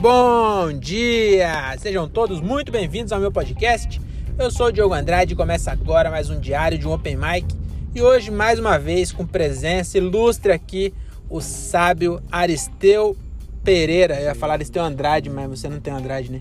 Bom 0.00 0.72
dia! 0.72 1.76
Sejam 1.78 2.08
todos 2.08 2.40
muito 2.40 2.72
bem-vindos 2.72 3.12
ao 3.12 3.20
meu 3.20 3.30
podcast. 3.30 4.00
Eu 4.38 4.50
sou 4.50 4.68
o 4.68 4.72
Diogo 4.72 4.94
Andrade 4.94 5.34
e 5.34 5.36
começa 5.36 5.70
agora 5.70 6.10
mais 6.10 6.30
um 6.30 6.40
diário 6.40 6.78
de 6.78 6.88
um 6.88 6.92
Open 6.94 7.18
Mic. 7.18 7.46
E 7.94 8.00
hoje, 8.00 8.30
mais 8.30 8.58
uma 8.58 8.78
vez, 8.78 9.12
com 9.12 9.26
presença 9.26 9.98
ilustre 9.98 10.52
aqui, 10.52 10.94
o 11.28 11.42
sábio 11.42 12.22
Aristeu 12.32 13.14
Pereira. 13.62 14.18
Eu 14.18 14.28
ia 14.28 14.34
falar 14.34 14.54
Aristeu 14.54 14.82
Andrade, 14.82 15.28
mas 15.28 15.50
você 15.50 15.68
não 15.68 15.80
tem 15.80 15.92
Andrade, 15.92 16.32
né? 16.32 16.40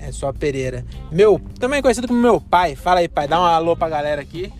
É 0.00 0.10
só 0.10 0.32
Pereira. 0.32 0.84
Meu, 1.12 1.40
também 1.60 1.80
conhecido 1.80 2.08
como 2.08 2.20
meu 2.20 2.40
pai. 2.40 2.74
Fala 2.74 2.98
aí, 2.98 3.06
pai. 3.06 3.28
Dá 3.28 3.40
um 3.40 3.44
alô 3.44 3.76
pra 3.76 3.88
galera 3.88 4.20
aqui. 4.20 4.52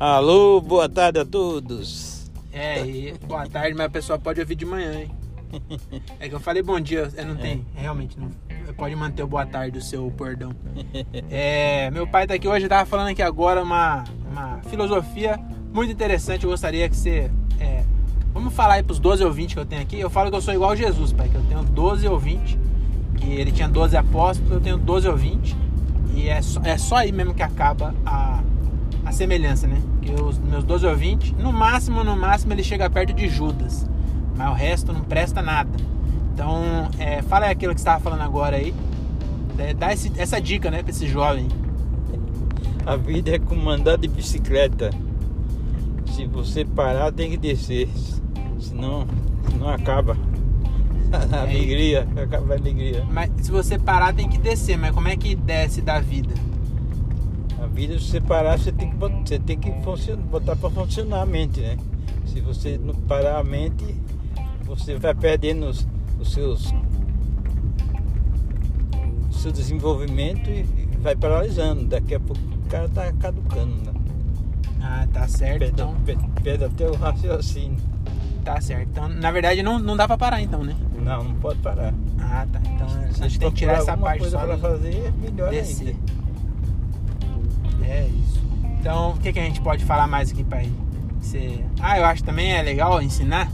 Alô, 0.00 0.58
boa 0.58 0.88
tarde 0.88 1.18
a 1.18 1.24
todos. 1.26 2.30
É, 2.50 2.80
e 2.80 3.12
boa 3.26 3.46
tarde, 3.46 3.74
mas 3.74 3.88
a 3.88 3.90
pessoa 3.90 4.18
pode 4.18 4.40
ouvir 4.40 4.54
de 4.54 4.64
manhã, 4.64 5.00
hein? 5.00 5.21
É 6.20 6.28
que 6.28 6.34
eu 6.34 6.40
falei 6.40 6.62
bom 6.62 6.78
dia, 6.80 7.10
eu 7.16 7.26
não 7.26 7.36
tem, 7.36 7.64
realmente 7.74 8.18
não. 8.18 8.30
Pode 8.76 8.94
manter 8.96 9.22
o 9.22 9.26
boa 9.26 9.44
tarde 9.44 9.78
o 9.78 9.82
seu 9.82 10.08
bordão. 10.10 10.52
É, 11.30 11.90
meu 11.90 12.06
pai 12.06 12.26
tá 12.26 12.34
aqui 12.34 12.46
hoje, 12.48 12.68
tava 12.68 12.84
falando 12.86 13.08
aqui 13.08 13.22
agora 13.22 13.62
uma, 13.62 14.04
uma 14.30 14.58
filosofia 14.68 15.38
muito 15.72 15.92
interessante. 15.92 16.44
Eu 16.44 16.50
gostaria 16.50 16.88
que 16.88 16.96
você. 16.96 17.30
é, 17.60 17.84
vamos 18.32 18.52
falar 18.54 18.74
aí 18.74 18.82
pros 18.82 18.98
12 18.98 19.24
ouvintes 19.24 19.54
que 19.54 19.60
eu 19.60 19.66
tenho 19.66 19.82
aqui. 19.82 19.98
Eu 19.98 20.10
falo 20.10 20.30
que 20.30 20.36
eu 20.36 20.40
sou 20.42 20.52
igual 20.54 20.70
a 20.70 20.76
Jesus, 20.76 21.12
pai, 21.12 21.28
que 21.28 21.34
eu 21.34 21.42
tenho 21.42 21.62
12 21.62 22.06
ouvintes. 22.08 22.58
Que 23.16 23.30
ele 23.32 23.52
tinha 23.52 23.68
12 23.68 23.96
apóstolos, 23.96 24.52
eu 24.52 24.60
tenho 24.60 24.76
12 24.78 25.08
ouvintes. 25.08 25.56
E 26.14 26.28
é 26.28 26.40
só, 26.42 26.60
é 26.62 26.76
só 26.76 26.96
aí 26.96 27.12
mesmo 27.12 27.34
que 27.34 27.42
acaba 27.42 27.94
a, 28.04 28.42
a 29.04 29.12
semelhança, 29.12 29.66
né? 29.66 29.80
Que 30.02 30.12
os 30.12 30.38
meus 30.38 30.64
12 30.64 30.86
ouvintes, 30.86 31.32
no 31.32 31.52
máximo, 31.52 32.02
no 32.04 32.16
máximo, 32.16 32.52
ele 32.52 32.62
chega 32.64 32.88
perto 32.90 33.12
de 33.12 33.28
Judas. 33.28 33.86
Mas 34.36 34.48
o 34.50 34.54
resto 34.54 34.92
não 34.92 35.00
presta 35.02 35.42
nada. 35.42 35.70
Então, 36.34 36.88
é, 36.98 37.22
fala 37.22 37.46
aí 37.46 37.52
aquilo 37.52 37.74
que 37.74 37.80
você 37.80 37.82
estava 37.88 38.00
falando 38.02 38.22
agora 38.22 38.56
aí. 38.56 38.74
É, 39.58 39.74
dá 39.74 39.92
esse- 39.92 40.12
essa 40.16 40.40
dica, 40.40 40.70
né, 40.70 40.82
pra 40.82 40.90
esse 40.90 41.06
jovem. 41.06 41.48
A 42.86 42.96
vida 42.96 43.30
é 43.34 43.38
como 43.38 43.68
andar 43.70 43.96
de 43.98 44.08
bicicleta. 44.08 44.90
Se 46.06 46.26
você 46.26 46.64
parar, 46.64 47.12
tem 47.12 47.30
que 47.30 47.36
descer. 47.36 47.88
Senão, 48.58 49.06
não 49.58 49.68
acaba. 49.68 50.16
A 51.32 51.42
alegria, 51.42 52.08
acaba 52.16 52.54
a 52.54 52.56
alegria. 52.56 53.04
Mas 53.10 53.30
se 53.42 53.50
você 53.50 53.78
parar, 53.78 54.14
tem 54.14 54.28
que 54.28 54.38
descer. 54.38 54.78
Mas 54.78 54.92
como 54.92 55.08
é 55.08 55.16
que 55.16 55.34
desce 55.34 55.82
da 55.82 56.00
vida? 56.00 56.34
A 57.62 57.66
vida, 57.66 57.98
se 57.98 58.06
você 58.06 58.20
parar, 58.20 58.58
você 58.58 58.72
tem 58.72 58.88
que, 58.90 58.96
você 58.96 59.38
tem 59.38 59.58
que 59.58 59.70
botar 60.30 60.56
para 60.56 60.70
funcionar 60.70 61.20
a 61.22 61.26
mente, 61.26 61.60
né? 61.60 61.76
Se 62.26 62.40
você 62.40 62.80
não 62.82 62.94
parar 62.94 63.38
a 63.38 63.44
mente, 63.44 63.84
você 64.76 64.96
vai 64.98 65.14
perdendo 65.14 65.66
os, 65.66 65.86
os 66.20 66.32
seus 66.32 66.72
o 69.30 69.32
seu 69.32 69.52
desenvolvimento 69.52 70.48
e 70.50 70.60
e 70.92 70.96
vai 71.02 71.16
paralisando. 71.16 71.84
Daqui 71.86 72.14
a 72.14 72.20
pouco 72.20 72.40
o 72.40 72.68
cara 72.68 72.88
tá 72.88 73.12
caducando, 73.14 73.74
né? 73.76 73.92
Ah, 74.80 75.06
tá 75.12 75.26
certo. 75.28 75.58
Perde, 75.60 75.72
Então, 75.74 75.94
perde- 76.04 76.28
perde 76.42 76.64
até 76.64 76.88
o 76.88 76.94
raciocínio. 76.94 77.78
tá 78.44 78.60
certo. 78.60 78.88
Então, 78.90 79.08
na 79.08 79.30
verdade, 79.30 79.62
não, 79.62 79.78
não 79.78 79.96
dá 79.96 80.06
pra 80.06 80.16
parar, 80.18 80.40
então, 80.42 80.62
né? 80.62 80.74
Não, 81.02 81.24
não 81.24 81.34
pode 81.36 81.58
parar. 81.60 81.92
Ah, 82.20 82.46
tá. 82.52 82.60
Então, 82.64 82.88
Se 83.12 83.22
a 83.24 83.28
gente 83.28 83.38
tem 83.40 83.50
que 83.50 83.56
tirar 83.56 83.74
essa 83.78 83.96
parte 83.96 84.20
coisa 84.20 84.38
só 84.38 84.46
para 84.46 84.58
fazer, 84.58 85.12
melhor 85.20 85.50
descer. 85.50 85.88
ainda. 85.88 86.12
É 87.86 88.06
isso. 88.08 88.40
Então, 88.80 89.10
o 89.12 89.18
que, 89.18 89.32
que 89.32 89.38
a 89.40 89.44
gente 89.44 89.60
pode 89.60 89.84
falar 89.84 90.06
mais 90.06 90.30
aqui 90.30 90.42
pra 90.44 90.62
ele? 90.62 90.72
Você... 91.20 91.64
Ah, 91.80 91.98
eu 91.98 92.04
acho 92.04 92.22
também 92.24 92.52
é 92.52 92.62
legal 92.62 93.00
ensinar, 93.02 93.50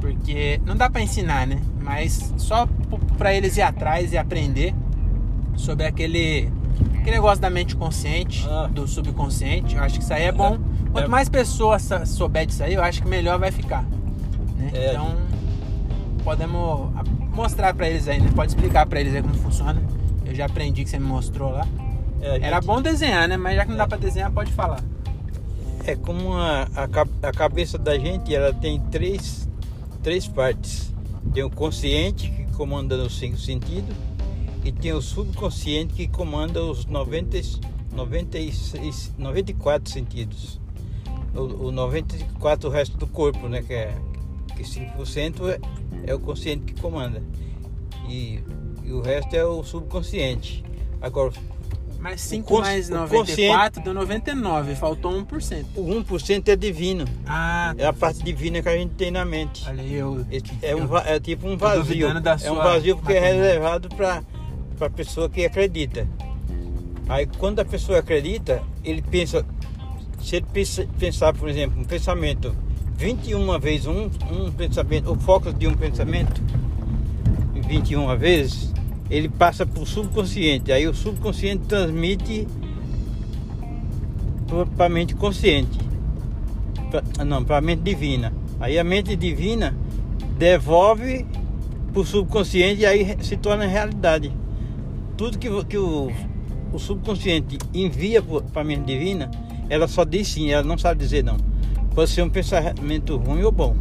porque 0.00 0.60
não 0.64 0.76
dá 0.76 0.88
pra 0.90 1.00
ensinar, 1.02 1.46
né? 1.46 1.60
Mas 1.82 2.32
só 2.36 2.66
p- 2.66 2.72
pra 3.16 3.34
eles 3.34 3.56
ir 3.56 3.62
atrás 3.62 4.12
e 4.12 4.18
aprender 4.18 4.74
sobre 5.56 5.86
aquele, 5.86 6.50
aquele 7.00 7.12
negócio 7.12 7.40
da 7.40 7.48
mente 7.50 7.74
consciente, 7.76 8.46
Ah. 8.48 8.68
do 8.72 8.86
subconsciente. 8.86 9.76
Eu 9.76 9.82
acho 9.82 9.98
que 9.98 10.04
isso 10.04 10.12
aí 10.12 10.24
é 10.24 10.32
bom. 10.32 10.58
Quanto 10.92 11.06
É. 11.06 11.08
mais 11.08 11.28
pessoas 11.28 11.88
souber 12.06 12.46
disso 12.46 12.62
aí, 12.62 12.74
eu 12.74 12.82
acho 12.82 13.02
que 13.02 13.08
melhor 13.08 13.38
vai 13.38 13.50
ficar. 13.50 13.82
né? 14.56 14.70
É, 14.72 14.90
Então, 14.92 15.14
podemos 16.24 16.90
mostrar 17.34 17.74
pra 17.74 17.88
eles 17.88 18.08
aí, 18.08 18.20
né? 18.20 18.30
Pode 18.34 18.50
explicar 18.52 18.86
pra 18.86 19.00
eles 19.00 19.14
aí 19.14 19.22
como 19.22 19.34
funciona. 19.34 19.80
Eu 20.24 20.34
já 20.34 20.46
aprendi 20.46 20.82
que 20.84 20.90
você 20.90 20.98
me 20.98 21.06
mostrou 21.06 21.50
lá. 21.52 21.66
É, 22.20 22.30
a 22.30 22.34
Era 22.36 22.56
gente- 22.56 22.66
bom 22.66 22.80
desenhar, 22.82 23.28
né? 23.28 23.36
Mas 23.36 23.54
já 23.56 23.64
que 23.64 23.70
não 23.70 23.76
dá 23.78 23.86
pra 23.86 23.96
desenhar, 23.98 24.30
pode 24.32 24.52
falar. 24.52 24.80
É 25.84 25.94
como 25.94 26.32
a, 26.32 26.62
a, 26.74 27.28
a 27.28 27.32
cabeça 27.32 27.78
da 27.78 27.96
gente, 27.98 28.34
ela 28.34 28.52
tem 28.52 28.80
três, 28.90 29.45
três 30.06 30.28
partes. 30.28 30.94
Tem 31.34 31.42
o 31.42 31.50
consciente, 31.50 32.30
que 32.30 32.44
comanda 32.52 32.96
os 32.96 33.18
cinco 33.18 33.36
sentidos, 33.36 33.92
e 34.64 34.70
tem 34.70 34.92
o 34.92 35.02
subconsciente, 35.02 35.94
que 35.94 36.06
comanda 36.06 36.62
os 36.62 36.86
90, 36.86 37.36
e- 37.36 37.60
96, 37.92 39.14
94 39.18 39.92
sentidos. 39.92 40.60
O, 41.34 41.66
o 41.66 41.72
94 41.72 42.68
o 42.68 42.72
resto 42.72 42.96
do 42.96 43.08
corpo, 43.08 43.48
né? 43.48 43.62
Que, 43.62 43.74
é, 43.74 43.96
que 44.56 44.62
5% 44.62 45.48
é, 45.48 45.58
é 46.06 46.14
o 46.14 46.20
consciente 46.20 46.72
que 46.72 46.80
comanda. 46.80 47.20
E, 48.08 48.38
e 48.84 48.92
o 48.92 49.00
resto 49.00 49.34
é 49.34 49.44
o 49.44 49.64
subconsciente. 49.64 50.64
Agora, 51.00 51.32
Mas 51.98 52.20
5 52.20 52.46
cons- 52.48 52.60
mais 52.60 52.88
o 52.88 52.94
94 52.94 53.82
deu 53.82 53.92
99, 53.94 54.74
faltou 54.76 55.12
1%. 55.12 55.66
o 55.76 55.82
1% 56.04 56.48
é 56.48 56.56
divino. 56.56 57.04
Ah, 57.26 57.74
É 57.76 57.86
a 57.86 57.92
parte 57.92 58.22
divina 58.22 58.62
que 58.62 58.68
a 58.68 58.76
gente 58.76 58.94
tem 58.94 59.10
na 59.10 59.24
mente. 59.24 59.64
olha 59.68 59.82
eu. 59.82 60.24
É, 60.62 60.76
um, 60.76 60.96
é 60.98 61.18
tipo 61.18 61.48
um 61.48 61.56
vazio. 61.56 62.06
É 62.06 62.50
um 62.50 62.56
vazio 62.56 62.96
porque 62.96 63.12
é 63.12 63.20
matemática. 63.20 63.42
reservado 63.44 63.88
para 63.88 64.22
a 64.80 64.90
pessoa 64.90 65.28
que 65.28 65.44
acredita. 65.44 66.06
Aí 67.08 67.26
quando 67.38 67.60
a 67.60 67.64
pessoa 67.64 67.98
acredita, 67.98 68.62
ele 68.84 69.02
pensa. 69.02 69.44
Se 70.22 70.36
ele 70.36 70.46
pensa- 70.52 70.86
pensar, 70.98 71.32
por 71.34 71.48
exemplo, 71.48 71.80
um 71.80 71.84
pensamento 71.84 72.54
21 72.96 73.58
vezes 73.58 73.86
um, 73.86 74.10
um 74.30 74.50
pensamento, 74.50 75.12
o 75.12 75.16
foco 75.18 75.52
de 75.52 75.66
um 75.68 75.74
pensamento 75.74 76.40
21 77.68 78.16
vezes, 78.16 78.72
ele 79.10 79.28
passa 79.28 79.64
para 79.64 79.82
o 79.82 79.86
subconsciente. 79.86 80.72
Aí 80.72 80.86
o 80.86 80.94
subconsciente 80.94 81.64
transmite 81.66 82.46
para 84.76 84.86
a 84.86 84.88
mente 84.88 85.14
consciente. 85.14 85.78
Pra- 86.90 87.24
não, 87.24 87.44
para 87.44 87.58
a 87.58 87.60
mente 87.60 87.82
divina. 87.82 88.32
Aí 88.60 88.78
a 88.78 88.84
mente 88.84 89.14
divina 89.16 89.76
devolve 90.38 91.26
para 91.92 92.00
o 92.00 92.04
subconsciente 92.04 92.82
e 92.82 92.86
aí 92.86 93.16
se 93.20 93.36
torna 93.36 93.66
realidade. 93.66 94.32
Tudo 95.16 95.38
que, 95.38 95.48
que 95.64 95.78
o, 95.78 96.10
o 96.72 96.78
subconsciente 96.78 97.58
envia 97.72 98.22
para 98.22 98.62
a 98.62 98.64
mente 98.64 98.84
divina, 98.84 99.30
ela 99.68 99.88
só 99.88 100.04
diz 100.04 100.28
sim, 100.28 100.50
ela 100.50 100.62
não 100.62 100.76
sabe 100.76 101.00
dizer 101.00 101.24
não. 101.24 101.36
Pode 101.94 102.10
ser 102.10 102.22
um 102.22 102.28
pensamento 102.28 103.16
ruim 103.16 103.42
ou 103.42 103.52
bom. 103.52 103.74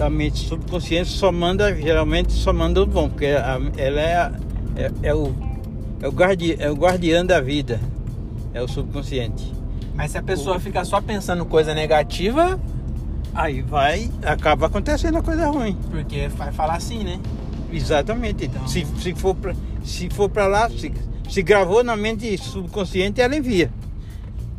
A 0.00 0.10
mente 0.10 0.38
subconsciente 0.46 1.08
só 1.08 1.30
manda, 1.30 1.74
geralmente 1.74 2.32
só 2.32 2.52
manda 2.52 2.82
o 2.82 2.86
bom, 2.86 3.08
porque 3.08 3.26
a- 3.26 3.60
ela 3.76 4.00
é, 4.00 4.16
a- 4.16 4.32
é, 4.76 4.90
é 5.04 5.14
o, 5.14 5.32
é, 6.02 6.08
o 6.08 6.12
guardi, 6.12 6.56
é 6.58 6.70
o 6.70 6.74
guardiã 6.74 7.24
da 7.24 7.40
vida, 7.40 7.80
é 8.52 8.60
o 8.60 8.66
subconsciente. 8.68 9.52
Mas 9.94 10.10
se 10.10 10.18
a 10.18 10.22
pessoa 10.22 10.58
fica 10.58 10.84
só 10.84 11.00
pensando 11.00 11.44
coisa 11.44 11.72
negativa, 11.74 12.58
Aí 13.36 13.62
vai, 13.62 14.08
acaba 14.24 14.66
acontecendo 14.66 15.18
a 15.18 15.22
coisa 15.22 15.48
ruim. 15.48 15.76
porque 15.90 16.28
vai 16.28 16.52
falar 16.52 16.74
assim, 16.76 17.02
né? 17.02 17.18
Exatamente. 17.72 18.44
Então- 18.44 18.66
Se, 18.68 18.86
se 19.00 19.12
for 19.14 19.34
pra, 19.34 19.54
se 19.82 20.08
for 20.10 20.28
para 20.28 20.46
lá, 20.46 20.70
se, 20.70 20.92
se 21.28 21.42
gravou 21.42 21.82
na 21.82 21.96
mente 21.96 22.36
subconsciente, 22.38 23.20
ela 23.20 23.34
envia. 23.36 23.72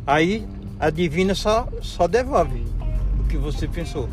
Aí 0.06 0.46
a 0.78 0.90
divina 0.90 1.34
só, 1.34 1.66
só 1.80 2.06
devolve 2.06 2.64
o 3.20 3.24
que 3.28 3.38
você 3.38 3.66
pensou. 3.66 4.10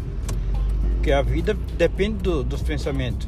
Porque 1.03 1.11
a 1.11 1.21
vida 1.21 1.53
depende 1.77 2.19
do- 2.19 2.45
dos 2.45 2.61
pensamentos. 2.61 3.27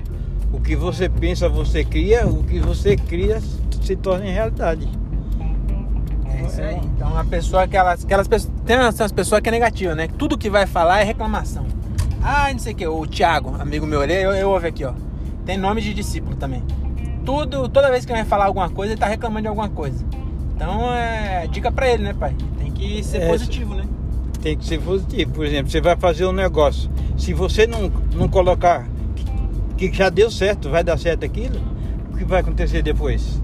O 0.54 0.62
que 0.62 0.78
você 0.78 1.10
pensa, 1.10 1.50
você 1.50 1.84
cria, 1.84 2.26
o 2.26 2.42
que 2.42 2.58
você 2.58 2.96
cria 2.96 3.42
se 3.82 3.98
torna 3.98 4.26
em 4.26 4.32
realidade. 4.32 4.88
É 6.26 6.46
isso 6.46 6.62
aí. 6.62 6.78
Então 6.96 7.18
a 7.18 7.26
pessoa, 7.26 7.64
aquelas, 7.64 8.06
aquelas 8.06 8.30
pessoas. 8.30 8.54
Tem 8.66 8.78
essas 8.78 9.12
pessoas 9.12 9.42
que 9.42 9.50
é 9.50 9.52
negativa, 9.52 9.94
né? 9.94 10.08
Tudo 10.08 10.38
que 10.38 10.50
vai 10.50 10.66
falar 10.66 11.02
é 11.02 11.04
reclamação. 11.04 11.66
Ah, 12.24 12.48
não 12.50 12.60
sei 12.60 12.72
o 12.72 12.76
que. 12.78 12.88
O 12.88 13.06
Thiago, 13.06 13.54
amigo 13.60 13.86
meu, 13.86 14.02
ele, 14.02 14.14
eu, 14.14 14.32
eu 14.32 14.50
ouvi 14.52 14.68
aqui, 14.68 14.86
ó. 14.86 14.94
Tem 15.46 15.58
nome 15.58 15.82
de 15.82 15.94
discípulo 15.94 16.38
também. 16.38 16.64
Tudo, 17.26 17.68
toda 17.68 17.90
vez 17.92 18.06
que 18.06 18.12
ele 18.14 18.20
vai 18.22 18.30
falar 18.30 18.46
alguma 18.46 18.70
coisa, 18.70 18.94
ele 18.94 19.00
tá 19.02 19.08
reclamando 19.08 19.42
de 19.42 19.48
alguma 19.50 19.68
coisa. 19.68 20.02
Então 20.56 20.94
é 20.94 21.46
dica 21.52 21.70
pra 21.74 21.90
ele, 21.92 22.04
né, 22.04 22.14
pai? 22.14 22.34
Tem 22.58 22.72
que 22.72 23.04
ser 23.04 23.24
É, 23.24 23.28
positivo, 23.28 23.76
né? 23.76 23.84
Tem 24.42 24.58
que 24.58 24.64
ser 24.66 24.80
positivo. 24.80 25.34
Por 25.34 25.46
exemplo, 25.46 25.70
você 25.70 25.82
vai 25.82 25.98
fazer 25.98 26.26
um 26.26 26.32
negócio. 26.32 26.90
Se 27.18 27.34
você 27.34 27.66
não, 27.66 27.92
não 28.14 28.28
colocar 28.28 28.88
que, 29.76 29.90
que 29.90 29.98
já 29.98 30.10
deu 30.10 30.32
certo, 30.32 30.70
vai 30.70 30.84
dar 30.84 30.98
certo 30.98 31.26
aquilo, 31.26 31.60
o 32.14 32.18
que 32.18 32.24
vai 32.24 32.42
acontecer 32.42 32.82
depois? 32.82 33.42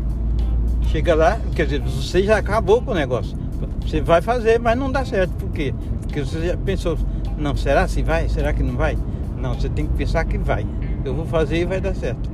Chega 0.88 1.16
lá, 1.16 1.40
quer 1.56 1.66
dizer, 1.66 1.82
você 1.82 2.24
já 2.24 2.38
acabou 2.38 2.82
com 2.82 2.92
o 2.92 2.96
negócio. 2.96 3.38
Você 3.82 4.02
vai 4.02 4.22
fazer, 4.22 4.60
mas 4.60 4.78
não 4.78 4.92
dá 4.92 5.06
certo. 5.06 5.32
Por 5.36 5.50
quê? 5.50 5.74
Porque 6.02 6.22
você 6.22 6.48
já 6.48 6.58
pensou, 6.58 6.98
não, 7.38 7.56
será 7.56 7.88
se 7.88 8.02
vai? 8.02 8.28
Será 8.30 8.54
que 8.54 8.64
não 8.64 8.76
vai? 8.76 8.98
Não, 9.38 9.54
você 9.54 9.70
tem 9.70 9.86
que 9.88 9.94
pensar 9.94 10.26
que 10.26 10.38
vai. 10.38 10.66
Eu 11.04 11.14
vou 11.14 11.26
fazer 11.26 11.62
e 11.62 11.66
vai 11.66 11.80
dar 11.80 11.96
certo. 11.96 12.30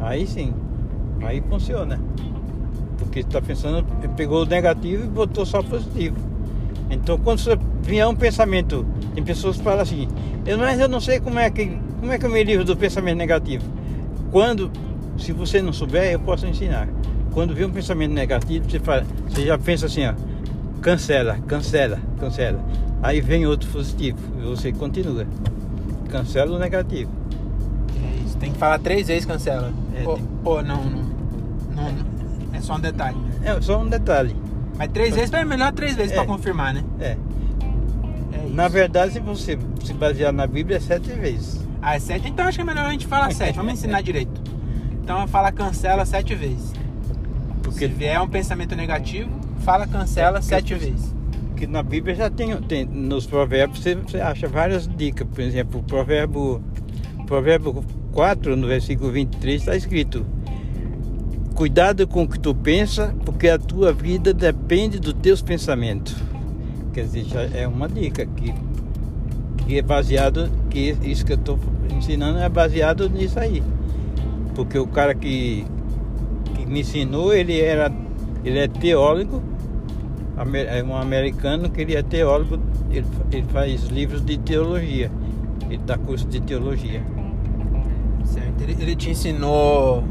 Aí 0.00 0.26
sim. 0.26 0.52
Aí 1.22 1.42
funciona. 1.48 2.00
Porque 2.98 3.20
está 3.20 3.40
pensando, 3.40 3.84
pegou 4.16 4.42
o 4.42 4.46
negativo 4.46 5.04
e 5.04 5.08
botou 5.08 5.44
só 5.44 5.62
positivo. 5.62 6.16
Então 6.90 7.18
quando 7.18 7.38
você 7.38 7.58
vier 7.82 8.06
um 8.06 8.14
pensamento, 8.14 8.86
tem 9.14 9.22
pessoas 9.24 9.56
que 9.56 9.62
falam 9.62 9.80
assim, 9.80 10.08
eu, 10.46 10.58
mas 10.58 10.78
eu 10.80 10.88
não 10.88 11.00
sei 11.00 11.20
como 11.20 11.38
é 11.38 11.50
que 11.50 11.78
como 12.00 12.12
é 12.12 12.18
que 12.18 12.26
eu 12.26 12.30
me 12.30 12.42
livro 12.44 12.64
do 12.64 12.76
pensamento 12.76 13.16
negativo. 13.16 13.64
Quando, 14.30 14.70
se 15.16 15.32
você 15.32 15.62
não 15.62 15.72
souber, 15.72 16.12
eu 16.12 16.20
posso 16.20 16.46
ensinar. 16.46 16.88
Quando 17.32 17.54
vê 17.54 17.64
um 17.64 17.70
pensamento 17.70 18.12
negativo, 18.12 18.68
você, 18.68 18.78
fala, 18.78 19.04
você 19.28 19.46
já 19.46 19.56
pensa 19.56 19.86
assim, 19.86 20.06
ó, 20.06 20.12
cancela, 20.82 21.38
cancela, 21.46 21.98
cancela. 22.20 22.60
Aí 23.02 23.20
vem 23.20 23.46
outro 23.46 23.68
positivo 23.70 24.18
e 24.38 24.42
você 24.42 24.72
continua. 24.72 25.26
Cancela 26.10 26.54
o 26.56 26.58
negativo. 26.58 27.10
É 28.02 28.24
isso. 28.26 28.36
Tem 28.38 28.52
que 28.52 28.58
falar 28.58 28.78
três 28.78 29.06
vezes 29.08 29.24
cancela. 29.24 29.72
É, 29.94 30.06
ou, 30.06 30.16
tem- 30.16 30.28
ou 30.44 30.62
não, 30.62 30.84
não, 30.84 31.02
não. 31.74 31.94
É 32.52 32.60
só 32.60 32.76
um 32.76 32.80
detalhe. 32.80 33.16
É 33.42 33.60
só 33.60 33.80
um 33.80 33.88
detalhe. 33.88 34.34
Mas 34.76 34.90
três 34.92 35.14
vezes 35.14 35.32
é 35.32 35.44
melhor 35.44 35.72
três 35.72 35.94
vezes 35.96 36.12
É. 36.12 36.14
pra 36.16 36.26
confirmar, 36.26 36.74
né? 36.74 36.82
É. 37.00 37.16
É. 38.34 38.48
Na 38.50 38.68
verdade, 38.68 39.12
se 39.14 39.20
você 39.20 39.58
se 39.84 39.92
basear 39.92 40.32
na 40.32 40.46
Bíblia, 40.46 40.76
é 40.78 40.80
sete 40.80 41.10
vezes. 41.12 41.60
Ah, 41.80 41.96
é 41.96 41.98
sete? 41.98 42.28
Então 42.28 42.46
acho 42.46 42.56
que 42.58 42.62
é 42.62 42.64
melhor 42.64 42.86
a 42.86 42.90
gente 42.90 43.06
falar 43.06 43.30
sete. 43.32 43.56
Vamos 43.56 43.74
ensinar 43.74 44.00
direito. 44.02 44.40
Então 45.02 45.26
fala 45.28 45.52
cancela 45.52 46.04
sete 46.06 46.34
vezes. 46.34 46.72
Porque, 47.62 47.86
Se 47.88 47.94
vier 47.94 48.20
um 48.20 48.28
pensamento 48.28 48.74
negativo, 48.74 49.30
fala 49.60 49.86
cancela 49.86 50.38
É, 50.38 50.42
sete 50.42 50.74
vezes. 50.74 51.14
porque 51.48 51.66
na 51.66 51.82
Bíblia 51.82 52.14
já 52.14 52.30
tem, 52.30 52.54
tem 52.62 52.84
nos 52.84 53.26
provérbios, 53.26 53.80
você, 53.80 53.94
você 53.94 54.20
acha 54.20 54.46
várias 54.48 54.86
dicas. 54.88 55.26
Por 55.28 55.40
exemplo, 55.42 55.80
o 55.80 55.82
provérbio, 55.82 56.62
provérbio 57.26 57.84
4, 58.12 58.56
no 58.56 58.66
versículo 58.66 59.10
23, 59.12 59.60
está 59.60 59.76
escrito: 59.76 60.24
Cuidado 61.54 62.06
com 62.06 62.24
o 62.24 62.28
que 62.28 62.38
tu 62.38 62.54
pensa, 62.54 63.14
porque 63.24 63.48
a 63.48 63.58
tua 63.58 63.92
vida 63.92 64.32
depende 64.34 64.98
dos 64.98 65.14
teus 65.14 65.40
pensamentos. 65.42 66.16
Quer 66.94 67.02
dizer, 67.02 67.24
já 67.24 67.42
é 67.42 67.66
uma 67.66 67.88
dica 67.88 68.24
que, 68.24 68.54
que 69.58 69.78
é 69.78 69.82
baseado, 69.82 70.48
que 70.70 70.96
isso 71.02 71.26
que 71.26 71.32
eu 71.32 71.36
estou 71.36 71.58
ensinando 71.90 72.38
é 72.38 72.48
baseado 72.48 73.10
nisso 73.10 73.40
aí. 73.40 73.60
Porque 74.54 74.78
o 74.78 74.86
cara 74.86 75.12
que, 75.12 75.66
que 76.54 76.64
me 76.64 76.80
ensinou, 76.80 77.34
ele 77.34 77.60
era 77.60 77.92
ele 78.44 78.60
é 78.60 78.68
teólogo, 78.68 79.42
é 80.68 80.84
um 80.84 80.96
americano 80.96 81.68
que 81.68 81.80
ele 81.80 81.96
é 81.96 82.02
teólogo, 82.02 82.60
ele, 82.90 83.06
ele 83.32 83.46
faz 83.48 83.84
livros 83.84 84.24
de 84.24 84.38
teologia, 84.38 85.10
ele 85.68 85.80
dá 85.84 85.98
curso 85.98 86.28
de 86.28 86.40
teologia. 86.40 87.02
Certo. 88.24 88.62
Ele, 88.62 88.76
ele 88.80 88.94
te 88.94 89.10
ensinou 89.10 90.04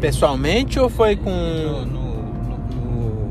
pessoalmente 0.00 0.78
ou 0.78 0.88
foi 0.88 1.16
com. 1.16 1.30
No, 1.30 1.86
no, 1.86 2.06
no, 2.74 3.30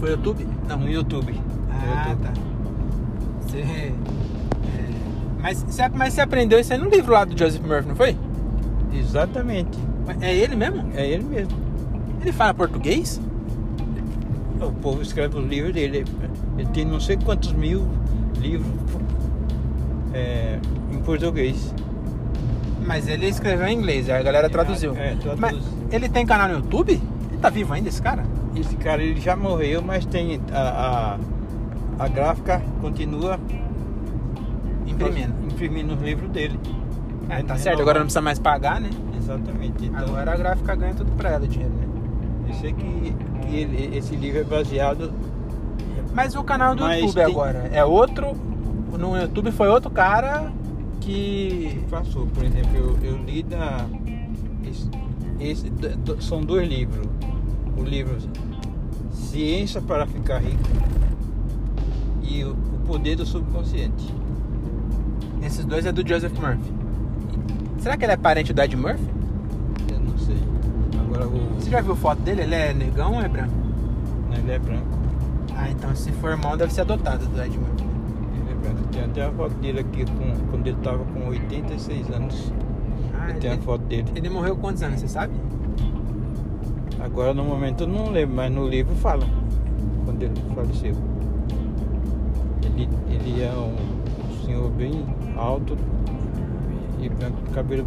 Foi 0.00 0.10
YouTube? 0.10 0.46
no, 0.68 0.76
no 0.76 0.90
YouTube. 0.90 1.45
Ah, 1.82 2.16
tá. 2.22 2.32
Você. 3.42 3.58
é, 3.58 3.92
Mas, 5.40 5.62
você, 5.62 5.88
mas 5.90 6.14
você 6.14 6.20
aprendeu 6.20 6.58
isso 6.58 6.72
aí 6.72 6.78
no 6.78 6.88
livro 6.88 7.12
lá 7.12 7.24
do 7.24 7.38
Joseph 7.38 7.62
Murphy, 7.64 7.88
não 7.88 7.96
foi? 7.96 8.16
Exatamente, 8.92 9.78
É 10.20 10.34
ele 10.34 10.56
mesmo? 10.56 10.84
é 10.94 11.06
ele 11.06 11.24
mesmo. 11.24 11.56
Ele 12.20 12.32
fala 12.32 12.54
português? 12.54 13.20
O 14.60 14.72
povo 14.72 15.02
escreve 15.02 15.38
os 15.38 15.46
livros 15.46 15.74
dele. 15.74 16.04
Ele 16.56 16.68
tem 16.70 16.84
não 16.84 16.98
sei 16.98 17.16
quantos 17.18 17.52
mil 17.52 17.86
livros 18.40 18.66
é, 20.14 20.58
em 20.90 20.98
português. 21.00 21.74
Mas 22.86 23.06
ele 23.08 23.26
escreveu 23.28 23.66
em 23.66 23.76
inglês, 23.78 24.08
aí 24.08 24.18
a 24.20 24.22
galera 24.22 24.48
traduziu. 24.48 24.94
É, 24.96 25.14
traduz. 25.16 25.38
Mas 25.38 25.56
ele 25.92 26.08
tem 26.08 26.24
canal 26.24 26.48
no 26.48 26.54
YouTube? 26.54 26.92
Ele 27.30 27.38
tá 27.40 27.50
vivo 27.50 27.74
ainda, 27.74 27.88
esse 27.88 28.00
cara? 28.00 28.24
Esse 28.54 28.76
cara 28.76 29.02
ele 29.02 29.20
já 29.20 29.36
morreu, 29.36 29.82
mas 29.82 30.06
tem 30.06 30.40
a, 30.52 30.58
a, 30.58 31.18
a 31.98 32.08
gráfica 32.08 32.62
continua 32.80 33.38
Imprimindo. 34.86 35.34
imprimindo 35.46 35.94
os 35.94 36.00
livros 36.02 36.30
dele. 36.30 36.58
É, 37.28 37.42
tá 37.42 37.56
certo, 37.56 37.80
agora 37.82 37.98
não 37.98 38.06
precisa 38.06 38.22
mais 38.22 38.38
pagar, 38.38 38.80
né? 38.80 38.90
Exatamente. 39.16 39.86
Então, 39.86 39.98
Agora 40.04 40.32
a 40.32 40.36
gráfica 40.36 40.74
ganha 40.76 40.94
tudo 40.94 41.10
pra 41.12 41.30
ela, 41.30 41.44
o 41.44 41.48
dinheiro, 41.48 41.74
né? 41.74 41.86
eu 42.48 42.54
sei 42.54 42.72
que, 42.72 43.14
que 43.42 43.56
ele- 43.56 43.96
esse 43.96 44.14
livro 44.14 44.40
é 44.40 44.44
baseado. 44.44 45.12
Mas 46.14 46.34
o 46.36 46.44
canal 46.44 46.74
do 46.76 46.84
Mas 46.84 47.00
YouTube 47.00 47.14
tem- 47.16 47.24
agora 47.34 47.68
é 47.72 47.84
outro. 47.84 48.32
No 48.96 49.16
YouTube 49.20 49.50
foi 49.50 49.68
outro 49.68 49.90
cara 49.90 50.50
que. 51.00 51.84
Passou, 51.90 52.26
por 52.28 52.44
exemplo, 52.44 52.70
eu, 52.76 52.96
eu 53.02 53.16
li 53.24 53.42
da. 53.42 53.84
Esse, 54.64 54.88
esse- 55.40 55.72
são 56.20 56.40
dois 56.42 56.66
livros. 56.68 57.06
O 57.76 57.82
livro 57.82 58.16
Ciência 59.10 59.82
para 59.82 60.06
Ficar 60.06 60.38
Rico 60.38 60.62
e 62.28 62.44
o, 62.44 62.50
o 62.52 62.78
Poder 62.86 63.16
do 63.16 63.24
Subconsciente. 63.26 64.14
Esses 65.42 65.64
dois 65.64 65.86
é 65.86 65.92
do 65.92 66.06
Joseph 66.06 66.32
Murphy. 66.38 66.72
Será 67.78 67.96
que 67.96 68.04
ele 68.04 68.12
é 68.12 68.16
parente 68.16 68.52
do 68.52 68.60
Ed 68.62 68.76
Murphy? 68.76 69.04
Eu 69.92 70.00
não 70.00 70.18
sei. 70.18 70.36
Agora 71.00 71.26
o. 71.28 71.54
Você 71.60 71.70
já 71.70 71.80
viu 71.80 71.94
foto 71.94 72.20
dele? 72.22 72.42
Ele 72.42 72.54
é 72.54 72.72
negão 72.74 73.14
ou 73.14 73.20
é 73.20 73.28
branco? 73.28 73.52
Não, 74.30 74.36
ele 74.38 74.52
é 74.52 74.58
branco. 74.58 74.86
Ah, 75.56 75.70
então 75.70 75.94
se 75.94 76.10
for 76.12 76.30
irmão 76.30 76.56
deve 76.56 76.72
ser 76.72 76.82
adotado 76.82 77.24
do 77.26 77.40
Ed 77.42 77.56
Murphy. 77.58 77.84
Ele 78.40 78.50
é 78.50 78.54
branco. 78.54 78.88
Tem 78.92 79.04
até 79.04 79.24
a 79.24 79.30
foto 79.30 79.54
dele 79.54 79.80
aqui 79.80 80.04
com, 80.04 80.46
quando 80.50 80.66
ele 80.66 80.76
estava 80.76 81.04
com 81.04 81.28
86 81.28 82.10
anos. 82.10 82.52
Ah, 83.14 83.32
Tem 83.40 83.52
a 83.52 83.58
foto 83.58 83.82
dele. 83.84 84.06
ele 84.14 84.28
morreu 84.28 84.56
quantos 84.56 84.82
anos, 84.82 85.00
você 85.00 85.08
sabe? 85.08 85.32
Agora 87.00 87.32
no 87.34 87.44
momento 87.44 87.82
eu 87.84 87.86
não 87.88 88.10
lembro, 88.10 88.34
mas 88.36 88.52
no 88.52 88.66
livro 88.68 88.94
fala 88.96 89.26
quando 90.04 90.22
ele 90.22 90.34
faleceu. 90.54 90.94
Ele, 93.26 93.32
ele 93.32 93.42
é 93.42 93.52
um 93.52 94.46
senhor 94.46 94.70
bem 94.70 95.04
alto 95.36 95.76
e 97.00 97.08
branco, 97.08 97.36
cabelo 97.52 97.86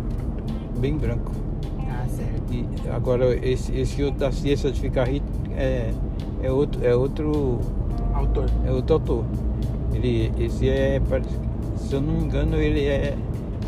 bem 0.80 0.98
branco. 0.98 1.32
Ah, 1.80 2.06
certo. 2.08 2.54
E 2.54 2.66
agora 2.90 3.36
esse, 3.46 3.72
esse 3.74 4.04
outro 4.04 4.20
da 4.20 4.32
ciência 4.32 4.72
de 4.72 4.80
ficar 4.82 5.08
rico 5.08 5.26
é, 5.56 5.92
é 6.44 6.52
outro 6.52 6.86
é 6.86 6.96
outro 6.96 7.60
Autor. 8.14 8.46
é 8.66 8.72
outro 8.72 8.96
autor. 8.96 9.26
Ele 9.94 10.32
esse 10.38 10.70
é 10.70 11.02
se 11.78 11.94
eu 11.96 12.02
não 12.02 12.14
me 12.14 12.24
engano 12.26 12.58
ele 12.58 12.86
é 12.86 13.16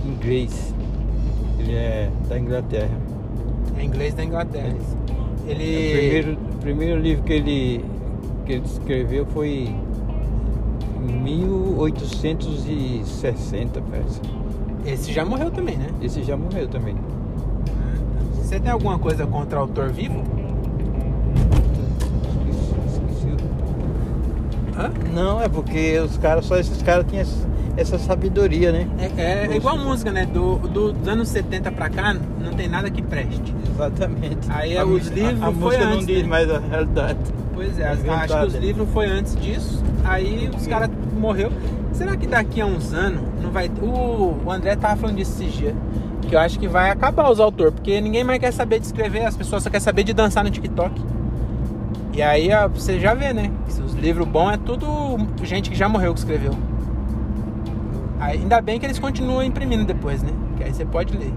inglês. 0.05 0.73
Ele 1.57 1.73
é 1.73 2.09
da 2.27 2.37
Inglaterra. 2.37 2.97
É 3.77 3.83
inglês 3.83 4.13
da 4.13 4.23
Inglaterra. 4.23 4.75
Ele. 5.47 5.87
O 5.87 5.91
primeiro, 5.91 6.33
o 6.33 6.57
primeiro 6.57 6.99
livro 7.01 7.23
que 7.23 7.33
ele, 7.33 7.85
que 8.45 8.53
ele 8.53 8.65
escreveu 8.65 9.25
foi 9.27 9.73
1860, 11.23 13.81
parece. 13.89 14.19
Esse 14.85 15.13
já 15.13 15.23
morreu 15.23 15.49
também, 15.51 15.77
né? 15.77 15.87
Esse 16.01 16.23
já 16.23 16.35
morreu 16.35 16.67
também. 16.67 16.95
Você 18.35 18.59
tem 18.59 18.71
alguma 18.71 18.97
coisa 18.99 19.25
contra 19.27 19.59
autor 19.59 19.89
vivo? 19.89 20.19
O- 20.19 20.41
Hã? 24.79 24.89
Não, 25.13 25.41
é 25.41 25.49
porque 25.49 25.99
os 25.99 26.17
caras, 26.17 26.45
só 26.45 26.57
esses 26.57 26.81
caras 26.81 27.05
tinham 27.07 27.25
essa, 27.77 27.97
sabedoria, 27.97 28.71
né? 28.71 28.87
É, 29.17 29.21
é 29.21 29.43
Nossa. 29.45 29.57
igual 29.57 29.77
música, 29.77 30.11
né? 30.11 30.25
Do, 30.25 30.57
do- 30.59 30.93
dos 30.93 31.07
anos 31.07 31.27
70 31.29 31.71
pra 31.71 31.89
cá, 31.89 32.13
não 32.13 32.53
tem 32.53 32.67
nada 32.67 32.89
que 32.89 33.01
preste. 33.01 33.53
Exatamente. 33.73 34.49
Aí 34.49 34.77
a, 34.77 34.85
os 34.85 35.09
mu- 35.09 35.15
livros 35.15 35.41
a, 35.43 35.47
a 35.47 35.51
música 35.51 35.85
não 35.85 35.93
antes, 35.93 36.07
diz 36.07 36.23
né? 36.23 36.27
mais 36.29 36.49
a 36.49 36.59
realidade. 36.59 37.19
Pois 37.61 37.77
é, 37.77 37.89
acho 37.89 38.01
que 38.01 38.45
os 38.47 38.55
livros 38.55 38.89
foi 38.89 39.05
antes 39.05 39.35
disso. 39.35 39.83
Aí 40.03 40.49
os 40.49 40.65
caras 40.65 40.89
morreu. 41.15 41.51
Será 41.93 42.17
que 42.17 42.25
daqui 42.25 42.59
a 42.59 42.65
uns 42.65 42.91
anos 42.91 43.21
não 43.39 43.51
vai. 43.51 43.69
O, 43.79 44.35
o 44.43 44.51
André 44.51 44.75
tava 44.75 44.95
falando 44.95 45.17
disso 45.17 45.43
esses 45.43 45.53
dias. 45.53 45.75
Que 46.27 46.35
eu 46.35 46.39
acho 46.39 46.57
que 46.57 46.67
vai 46.67 46.89
acabar 46.89 47.29
os 47.29 47.39
autores, 47.39 47.75
porque 47.75 48.01
ninguém 48.01 48.23
mais 48.23 48.39
quer 48.39 48.51
saber 48.51 48.79
de 48.79 48.87
escrever, 48.87 49.25
as 49.25 49.37
pessoas 49.37 49.61
só 49.61 49.69
querem 49.69 49.83
saber 49.83 50.03
de 50.03 50.11
dançar 50.11 50.43
no 50.43 50.49
TikTok. 50.49 50.99
E 52.13 52.21
aí 52.23 52.51
ó, 52.51 52.67
você 52.67 52.99
já 52.99 53.13
vê, 53.13 53.31
né? 53.31 53.51
Os 53.67 53.93
livros 53.93 54.27
bons 54.27 54.53
é 54.53 54.57
tudo 54.57 54.87
gente 55.43 55.69
que 55.69 55.75
já 55.75 55.87
morreu 55.87 56.13
que 56.15 56.19
escreveu. 56.19 56.57
Aí, 58.19 58.39
ainda 58.39 58.59
bem 58.59 58.79
que 58.79 58.87
eles 58.87 58.97
continuam 58.97 59.43
imprimindo 59.43 59.85
depois, 59.85 60.23
né? 60.23 60.31
Que 60.57 60.63
aí 60.63 60.73
você 60.73 60.83
pode 60.83 61.15
ler. 61.15 61.33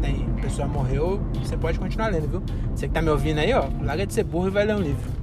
Tem, 0.00 0.24
a 0.38 0.40
pessoa 0.40 0.68
morreu, 0.68 1.20
você 1.42 1.56
pode 1.56 1.80
continuar 1.80 2.12
lendo, 2.12 2.28
viu? 2.28 2.42
Você 2.76 2.86
que 2.86 2.94
tá 2.94 3.02
me 3.02 3.10
ouvindo 3.10 3.38
aí, 3.38 3.52
ó, 3.52 3.64
larga 3.82 4.06
de 4.06 4.14
ser 4.14 4.22
burro 4.22 4.46
e 4.46 4.50
vai 4.50 4.64
ler 4.64 4.76
um 4.76 4.80
livro. 4.80 5.17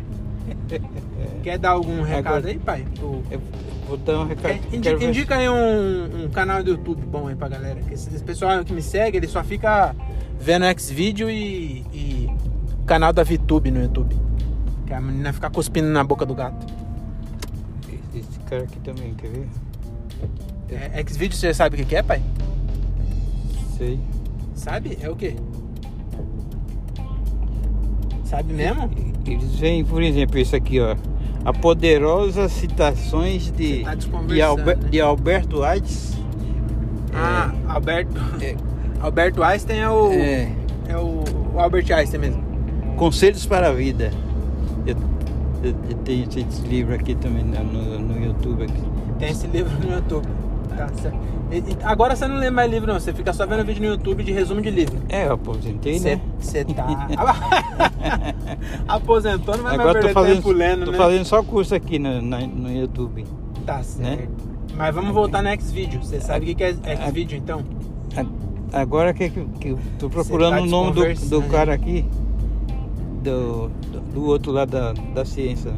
Quer 1.43 1.57
dar 1.57 1.71
algum 1.71 2.01
recado 2.01 2.35
Agora- 2.35 2.47
aí, 2.47 2.59
pai? 2.59 2.85
Pro- 2.97 3.23
vou 3.87 3.97
dar 3.97 4.19
um 4.19 4.27
recado. 4.27 4.51
É, 4.51 4.75
indica, 4.75 5.03
indica 5.03 5.35
aí 5.35 5.49
um, 5.49 6.25
um 6.25 6.29
canal 6.29 6.63
do 6.63 6.71
YouTube 6.71 7.01
bom 7.05 7.27
aí 7.27 7.35
pra 7.35 7.47
galera. 7.47 7.79
Que 7.81 7.93
esse, 7.93 8.13
esse 8.13 8.23
pessoal 8.23 8.63
que 8.65 8.73
me 8.73 8.81
segue, 8.81 9.17
ele 9.17 9.27
só 9.27 9.43
fica 9.43 9.95
vendo 10.39 10.65
Xvideo 10.79 11.29
e, 11.29 11.85
e 11.93 12.29
canal 12.85 13.13
da 13.13 13.23
VTube 13.23 13.71
no 13.71 13.81
YouTube. 13.81 14.15
Que 14.87 14.93
a 14.93 15.01
menina 15.01 15.31
fica 15.33 15.49
cuspindo 15.49 15.87
na 15.89 16.03
boca 16.03 16.25
do 16.25 16.33
gato. 16.35 16.65
Esse, 17.87 18.19
esse 18.19 18.39
cara 18.41 18.63
aqui 18.63 18.79
também, 18.79 19.13
quer 19.15 19.29
ver? 19.29 19.47
É, 20.69 21.03
Xvideo 21.07 21.37
você 21.37 21.53
sabe 21.53 21.75
o 21.75 21.79
que 21.79 21.85
que 21.85 21.95
é, 21.95 22.01
pai? 22.03 22.21
Sei. 23.77 23.99
Sabe? 24.55 24.97
É 25.01 25.09
o 25.09 25.15
quê? 25.15 25.35
Sabe 28.25 28.53
mesmo? 28.53 28.89
Eles 29.25 29.55
vêm, 29.55 29.85
por 29.85 30.01
exemplo, 30.03 30.37
esse 30.37 30.55
aqui, 30.55 30.79
ó. 30.81 30.95
A 31.45 31.53
poderosa 31.53 32.49
citações 32.49 33.51
de, 33.51 33.83
tá 33.83 33.95
de, 33.95 34.41
Alber- 34.41 34.77
né? 34.77 34.89
de 34.89 34.99
Alberto 34.99 35.63
Einstein. 35.63 36.25
Ah, 37.13 37.51
Alberto. 37.67 38.11
É. 38.41 38.55
Alberto 38.99 39.43
Einstein 39.43 39.79
é 39.79 39.89
o. 39.89 40.11
É, 40.11 40.51
É 40.87 40.97
o, 40.97 41.23
o 41.53 41.59
Albert 41.59 41.85
Einstein 41.91 42.19
mesmo. 42.21 42.43
Conselhos 42.97 43.45
para 43.45 43.69
a 43.69 43.71
Vida. 43.71 44.11
Eu, 44.87 44.95
eu- 45.63 45.75
eu 45.89 45.97
tenho 46.03 46.23
esse 46.27 46.61
livro 46.67 46.93
aqui 46.95 47.13
também 47.15 47.43
no- 47.43 47.99
no 47.99 48.25
YouTube. 48.25 48.63
Aqui. 48.63 48.81
Tem 49.19 49.29
esse 49.29 49.47
livro 49.47 49.71
no 49.87 49.93
YouTube. 49.95 50.27
Tá 50.67 50.87
certo. 51.01 51.17
E- 51.51 51.57
e 51.57 51.77
agora 51.83 52.15
você 52.15 52.27
não 52.27 52.37
lê 52.37 52.49
mais 52.49 52.69
livro, 52.69 52.91
não. 52.91 52.99
Você 52.99 53.13
fica 53.13 53.31
só 53.33 53.45
vendo 53.45 53.63
vídeo 53.65 53.81
no 53.83 53.87
YouTube 53.89 54.23
de 54.23 54.31
resumo 54.31 54.61
de 54.61 54.69
livro. 54.71 54.97
É, 55.09 55.27
eu 55.27 55.33
aposentei, 55.33 55.99
né? 55.99 56.19
Você 56.39 56.63
tá. 56.65 57.07
Aposentou, 58.87 59.55
não 59.57 59.63
vai 59.63 59.73
Agora 59.75 59.93
tô 59.93 59.99
perder 60.07 60.13
fazendo, 60.13 60.35
tempo 60.37 60.51
lendo, 60.51 60.85
tô 60.85 60.91
né? 60.91 60.97
fazendo 60.97 61.25
só 61.25 61.43
curso 61.43 61.75
aqui 61.75 61.99
no, 61.99 62.21
na- 62.21 62.39
no 62.47 62.71
YouTube. 62.71 63.25
Tá 63.65 63.81
certo. 63.83 64.21
né? 64.21 64.27
Mas 64.75 64.93
vamos 64.93 65.13
voltar 65.13 65.41
no 65.41 65.49
Xvideo. 65.61 66.03
Você 66.03 66.19
sabe 66.19 66.43
o 66.43 66.47
que 66.47 66.55
que 66.55 66.63
é 66.63 66.73
Xvideo, 67.07 67.37
então? 67.37 67.61
A- 68.17 68.45
Agora 68.81 69.13
que, 69.13 69.29
que, 69.29 69.45
que 69.59 69.67
eu 69.69 69.79
tô 69.99 70.09
procurando 70.09 70.55
tá 70.57 70.61
o 70.61 70.65
nome 70.65 70.91
do, 70.91 70.95
do 71.01 71.05
desconversando. 71.07 71.51
cara 71.51 71.73
aqui, 71.73 72.03
do, 73.23 73.69
do, 73.69 73.99
do 74.13 74.25
outro 74.25 74.51
lado 74.51 74.71
da, 74.71 74.91
da 75.13 75.23
ciência. 75.23 75.71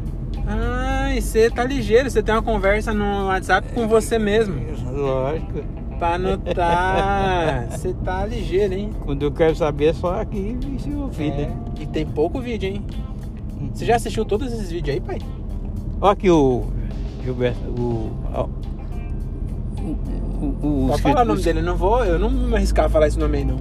Ah, 0.46 0.97
e 1.12 1.20
você 1.20 1.50
tá 1.50 1.64
ligeiro. 1.64 2.10
Você 2.10 2.22
tem 2.22 2.34
uma 2.34 2.42
conversa 2.42 2.92
no 2.92 3.26
WhatsApp 3.26 3.72
com 3.72 3.86
você 3.88 4.18
mesmo. 4.18 4.54
Lógico. 4.92 5.62
Pra 5.98 6.14
anotar. 6.14 7.68
Você 7.70 7.92
tá 8.04 8.24
ligeiro, 8.24 8.74
hein? 8.74 8.90
Quando 9.04 9.22
eu 9.22 9.32
quero 9.32 9.54
saber 9.56 9.86
é 9.86 9.92
só 9.92 10.20
aqui 10.20 10.56
e 10.76 10.80
se 10.80 10.90
ouvir, 10.94 11.32
É, 11.32 11.36
né? 11.46 11.56
E 11.80 11.86
tem 11.86 12.06
pouco 12.06 12.40
vídeo, 12.40 12.68
hein? 12.68 12.84
Você 13.74 13.84
já 13.84 13.96
assistiu 13.96 14.24
todos 14.24 14.52
esses 14.52 14.70
vídeos 14.70 14.94
aí, 14.94 15.00
pai? 15.00 15.18
Olha 16.00 16.12
aqui 16.12 16.30
o 16.30 16.64
Gilberto, 17.24 17.58
o. 17.70 18.12
o, 18.36 18.48
o, 19.82 20.84
o, 20.84 20.88
Pode 20.88 21.02
falar 21.02 21.22
o 21.22 21.24
nome 21.24 21.42
dele, 21.42 21.58
eu 21.58 21.64
não 21.64 21.76
vou, 21.76 22.04
eu 22.04 22.18
não 22.18 22.30
me 22.30 22.54
arriscar 22.54 22.86
a 22.86 22.88
falar 22.88 23.08
esse 23.08 23.18
nome 23.18 23.38
aí 23.38 23.44
não. 23.44 23.58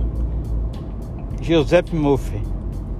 Giuseppe 1.42 1.96
Murphy. 1.96 2.42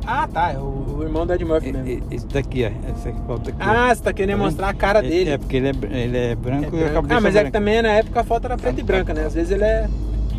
Ah, 0.10 0.26
tá, 0.26 0.54
é 0.54 0.58
o, 0.58 0.96
o 1.00 1.04
irmão 1.04 1.28
do 1.28 1.34
Ed 1.34 1.44
Murphy 1.44 1.74
mesmo. 1.74 2.08
Esse 2.10 2.26
daqui, 2.28 2.64
ó. 2.64 2.90
Essa 2.90 3.12
foto 3.26 3.50
aqui. 3.50 3.58
Ah, 3.60 3.94
você 3.94 4.02
tá 4.02 4.14
querendo 4.14 4.40
mostrar 4.40 4.70
a 4.70 4.74
cara 4.74 5.00
É- 5.00 5.02
dele. 5.02 5.30
É, 5.32 5.38
porque 5.38 5.58
ele 5.58 5.68
é, 5.68 5.72
ele 6.04 6.18
é 6.18 6.36
branco 6.36 6.64
É 6.64 6.68
e 6.80 6.90
branco. 6.90 7.08
ah, 7.10 7.20
mas 7.22 7.36
é 7.36 7.44
que 7.44 7.52
também 7.52 7.82
na 7.82 7.90
época 7.90 8.22
a 8.22 8.24
foto 8.24 8.46
era 8.46 8.58
preta 8.58 8.80
e 8.80 8.84
branca, 8.84 9.14
né? 9.14 9.26
Às 9.26 9.34
vezes 9.34 9.52
ele 9.52 9.66
é. 9.66 9.90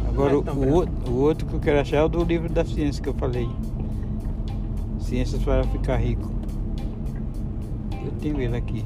Agora, 0.09 0.39
o, 0.39 0.45
é 0.49 0.51
o 0.51 0.73
outro, 0.73 1.13
o 1.13 1.21
outro 1.21 1.47
que 1.47 1.55
eu 1.55 1.61
quero 1.61 1.81
achar 1.81 1.99
é 1.99 2.03
o 2.03 2.09
do 2.09 2.25
livro 2.25 2.49
da 2.51 2.65
ciência 2.65 3.03
que 3.03 3.09
eu 3.11 3.15
falei. 3.15 3.47
Ciências 5.01 5.43
para 5.43 5.63
ficar 5.65 5.97
rico. 5.97 6.33
Eu 8.05 8.11
tenho 8.23 8.41
ele 8.41 8.57
aqui. 8.57 8.85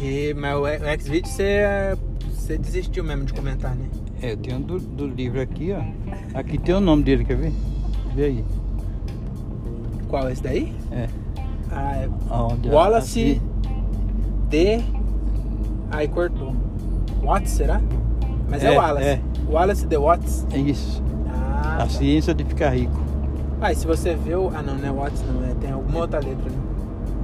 E, 0.00 0.34
mas 0.34 0.56
o, 0.56 0.62
o 0.62 1.00
Xvideo 1.00 1.30
você, 1.30 1.96
você 2.34 2.58
desistiu 2.58 3.04
mesmo 3.04 3.24
de 3.26 3.32
comentar, 3.34 3.76
né? 3.76 3.84
É, 4.22 4.32
eu 4.32 4.36
tenho 4.36 4.60
do, 4.60 4.78
do 4.78 5.06
livro 5.06 5.40
aqui, 5.40 5.72
ó. 5.72 5.82
Aqui 6.38 6.56
tem 6.56 6.74
o 6.74 6.80
nome 6.80 7.02
dele, 7.02 7.24
quer 7.24 7.36
ver? 7.36 7.52
Vê 8.14 8.24
aí. 8.24 8.44
Qual, 10.08 10.28
esse 10.30 10.42
daí? 10.42 10.72
É. 10.92 11.08
Ah, 11.70 11.96
é 11.96 12.08
Wallace 12.68 13.20
aqui. 13.20 13.42
D. 14.48 14.80
Aí 15.90 16.06
cortou. 16.08 16.54
Watts, 17.22 17.50
será? 17.52 17.80
Mas 18.48 18.62
é, 18.62 18.74
É, 18.74 18.78
Wallace. 18.78 19.06
é. 19.06 19.20
Wallace 19.48 19.86
D. 19.86 19.96
Watts. 19.96 20.46
É 20.52 20.58
isso. 20.58 21.02
Ah, 21.28 21.74
A 21.74 21.78
tá. 21.78 21.88
ciência 21.88 22.34
de 22.34 22.44
ficar 22.44 22.70
rico. 22.70 22.92
Ah, 23.60 23.72
e 23.72 23.76
se 23.76 23.86
você 23.86 24.14
vê 24.14 24.34
o. 24.34 24.50
Ah, 24.54 24.62
não, 24.62 24.74
não 24.76 24.88
é 24.88 24.92
Watts, 24.92 25.22
não. 25.26 25.42
É, 25.50 25.54
tem 25.54 25.70
alguma 25.72 26.00
outra 26.00 26.18
letra, 26.20 26.50
né? 26.50 26.58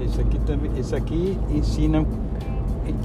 Esse 0.05 0.21
aqui 0.21 0.39
também. 0.41 0.71
Esse 0.79 0.95
aqui 0.95 1.37
ensina 1.51 2.05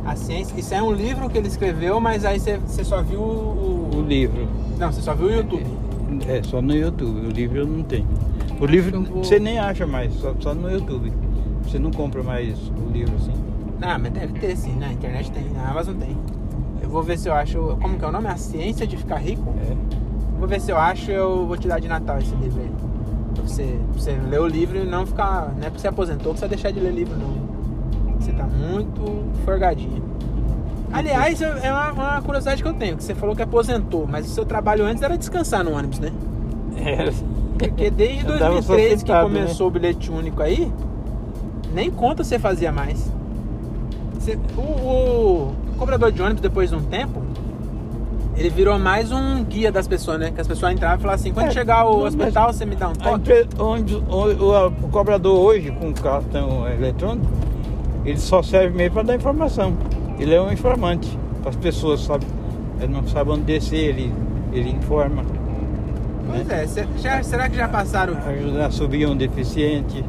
A 0.06 0.16
ciência. 0.16 0.58
Isso 0.58 0.74
é 0.74 0.82
um 0.82 0.92
livro 0.94 1.30
que 1.30 1.38
ele 1.38 1.48
escreveu, 1.48 2.00
mas 2.00 2.24
aí 2.24 2.40
você, 2.40 2.58
você 2.58 2.84
só 2.86 3.02
viu 3.02 3.20
o. 3.20 3.73
o 3.96 4.02
livro. 4.02 4.48
Não, 4.80 4.92
você 4.92 5.02
só 5.02 5.14
viu 5.14 5.28
o 5.28 5.32
YouTube. 5.32 5.66
É 6.28 6.42
só 6.44 6.62
no 6.62 6.76
YouTube. 6.76 7.28
O 7.28 7.30
livro 7.30 7.60
eu 7.60 7.68
não 7.68 7.84
tenho. 7.84 8.08
O 8.60 8.66
livro 8.66 9.02
vou- 9.04 9.24
você 9.24 9.40
nem 9.40 9.58
acha 9.60 9.86
mais, 9.88 10.14
só, 10.16 10.34
só 10.40 10.54
no 10.54 10.70
YouTube. 10.70 11.12
Você 11.64 11.80
não 11.80 11.92
compra 11.92 12.22
mais 12.24 12.58
o 12.70 12.92
livro 12.92 13.16
assim. 13.16 13.34
Ah, 13.82 13.98
mas 13.98 14.12
deve 14.14 14.34
ter 14.40 14.56
sim, 14.56 14.76
na 14.78 14.92
internet 14.94 15.32
tem, 15.32 15.50
na 15.52 15.70
Amazon 15.70 15.96
tem. 15.96 16.16
Eu 16.82 16.90
vou 16.90 17.02
ver 17.04 17.18
se 17.18 17.28
eu 17.28 17.34
acho. 17.34 17.78
Como 17.82 17.98
que 17.98 18.06
é 18.06 18.08
o 18.08 18.12
nome? 18.12 18.28
A 18.28 18.36
Ciência 18.38 18.86
de 18.86 18.96
Ficar 18.98 19.18
Rico? 19.18 19.54
É. 19.70 19.76
Vou 20.40 20.48
ver 20.48 20.60
se 20.62 20.72
eu 20.72 20.78
acho 20.78 21.10
eu 21.12 21.46
vou 21.48 21.58
te 21.58 21.68
dar 21.68 21.80
de 21.80 21.88
Natal 21.88 22.18
esse 22.20 22.36
livro 22.36 22.62
aí. 22.62 22.72
Pra 23.34 23.44
você, 23.44 23.64
pra 23.92 24.02
você 24.02 24.12
ler 24.30 24.40
o 24.42 24.48
livro 24.48 24.78
e 24.78 24.86
não 24.86 25.06
ficar. 25.06 25.54
Não 25.58 25.62
é 25.66 25.70
porque 25.70 25.80
você 25.80 25.88
aposentou 25.88 26.34
que 26.34 26.40
você 26.40 26.48
vai 26.48 26.56
deixar 26.56 26.72
de 26.72 26.80
ler 26.80 26.94
livro, 26.94 27.16
não. 27.18 28.14
Você 28.20 28.32
tá 28.34 28.46
muito 28.46 29.02
forgadinho. 29.44 30.04
Aliás, 30.94 31.42
é 31.42 31.72
uma, 31.72 31.92
uma 31.92 32.22
curiosidade 32.22 32.62
que 32.62 32.70
eu 32.70 32.74
tenho, 32.74 32.96
que 32.98 33.04
você 33.04 33.16
falou 33.16 33.36
que 33.36 33.42
aposentou, 33.42 34.06
mas 34.08 34.26
o 34.26 34.30
seu 34.30 34.46
trabalho 34.46 34.86
antes 34.86 35.02
era 35.02 35.18
descansar 35.18 35.64
no 35.64 35.72
ônibus, 35.76 36.00
né? 36.00 36.12
É. 36.78 37.12
Porque 37.58 37.90
desde 37.90 38.26
Eu 38.28 38.38
tava 38.40 38.62
só 38.62 38.74
2013 38.74 38.90
que 38.94 39.00
sentado, 39.00 39.30
né? 39.30 39.40
começou 39.42 39.68
o 39.68 39.72
bilhete 39.72 40.12
único 40.12 40.42
aí, 40.42 40.72
nem 41.74 41.90
conta 41.90 42.24
você 42.24 42.38
fazia 42.38 42.72
mais. 42.72 43.12
Você- 44.20 44.38
o, 44.58 44.62
o 44.62 45.56
cobrador 45.78 46.12
de 46.12 46.22
ônibus, 46.22 46.42
depois 46.42 46.70
de 46.70 46.76
um 46.76 46.82
tempo, 46.84 47.22
ele 48.36 48.50
virou 48.50 48.78
mais 48.80 49.12
um 49.12 49.44
guia 49.44 49.72
das 49.72 49.88
pessoas, 49.88 50.20
né? 50.20 50.32
Que 50.32 50.42
as 50.42 50.48
pessoas 50.48 50.74
entravam 50.74 50.98
e 50.98 51.02
falavam 51.02 51.20
assim, 51.22 51.32
quando 51.34 51.48
É, 51.48 51.52
chegar 51.52 51.78
ao 51.82 51.98
não, 52.00 52.06
hospital, 52.06 52.52
você 52.54 52.66
me 52.66 52.76
dá 52.76 52.90
um 52.90 52.94
toque? 52.94 53.16
empre- 53.32 53.48
onde, 53.60 54.04
onde 54.10 54.42
o, 54.42 54.68
o 54.68 54.90
cobrador 54.90 55.40
hoje, 55.40 55.72
com 55.72 55.90
o 55.90 55.94
cartão 55.94 56.68
eletrônico, 56.68 57.28
ele 58.04 58.18
só 58.18 58.42
serve 58.42 58.76
mesmo 58.76 58.96
para 58.96 59.04
dar 59.04 59.16
informação. 59.16 59.74
Ele 60.24 60.34
é 60.36 60.42
um 60.42 60.50
informante 60.54 61.20
as 61.46 61.54
pessoas, 61.58 62.00
sabe? 62.00 62.26
Ele 62.80 62.94
não 62.94 63.06
sabe 63.06 63.30
onde 63.32 63.42
descer, 63.44 63.90
ele, 63.90 64.14
ele 64.54 64.70
informa. 64.70 65.22
Pois 66.26 66.48
né? 66.48 66.64
é, 66.64 66.68
cê- 66.68 66.88
já- 67.02 67.22
será 67.22 67.50
que 67.50 67.58
já 67.58 67.68
passaram? 67.68 68.16
Ajuda 68.26 68.68
a 68.68 68.72
subir 68.72 69.06
um 69.06 69.18
deficiente. 69.18 70.02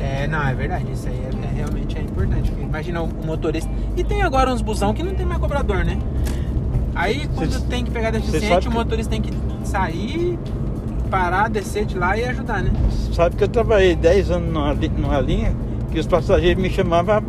É, 0.00 0.26
não, 0.26 0.42
é 0.42 0.52
verdade, 0.54 0.86
isso 0.92 1.06
aí 1.08 1.14
é, 1.14 1.46
é- 1.46 1.54
realmente 1.54 1.96
é 1.96 2.00
importante. 2.02 2.52
Imagina 2.60 3.00
o, 3.00 3.04
o 3.06 3.24
motorista. 3.24 3.70
E 3.96 4.02
tem 4.02 4.22
agora 4.22 4.52
uns 4.52 4.60
busão 4.60 4.92
que 4.92 5.04
não 5.04 5.14
tem 5.14 5.24
mais 5.24 5.40
cobrador, 5.40 5.84
né? 5.84 5.96
Aí 6.92 7.28
quando 7.32 7.52
Cê- 7.52 7.66
tem 7.70 7.84
que 7.84 7.92
pegar 7.92 8.10
deficiente, 8.10 8.66
o 8.66 8.70
que- 8.72 8.76
motorista 8.76 9.10
tem 9.12 9.22
que 9.22 9.30
sair, 9.62 10.36
parar, 11.08 11.48
descer 11.48 11.84
de 11.84 11.96
lá 11.96 12.18
e 12.18 12.24
ajudar, 12.24 12.60
né? 12.60 12.72
Sabe 13.12 13.36
que 13.36 13.44
eu 13.44 13.48
trabalhei 13.48 13.94
10 13.94 14.32
anos 14.32 14.52
numa, 14.52 14.74
numa 14.74 15.20
linha 15.20 15.54
que 15.92 16.00
os 16.00 16.08
passageiros 16.08 16.60
me 16.60 16.68
chamavam. 16.70 17.22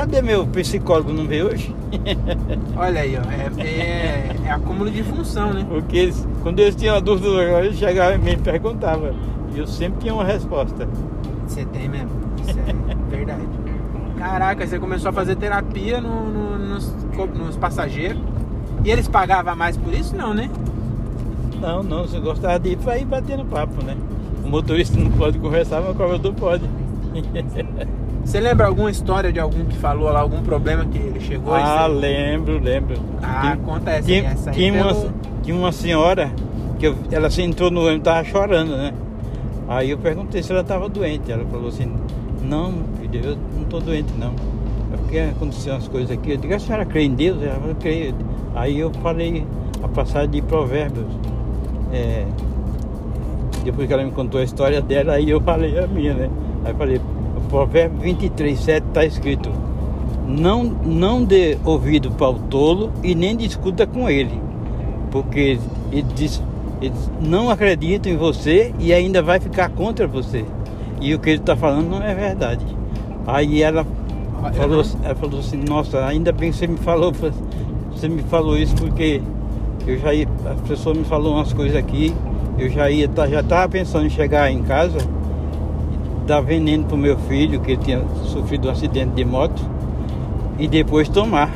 Cadê 0.00 0.22
meu 0.22 0.46
psicólogo? 0.46 1.12
Não 1.12 1.26
veio 1.26 1.48
hoje? 1.48 1.76
Olha 2.74 3.02
aí, 3.02 3.18
ó. 3.18 3.30
É, 3.30 3.62
é, 3.62 4.36
é 4.46 4.50
acúmulo 4.50 4.90
de 4.90 5.02
função, 5.02 5.52
né? 5.52 5.66
Porque 5.68 5.94
eles, 5.94 6.26
quando 6.42 6.58
eles 6.60 6.74
tinham 6.74 6.98
dúvida, 7.02 7.28
eles 7.62 7.76
chegavam 7.76 8.14
e 8.14 8.18
me 8.18 8.34
perguntavam. 8.38 9.10
E 9.54 9.58
eu 9.58 9.66
sempre 9.66 10.00
tinha 10.00 10.14
uma 10.14 10.24
resposta. 10.24 10.88
Você 11.46 11.66
tem 11.66 11.86
mesmo. 11.86 12.08
Isso 12.40 12.58
é 12.58 13.14
verdade. 13.14 13.42
Caraca, 14.16 14.66
você 14.66 14.78
começou 14.78 15.10
a 15.10 15.12
fazer 15.12 15.36
terapia 15.36 16.00
no- 16.00 16.30
no- 16.30 16.58
nos, 16.58 16.94
nos 17.36 17.56
passageiros. 17.58 18.22
E 18.82 18.90
eles 18.90 19.06
pagavam 19.06 19.54
mais 19.54 19.76
por 19.76 19.92
isso? 19.92 20.16
Não, 20.16 20.32
né? 20.32 20.48
Não, 21.60 21.82
não, 21.82 22.06
você 22.06 22.18
gostava 22.18 22.58
de 22.58 22.70
ir 22.70 22.78
pra 22.78 22.96
ir 22.96 23.04
batendo 23.04 23.44
papo, 23.44 23.84
né? 23.84 23.94
O 24.42 24.48
motorista 24.48 24.98
não 24.98 25.10
pode 25.10 25.38
conversar, 25.38 25.82
mas 25.82 25.90
o 25.90 25.94
cobrador 25.94 26.32
pode. 26.32 26.64
Você 28.24 28.38
lembra 28.40 28.66
alguma 28.66 28.90
história 28.90 29.32
de 29.32 29.40
algum 29.40 29.64
que 29.64 29.76
falou 29.76 30.10
lá, 30.12 30.20
algum 30.20 30.42
problema 30.42 30.84
que 30.84 30.98
ele 30.98 31.20
chegou? 31.20 31.54
ah, 31.54 31.86
você- 31.88 31.94
lembro, 31.94 32.58
lembro. 32.62 32.96
Ah, 33.22 33.56
conta 33.64 33.90
essa 33.90 34.12
essa 34.12 34.50
aí 34.50 34.56
tinha 34.56 34.72
uma, 34.72 34.94
pelo- 34.94 35.12
tinha 35.42 35.56
uma 35.56 35.72
senhora 35.72 36.30
que 36.78 36.86
eu- 36.86 36.96
ela 37.10 37.28
sentou 37.30 37.70
no 37.70 37.80
ônibus, 37.84 38.04
tava 38.04 38.24
chorando, 38.24 38.76
né? 38.76 38.92
Aí 39.68 39.90
eu 39.90 39.98
perguntei 39.98 40.42
se 40.42 40.52
ela 40.52 40.60
estava 40.62 40.88
doente. 40.88 41.30
Ela 41.30 41.44
falou 41.46 41.68
assim, 41.68 41.90
não, 42.42 42.72
filho, 43.00 43.20
eu 43.24 43.36
não 43.56 43.62
estou 43.62 43.80
doente 43.80 44.12
não. 44.18 44.32
É 44.92 44.96
porque 44.96 45.18
aconteceram 45.18 45.76
umas 45.76 45.88
coisas 45.88 46.10
aqui. 46.10 46.32
Eu 46.32 46.36
digo, 46.36 46.54
a 46.54 46.58
senhora 46.58 46.84
crê 46.84 47.04
em 47.04 47.14
Deus? 47.14 47.42
Ela 47.42 47.54
falou, 47.60 47.74
creio. 47.76 48.14
Aí 48.54 48.78
eu 48.80 48.90
falei 49.02 49.44
a 49.82 49.88
passagem 49.88 50.30
de 50.30 50.42
provérbios. 50.42 51.06
É, 51.92 52.24
depois 53.64 53.86
que 53.86 53.92
ela 53.92 54.04
me 54.04 54.10
contou 54.10 54.40
a 54.40 54.44
história 54.44 54.80
dela, 54.80 55.14
aí 55.14 55.30
eu 55.30 55.40
falei 55.40 55.78
a 55.78 55.86
minha, 55.86 56.14
né? 56.14 56.30
Aí 56.64 56.72
eu 56.72 56.76
falei, 56.76 57.00
provérbio 57.50 57.98
23, 58.00 58.58
7 58.58 58.86
está 58.88 59.04
escrito, 59.04 59.50
não, 60.26 60.64
não 60.64 61.24
dê 61.24 61.58
ouvido 61.64 62.10
para 62.12 62.30
o 62.30 62.34
tolo 62.34 62.92
e 63.02 63.14
nem 63.14 63.36
discuta 63.36 63.86
com 63.86 64.08
ele, 64.08 64.40
porque 65.10 65.58
ele 65.90 66.06
diz, 66.14 66.40
eles 66.80 67.10
não 67.20 67.50
acreditam 67.50 68.12
em 68.12 68.16
você 68.16 68.72
e 68.78 68.92
ainda 68.92 69.20
vai 69.20 69.40
ficar 69.40 69.68
contra 69.70 70.06
você. 70.06 70.44
E 71.00 71.14
o 71.14 71.18
que 71.18 71.30
ele 71.30 71.38
está 71.38 71.56
falando 71.56 71.88
não 71.90 72.02
é 72.02 72.14
verdade. 72.14 72.64
Aí 73.26 73.62
ela 73.62 73.84
Olha, 74.42 74.52
falou, 74.52 74.82
né? 74.84 74.90
ela 75.04 75.14
falou 75.14 75.40
assim, 75.40 75.56
nossa, 75.68 76.06
ainda 76.06 76.30
bem 76.32 76.50
que 76.50 76.56
você 76.56 76.66
me 76.66 76.76
falou, 76.78 77.12
você 77.90 78.08
me 78.08 78.22
falou 78.22 78.56
isso 78.56 78.74
porque 78.76 79.20
eu 79.86 79.98
já 79.98 80.14
ia- 80.14 80.28
a 80.46 80.68
pessoa 80.68 80.94
me 80.94 81.04
falou 81.04 81.34
umas 81.34 81.52
coisas 81.52 81.76
aqui, 81.76 82.14
eu 82.58 82.68
já 82.68 82.90
ia, 82.90 83.08
tá, 83.08 83.26
já 83.26 83.40
estava 83.40 83.68
pensando 83.68 84.06
em 84.06 84.10
chegar 84.10 84.50
em 84.50 84.62
casa, 84.62 84.98
dar 86.30 86.40
veneno 86.40 86.84
pro 86.84 86.96
meu 86.96 87.18
filho, 87.18 87.60
que 87.60 87.72
ele 87.72 87.82
tinha 87.82 88.00
sofrido 88.22 88.68
um 88.68 88.70
acidente 88.70 89.14
de 89.14 89.24
moto, 89.24 89.60
e 90.60 90.68
depois 90.68 91.08
tomar, 91.08 91.50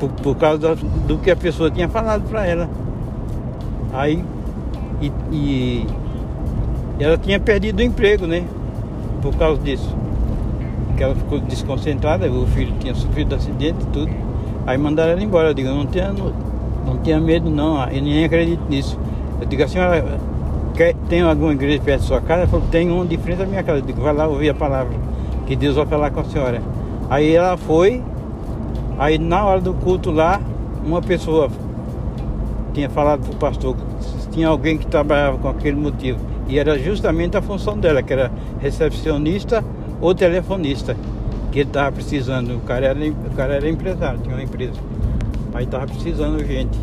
por, 0.00 0.10
por 0.10 0.36
causa 0.36 0.74
do, 1.06 1.16
que 1.18 1.30
a 1.30 1.36
pessoa 1.36 1.70
tinha 1.70 1.88
falado 1.88 2.28
para 2.28 2.44
ela. 2.44 2.68
Aí, 3.92 4.24
e, 5.00 5.12
e 5.30 5.86
ela 6.98 7.16
tinha 7.16 7.38
perdido 7.38 7.78
o 7.78 7.82
emprego, 7.82 8.26
né? 8.26 8.42
Por 9.22 9.32
causa 9.36 9.62
disso. 9.62 9.94
Que 10.96 11.04
ela 11.04 11.14
ficou 11.14 11.38
desconcentrada, 11.38 12.28
o 12.28 12.46
filho 12.48 12.74
tinha 12.80 12.94
sofrido 12.96 13.36
acidente 13.36 13.84
e 13.84 13.86
tudo. 13.92 14.12
Aí 14.66 14.76
mandaram 14.76 15.12
ela 15.12 15.22
embora. 15.22 15.50
Eu 15.50 15.54
digo, 15.54 15.68
não 15.68 15.86
tenha, 15.86 16.12
não, 16.12 16.32
não 16.84 16.96
tenha 16.96 17.20
medo 17.20 17.48
não, 17.48 17.80
eu 17.88 18.02
nem 18.02 18.24
acredito 18.24 18.62
nisso. 18.68 18.98
Eu 19.40 19.46
digo, 19.46 19.62
a 19.62 19.68
senhora 19.68 20.18
quer, 20.80 20.94
tem 21.10 21.20
alguma 21.20 21.52
igreja 21.52 21.82
perto 21.82 22.00
da 22.00 22.06
sua 22.06 22.20
casa? 22.22 22.42
Ela 22.42 22.48
falou, 22.48 22.66
tem 22.70 22.90
um 22.90 23.04
de 23.04 23.18
frente 23.18 23.42
à 23.42 23.46
minha 23.46 23.62
casa. 23.62 23.80
Eu 23.80 23.82
digo, 23.82 24.00
vai 24.00 24.14
lá 24.14 24.26
ouvir 24.26 24.48
a 24.48 24.54
palavra, 24.54 24.96
que 25.46 25.54
Deus 25.54 25.76
vai 25.76 25.84
falar 25.84 26.10
com 26.10 26.20
a 26.20 26.24
senhora. 26.24 26.62
Aí 27.10 27.34
ela 27.34 27.58
foi, 27.58 28.02
aí 28.98 29.18
na 29.18 29.44
hora 29.44 29.60
do 29.60 29.74
culto 29.74 30.10
lá, 30.10 30.40
uma 30.82 31.02
pessoa 31.02 31.50
tinha 32.72 32.88
falado 32.88 33.20
para 33.20 33.32
o 33.32 33.36
pastor 33.36 33.76
que 33.76 34.28
tinha 34.30 34.48
alguém 34.48 34.78
que 34.78 34.86
trabalhava 34.86 35.36
com 35.36 35.48
aquele 35.48 35.76
motivo. 35.76 36.18
E 36.48 36.58
era 36.58 36.78
justamente 36.78 37.36
a 37.36 37.42
função 37.42 37.78
dela, 37.78 38.02
que 38.02 38.14
era 38.14 38.32
recepcionista 38.58 39.62
ou 40.00 40.14
telefonista, 40.14 40.96
que 41.52 41.60
ele 41.60 41.68
estava 41.68 41.92
precisando. 41.92 42.56
O 42.56 42.60
cara, 42.60 42.86
era, 42.86 42.98
o 42.98 43.36
cara 43.36 43.54
era 43.56 43.68
empresário, 43.68 44.18
tinha 44.20 44.34
uma 44.34 44.42
empresa. 44.42 44.80
Aí 45.52 45.64
estava 45.64 45.86
precisando 45.86 46.42
gente. 46.42 46.78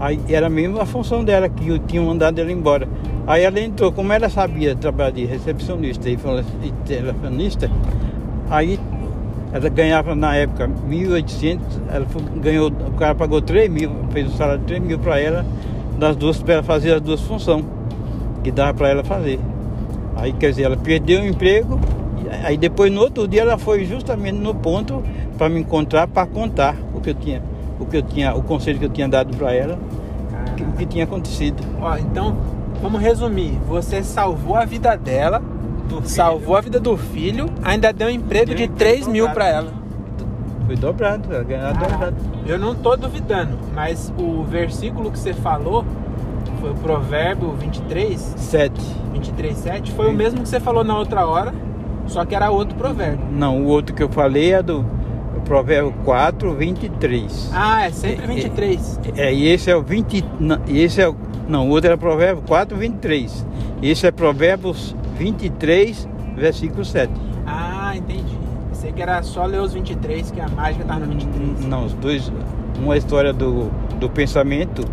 Aí 0.00 0.18
era 0.28 0.48
mesmo 0.48 0.80
a 0.80 0.86
função 0.86 1.24
dela, 1.24 1.48
que 1.48 1.68
eu 1.68 1.78
tinha 1.78 2.02
mandado 2.02 2.40
ela 2.40 2.50
embora. 2.50 2.88
Aí 3.28 3.44
ela 3.44 3.60
entrou, 3.60 3.92
como 3.92 4.10
ela 4.10 4.30
sabia 4.30 4.74
trabalhar 4.74 5.10
de 5.10 5.26
recepcionista 5.26 6.08
e 6.08 6.16
telefonista, 6.86 7.70
aí 8.48 8.80
ela 9.52 9.68
ganhava 9.68 10.14
na 10.14 10.34
época 10.34 10.66
1.800, 10.66 11.60
ela 11.92 12.06
foi, 12.06 12.22
ganhou, 12.40 12.68
o 12.68 12.92
cara 12.92 13.14
pagou 13.14 13.42
3 13.42 13.70
mil, 13.70 13.90
fez 14.10 14.32
o 14.32 14.36
salário 14.36 14.60
de 14.60 14.66
3 14.68 14.82
mil 14.82 14.98
para 14.98 15.20
ela, 15.20 15.44
das 15.98 16.16
duas, 16.16 16.42
para 16.42 16.54
ela 16.54 16.62
fazer 16.62 16.94
as 16.94 17.02
duas 17.02 17.20
funções 17.20 17.66
que 18.42 18.50
dava 18.50 18.72
para 18.72 18.88
ela 18.88 19.04
fazer. 19.04 19.38
Aí 20.16 20.32
quer 20.32 20.48
dizer, 20.48 20.62
ela 20.62 20.78
perdeu 20.78 21.20
o 21.20 21.26
emprego, 21.26 21.78
aí 22.42 22.56
depois 22.56 22.90
no 22.90 23.02
outro 23.02 23.28
dia 23.28 23.42
ela 23.42 23.58
foi 23.58 23.84
justamente 23.84 24.38
no 24.38 24.54
ponto 24.54 25.02
para 25.36 25.50
me 25.50 25.60
encontrar 25.60 26.08
para 26.08 26.26
contar 26.26 26.74
o 26.94 27.00
que 27.02 27.10
eu 27.10 27.14
tinha 27.14 27.42
o 27.78 27.86
que 27.86 27.96
eu 27.96 28.02
tinha, 28.02 28.34
o 28.34 28.42
conselho 28.42 28.78
que 28.78 28.84
eu 28.84 28.90
tinha 28.90 29.08
dado 29.08 29.36
para 29.36 29.54
ela, 29.54 29.78
o 30.60 30.76
que 30.76 30.86
tinha 30.86 31.04
acontecido. 31.04 31.62
Ó, 31.80 31.96
então, 31.96 32.36
vamos 32.82 33.00
resumir. 33.00 33.58
Você 33.68 34.02
salvou 34.02 34.56
a 34.56 34.64
vida 34.64 34.96
dela, 34.96 35.42
salvou 36.04 36.56
a 36.56 36.60
vida 36.60 36.78
do 36.78 36.96
filho, 36.96 37.46
ainda 37.62 37.92
deu 37.92 38.08
um 38.08 38.10
emprego 38.10 38.46
deu 38.46 38.56
de 38.56 38.68
3 38.68 39.06
mil 39.08 39.28
para 39.30 39.48
ela. 39.48 39.72
Foi 40.66 40.76
dobrado, 40.76 41.32
ela 41.32 41.44
ganhou 41.44 41.72
dobrado. 41.72 42.16
Eu 42.46 42.58
não 42.58 42.74
tô 42.74 42.96
duvidando, 42.96 43.58
mas 43.74 44.12
o 44.18 44.42
versículo 44.44 45.10
que 45.10 45.18
você 45.18 45.32
falou 45.32 45.84
foi 46.60 46.70
o 46.70 46.74
provérbio 46.74 47.52
23? 47.52 48.34
7. 48.36 48.80
23, 49.12 49.56
7. 49.56 49.92
Foi 49.92 50.06
Sim. 50.06 50.12
o 50.12 50.14
mesmo 50.14 50.42
que 50.42 50.48
você 50.48 50.60
falou 50.60 50.84
na 50.84 50.98
outra 50.98 51.26
hora, 51.26 51.54
só 52.06 52.24
que 52.24 52.34
era 52.34 52.50
outro 52.50 52.76
provérbio. 52.76 53.26
Não, 53.30 53.62
o 53.62 53.66
outro 53.66 53.94
que 53.94 54.02
eu 54.02 54.08
falei 54.08 54.52
é 54.52 54.62
do 54.62 54.84
Provérbio 55.48 55.94
4, 56.04 56.54
23. 56.54 57.50
Ah, 57.54 57.86
é 57.86 57.90
sempre 57.90 58.26
23. 58.26 59.00
É, 59.16 59.28
é, 59.28 59.34
e 59.34 59.48
esse 59.48 59.70
é 59.70 59.76
o 59.76 59.82
20. 59.82 60.24
Não, 60.38 60.60
esse 60.68 61.00
é 61.00 61.08
o, 61.08 61.16
não, 61.48 61.66
o 61.66 61.70
outro 61.70 61.88
era 61.88 61.96
Provérbio 61.96 62.42
4, 62.46 62.76
23. 62.76 63.46
Esse 63.82 64.06
é 64.06 64.10
Provérbios 64.10 64.94
23, 65.16 66.06
versículo 66.36 66.84
7. 66.84 67.10
Ah, 67.46 67.96
entendi. 67.96 68.36
Pensei 68.68 68.92
que 68.92 69.00
era 69.00 69.22
só 69.22 69.46
ler 69.46 69.60
os 69.60 69.72
23, 69.72 70.30
que 70.30 70.40
a 70.40 70.48
mágica 70.48 70.82
estava 70.82 71.00
no 71.00 71.06
23. 71.06 71.66
Não, 71.66 71.86
os 71.86 71.94
dois. 71.94 72.30
Uma 72.78 72.96
história 72.96 73.32
do, 73.32 73.70
do 73.98 74.08
pensamento 74.10 74.84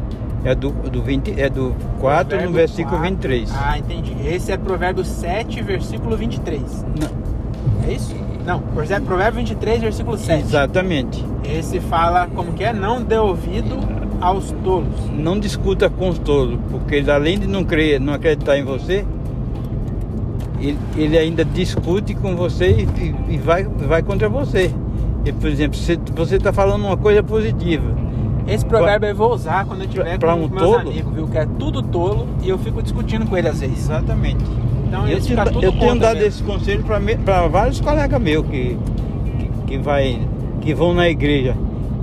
é 0.43 0.55
do, 0.55 0.69
do, 0.71 1.03
20, 1.03 1.39
é 1.39 1.49
do 1.49 1.75
4 1.99 2.29
Provérbio 2.29 2.49
no 2.49 2.55
versículo 2.55 2.97
4. 2.97 3.09
23. 3.09 3.51
Ah, 3.53 3.77
entendi. 3.77 4.15
Esse 4.25 4.51
é 4.51 4.57
Provérbio 4.57 5.03
7, 5.03 5.61
versículo 5.61 6.15
23. 6.15 6.85
Não. 6.99 7.85
É 7.87 7.93
isso? 7.93 8.15
Não, 8.45 8.59
Provérbio 8.59 9.39
23, 9.39 9.81
versículo 9.81 10.17
7. 10.17 10.41
Exatamente. 10.41 11.23
Esse 11.43 11.79
fala 11.79 12.27
como 12.27 12.53
que 12.53 12.63
é? 12.63 12.71
Não 12.71 13.03
dê 13.03 13.17
ouvido 13.17 13.77
aos 14.25 14.51
tolos. 14.63 14.87
Não 15.13 15.39
discuta 15.39 15.89
com 15.89 16.09
os 16.09 16.17
tolos, 16.17 16.59
porque 16.71 16.95
ele, 16.95 17.11
além 17.11 17.37
de 17.37 17.47
não 17.47 17.63
crer, 17.63 17.99
não 17.99 18.13
acreditar 18.13 18.57
em 18.57 18.63
você, 18.63 19.05
ele, 20.59 20.77
ele 20.97 21.17
ainda 21.17 21.45
discute 21.45 22.15
com 22.15 22.35
você 22.35 22.87
e, 22.97 23.33
e, 23.35 23.37
vai, 23.37 23.63
vai 23.63 24.01
contra 24.01 24.27
você. 24.27 24.71
E, 25.23 25.31
por 25.31 25.47
exemplo, 25.47 25.77
se 25.77 25.99
você 26.15 26.37
está 26.37 26.51
falando 26.51 26.85
uma 26.85 26.97
coisa 26.97 27.21
positiva. 27.21 28.05
Esse 28.47 28.65
provérbio 28.65 28.99
pra, 28.99 29.09
eu 29.09 29.15
vou 29.15 29.33
usar 29.33 29.65
quando 29.65 29.81
eu 29.81 29.87
tiver 29.87 30.19
pra, 30.19 30.33
com 30.33 30.43
um 30.43 30.47
meus 30.47 30.61
tolo? 30.61 30.89
amigos, 30.89 31.13
viu? 31.13 31.27
Que 31.27 31.37
é 31.37 31.45
tudo 31.45 31.81
tolo 31.81 32.27
e 32.43 32.49
eu 32.49 32.57
fico 32.59 32.81
discutindo 32.81 33.25
com 33.27 33.37
ele 33.37 33.47
às 33.47 33.59
vezes. 33.59 33.77
Exatamente. 33.77 34.43
Então 34.87 35.07
eu, 35.07 35.17
eu 35.61 35.71
tenho 35.71 35.99
dado 35.99 36.15
mesmo. 36.15 36.27
esse 36.27 36.43
conselho 36.43 36.83
para 37.23 37.47
vários 37.47 37.81
colegas 37.81 38.21
meus 38.21 38.45
que, 38.45 38.77
que, 39.39 39.49
que, 39.67 39.77
vai, 39.79 40.19
que 40.61 40.73
vão 40.75 40.93
na 40.93 41.09
igreja. 41.09 41.55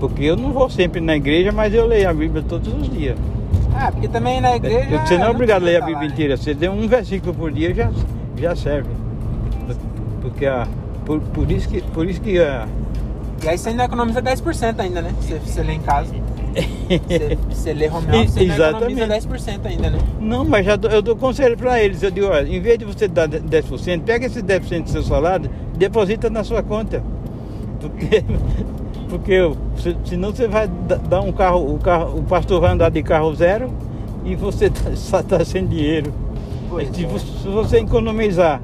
Porque 0.02 0.24
eu 0.24 0.36
não 0.36 0.50
vou 0.50 0.68
sempre 0.68 1.00
na 1.00 1.14
igreja, 1.14 1.52
mas 1.52 1.72
eu 1.72 1.86
leio 1.86 2.10
a 2.10 2.12
Bíblia 2.12 2.42
todos 2.42 2.74
os 2.74 2.90
dias. 2.90 3.16
Ah, 3.72 3.92
porque 3.92 4.08
também 4.08 4.40
na 4.40 4.56
igreja. 4.56 4.98
Você 5.06 5.16
não 5.16 5.26
é 5.26 5.30
obrigado 5.30 5.62
a 5.62 5.64
ler 5.64 5.76
a 5.76 5.86
Bíblia 5.86 6.08
lá, 6.08 6.12
inteira, 6.12 6.34
né? 6.34 6.36
você 6.36 6.54
lê 6.54 6.68
um 6.68 6.88
versículo 6.88 7.32
por 7.32 7.52
dia 7.52 7.72
já, 7.72 7.88
já 8.36 8.56
serve. 8.56 8.90
Porque 10.20 10.44
a, 10.44 10.66
por, 11.06 11.20
por 11.20 11.48
isso 11.52 11.68
que. 11.68 11.80
Por 11.82 12.08
isso 12.08 12.20
que 12.20 12.36
a, 12.40 12.66
e 13.44 13.48
aí 13.48 13.56
você 13.56 13.68
ainda 13.68 13.84
economiza 13.84 14.20
10% 14.20 14.80
ainda, 14.80 15.02
né? 15.02 15.14
Você, 15.20 15.38
você 15.38 15.62
lê 15.62 15.74
em 15.74 15.80
casa. 15.80 16.12
Você, 16.88 17.38
você 17.48 17.72
lê 17.72 17.88
home 17.88 18.08
office, 18.10 18.32
você 18.32 18.42
Exatamente. 18.42 19.00
economiza 19.00 19.28
10% 19.28 19.66
ainda, 19.66 19.90
né? 19.90 19.98
Não, 20.20 20.44
mas 20.44 20.66
já 20.66 20.74
dou, 20.74 20.90
eu 20.90 21.00
dou 21.00 21.14
conselho 21.14 21.56
para 21.56 21.80
eles. 21.80 22.02
Eu 22.02 22.10
digo, 22.10 22.26
olha, 22.26 22.48
em 22.48 22.60
vez 22.60 22.76
de 22.76 22.84
você 22.84 23.06
dar 23.06 23.28
10%, 23.28 24.02
pega 24.02 24.26
esse 24.26 24.42
10% 24.42 24.82
do 24.82 24.90
seu 24.90 25.02
salário 25.04 25.48
deposita 25.76 26.28
na 26.28 26.42
sua 26.42 26.60
conta. 26.60 27.04
Porque, 27.80 28.24
porque 29.12 29.38
senão 30.06 30.30
você 30.30 30.48
vai 30.48 30.66
dar 30.66 31.20
um 31.20 31.32
carro, 31.32 31.74
o 31.74 31.78
carro, 31.78 32.18
o 32.18 32.22
pastor 32.22 32.62
vai 32.62 32.72
andar 32.72 32.88
de 32.88 33.02
carro 33.02 33.34
zero 33.34 33.70
e 34.24 34.34
você 34.34 34.70
tá, 34.72 34.88
está 34.88 35.44
sem 35.44 35.66
dinheiro. 35.66 36.10
Pois 36.70 36.88
se, 36.88 37.04
é. 37.04 37.08
você 37.50 37.80
economizar, 37.80 38.62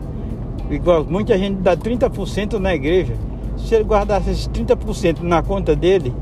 igual 0.70 1.04
muita 1.04 1.36
gente 1.36 1.56
dá 1.56 1.76
30% 1.76 2.54
na 2.54 2.74
igreja, 2.74 3.14
se 3.58 3.74
ele 3.74 3.84
guardasse 3.84 4.30
esses 4.30 4.48
30% 4.48 5.20
na 5.20 5.42
conta 5.42 5.76
dele, 5.76 6.14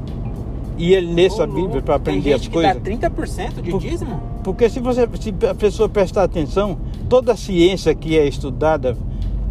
e 0.76 0.92
ele 0.92 1.14
lê 1.14 1.30
sua 1.30 1.46
Bíblia 1.46 1.80
para 1.80 1.94
aprender 1.94 2.32
as 2.32 2.48
coisas. 2.48 2.72
Que 2.82 2.98
dá 2.98 3.08
30% 3.08 3.62
de 3.62 3.70
Por, 3.70 3.80
dízimo? 3.80 4.20
Porque 4.42 4.68
se 4.68 4.80
você 4.80 5.08
se 5.20 5.32
a 5.48 5.54
pessoa 5.54 5.88
prestar 5.88 6.24
atenção, 6.24 6.76
toda 7.08 7.32
a 7.32 7.36
ciência 7.36 7.94
que 7.94 8.18
é 8.18 8.26
estudada, 8.26 8.96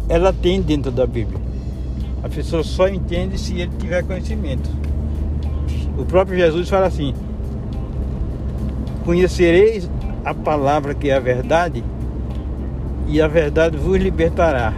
ela 0.06 0.34
tem 0.34 0.60
dentro 0.60 0.92
da 0.92 1.06
Bíblia. 1.06 1.45
A 2.22 2.28
pessoa 2.28 2.62
só 2.62 2.88
entende 2.88 3.38
se 3.38 3.60
ele 3.60 3.72
tiver 3.78 4.02
conhecimento. 4.02 4.68
O 5.98 6.04
próprio 6.04 6.36
Jesus 6.36 6.68
fala 6.68 6.86
assim: 6.86 7.14
Conhecereis 9.04 9.88
a 10.24 10.34
palavra 10.34 10.94
que 10.94 11.10
é 11.10 11.14
a 11.14 11.20
verdade, 11.20 11.84
e 13.06 13.20
a 13.20 13.28
verdade 13.28 13.76
vos 13.76 13.96
libertará. 13.96 14.74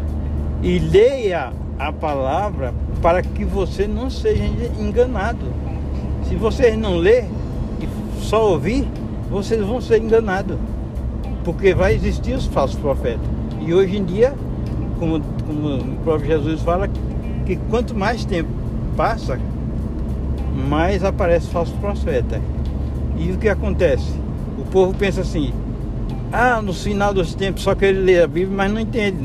E 0.63 0.79
leia 0.79 1.53
a 1.79 1.93
palavra 1.93 2.75
para 3.01 3.23
que 3.23 3.45
você 3.45 3.87
não 3.87 4.11
seja 4.11 4.45
enganado. 4.79 5.47
Se 6.29 6.35
vocês 6.35 6.77
não 6.77 6.97
ler 6.97 7.25
e 7.81 7.89
só 8.21 8.51
ouvir, 8.51 8.87
vocês 9.31 9.65
vão 9.65 9.81
ser 9.81 10.03
enganados. 10.03 10.59
Porque 11.45 11.73
vai 11.73 11.95
existir 11.95 12.35
os 12.35 12.47
falsos 12.47 12.79
profetas. 12.79 13.27
E 13.61 13.73
hoje 13.73 13.97
em 13.97 14.05
dia, 14.05 14.35
como, 14.99 15.21
como 15.47 15.77
o 15.77 15.97
próprio 16.05 16.27
Jesus 16.27 16.61
fala, 16.61 16.89
que 17.49 17.57
quanto 17.71 17.95
mais 17.97 18.27
tempo 18.27 18.51
passa, 18.95 19.41
mais 20.69 21.03
aparece 21.03 21.47
falso 21.49 21.73
profeta. 21.81 22.41
E 23.17 23.33
o 23.33 23.39
que 23.39 23.49
acontece? 23.49 24.13
O 24.59 24.65
povo 24.67 24.95
pensa 24.95 25.23
assim, 25.23 25.53
ah, 26.31 26.61
no 26.61 26.75
final 26.75 27.15
dos 27.15 27.35
tempos, 27.35 27.63
só 27.63 27.75
que 27.75 27.87
ele 27.87 28.01
lê 28.01 28.23
a 28.23 28.27
Bíblia, 28.27 28.55
mas 28.55 28.71
não 28.71 28.81
entende. 28.81 29.19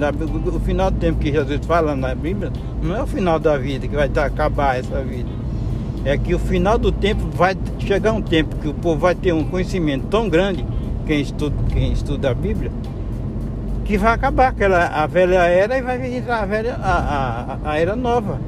O 0.47 0.59
final 0.62 0.89
do 0.89 0.97
tempo 0.97 1.19
que 1.19 1.33
Jesus 1.33 1.65
fala 1.65 1.97
na 1.97 2.15
Bíblia 2.15 2.49
não 2.81 2.95
é 2.95 3.03
o 3.03 3.07
final 3.07 3.38
da 3.38 3.57
vida, 3.57 3.88
que 3.88 3.95
vai 3.95 4.09
acabar 4.25 4.79
essa 4.79 5.01
vida 5.01 5.43
é 6.05 6.17
que 6.17 6.33
o 6.36 6.39
final 6.39 6.77
do 6.77 6.91
tempo 6.91 7.27
vai 7.29 7.55
chegar 7.79 8.12
um 8.12 8.21
tempo 8.21 8.57
que 8.57 8.67
o 8.67 8.73
povo 8.73 8.99
vai 8.99 9.15
ter 9.15 9.33
um 9.33 9.43
conhecimento 9.43 10.07
tão 10.07 10.27
grande, 10.27 10.65
quem 11.05 11.21
estuda, 11.21 11.55
quem 11.71 11.93
estuda 11.93 12.31
a 12.31 12.33
Bíblia, 12.33 12.71
que 13.86 13.98
vai 13.98 14.13
acabar 14.13 14.50
aquela 14.50 14.86
a 14.88 15.06
velha 15.08 15.43
era 15.46 15.78
e 15.78 15.82
vai 15.82 16.15
entrar 16.15 16.43
a 16.43 16.46
velha 16.46 16.76
a, 16.76 17.58
a, 17.63 17.72
a 17.72 17.80
era 17.80 17.96
nova 17.96 18.39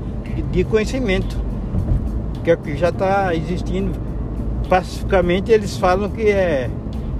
de 0.52 0.64
conhecimento, 0.64 1.38
que 2.44 2.52
é 2.52 2.54
o 2.54 2.58
que 2.58 2.76
já 2.76 2.90
está 2.90 3.34
existindo 3.36 3.92
pacificamente 4.70 5.52
eles 5.52 5.78
falam 5.78 6.10
que 6.10 6.30
é 6.30 6.70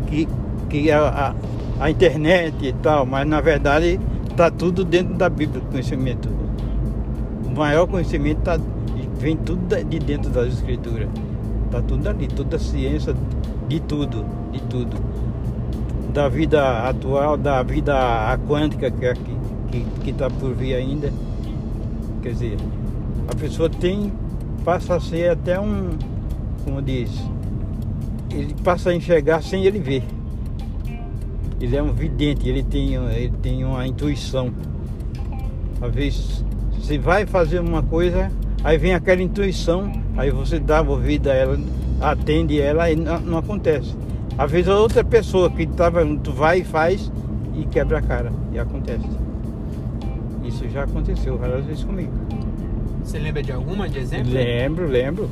que, 0.08 0.28
que 0.70 0.92
a, 0.92 1.34
a, 1.80 1.86
a 1.86 1.90
internet 1.90 2.56
e 2.62 2.74
tal, 2.74 3.06
mas 3.06 3.28
na 3.28 3.42
verdade 3.42 4.00
está 4.30 4.50
tudo 4.52 4.84
dentro 4.84 5.16
da 5.16 5.30
Bíblia, 5.30 5.62
conhecimento. 5.72 6.30
O 7.46 7.58
maior 7.58 7.88
conhecimento 7.88 8.42
tá, 8.42 8.60
vem 9.18 9.38
tudo 9.38 9.76
de 9.86 10.00
dentro 10.00 10.30
das 10.30 10.48
escrituras. 10.54 11.08
Está 11.66 11.82
tudo 11.82 12.08
ali, 12.10 12.28
toda 12.28 12.58
a 12.58 12.60
ciência 12.60 13.16
de 13.68 13.80
tudo, 13.80 14.26
de 14.52 14.62
tudo. 14.64 14.98
Da 16.16 16.30
vida 16.30 16.88
atual, 16.88 17.36
da 17.36 17.62
vida 17.62 17.94
quântica 18.48 18.90
que 18.90 19.06
está 19.06 19.22
que, 19.70 19.86
que 20.02 20.14
tá 20.14 20.30
por 20.30 20.54
vir 20.54 20.74
ainda. 20.74 21.12
Quer 22.24 22.30
dizer, 22.30 22.58
a 23.28 23.36
pessoa 23.36 23.70
tem, 23.70 24.14
passa 24.64 24.96
a 24.96 25.00
ser 25.02 25.32
até 25.32 25.60
um, 25.60 25.90
como 26.64 26.82
diz, 26.82 27.12
ele 28.32 28.56
passa 28.64 28.92
a 28.92 28.96
enxergar 28.96 29.44
sem 29.44 29.66
ele 29.66 29.78
ver. 29.78 30.04
Ele 31.60 31.76
é 31.76 31.84
um 31.84 31.92
vidente, 31.92 32.48
ele 32.48 32.64
tem, 32.64 32.96
ele 32.96 33.34
tem 33.42 33.66
uma 33.66 33.86
intuição. 33.86 34.54
Às 35.82 35.94
vezes 35.94 36.46
você 36.80 36.98
vai 36.98 37.26
fazer 37.26 37.60
uma 37.60 37.84
coisa, 37.84 38.32
aí 38.64 38.78
vem 38.78 38.94
aquela 38.94 39.22
intuição, 39.22 39.92
aí 40.16 40.32
você 40.32 40.60
dá 40.62 40.82
ouvido 40.82 41.30
a 41.30 41.34
ela, 41.34 41.60
atende 42.00 42.58
ela 42.58 42.90
e 42.90 42.96
não, 42.96 43.20
não 43.20 43.38
acontece. 43.40 43.94
Às 44.38 44.52
vezes 44.52 44.68
a 44.68 44.78
outra 44.78 45.04
pessoa 45.04 45.50
que 45.50 45.64
estava 45.64 46.06
junto 46.06 46.32
vai 46.32 46.60
e 46.60 46.64
faz 46.64 47.12
e 47.56 47.66
quebra 47.66 48.00
a 48.00 48.02
cara. 48.02 48.32
E 48.52 48.60
acontece. 48.60 49.08
Isso 50.44 50.68
já 50.70 50.84
aconteceu 50.84 51.38
várias 51.38 51.66
vezes 51.66 51.84
comigo. 51.84 52.12
Você 53.04 53.18
lembra 53.20 53.42
de 53.42 53.52
alguma 53.52 53.88
de 53.88 54.00
exemplo? 54.00 54.32
Lembro, 54.34 54.88
lembro. 54.88 55.30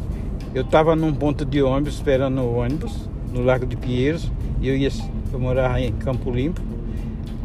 Eu 0.53 0.61
estava 0.61 0.95
num 0.95 1.13
ponto 1.13 1.43
de 1.43 1.61
ônibus 1.61 1.95
esperando 1.95 2.39
o 2.41 2.57
ônibus 2.57 3.09
no 3.33 3.43
Lago 3.43 3.65
de 3.65 3.75
Pinheiros 3.75 4.31
e 4.61 4.69
eu 4.69 4.77
ia 4.77 4.89
eu 5.33 5.39
morava 5.39 5.81
em 5.81 5.91
Campo 5.91 6.29
Limpo. 6.29 6.61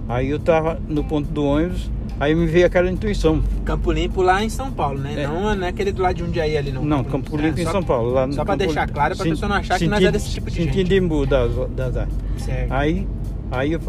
Aí 0.08 0.28
eu 0.28 0.36
estava 0.36 0.78
no 0.86 1.02
ponto 1.02 1.28
do 1.30 1.44
ônibus, 1.44 1.90
aí 2.18 2.34
me 2.34 2.46
veio 2.46 2.66
aquela 2.66 2.90
intuição. 2.90 3.42
Campo 3.64 3.92
Limpo 3.92 4.22
lá 4.22 4.42
em 4.42 4.48
São 4.48 4.70
Paulo, 4.70 4.98
né? 4.98 5.22
É. 5.22 5.26
Não, 5.26 5.54
não 5.54 5.66
é 5.66 5.68
aquele 5.68 5.92
do 5.92 6.02
lado 6.02 6.16
de 6.16 6.24
Jundiaí 6.24 6.56
ali, 6.56 6.72
não. 6.72 6.84
Não, 6.84 7.04
Campo 7.04 7.36
Limpo 7.36 7.58
é, 7.58 7.62
em 7.62 7.66
São 7.66 7.82
Paulo. 7.82 8.10
Lá 8.10 8.30
só 8.32 8.44
para 8.44 8.56
deixar 8.56 8.88
claro, 8.88 9.16
para 9.16 9.24
a 9.24 9.28
pessoa 9.28 9.48
não 9.48 9.56
achar 9.56 9.78
que 9.78 9.86
nós 9.86 10.02
é 10.02 10.10
desse 10.10 10.30
tipo 10.30 10.50
de 10.50 10.56
gente. 10.56 10.74
Sentido 10.74 10.94
Imbu 10.94 11.26
das, 11.26 11.52
das 11.70 11.96
artes. 11.96 12.16
Certo. 12.38 12.72
Aí, 12.72 13.06
aí 13.50 13.72
eu, 13.72 13.80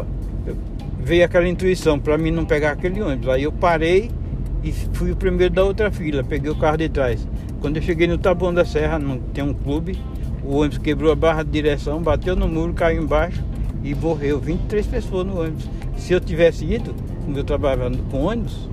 eu, 0.46 0.56
veio 0.98 1.24
aquela 1.24 1.48
intuição 1.48 1.98
para 1.98 2.16
mim 2.18 2.30
não 2.30 2.44
pegar 2.44 2.72
aquele 2.72 3.02
ônibus. 3.02 3.28
Aí 3.28 3.42
eu 3.42 3.52
parei 3.52 4.10
e 4.62 4.72
fui 4.92 5.12
o 5.12 5.16
primeiro 5.16 5.54
da 5.54 5.64
outra 5.64 5.90
fila, 5.90 6.22
peguei 6.22 6.50
o 6.50 6.56
carro 6.56 6.76
de 6.76 6.88
trás. 6.88 7.26
Quando 7.60 7.76
eu 7.76 7.82
cheguei 7.82 8.06
no 8.06 8.18
Taboão 8.18 8.54
da 8.54 8.64
Serra, 8.64 8.98
não 8.98 9.18
tem 9.18 9.44
um 9.44 9.52
clube, 9.52 9.98
o 10.42 10.56
ônibus 10.56 10.78
quebrou 10.78 11.12
a 11.12 11.16
barra 11.16 11.42
de 11.42 11.50
direção, 11.50 12.02
bateu 12.02 12.34
no 12.34 12.48
muro, 12.48 12.72
caiu 12.72 13.02
embaixo 13.02 13.42
e 13.82 13.94
morreu 13.94 14.38
23 14.38 14.86
pessoas 14.86 15.26
no 15.26 15.40
ônibus. 15.40 15.68
Se 15.96 16.12
eu 16.12 16.20
tivesse 16.20 16.64
ido, 16.64 16.94
como 17.30 17.38
eu 17.38 17.44
trabalhava 17.44 17.90
com 18.10 18.24
ônibus, 18.24 18.68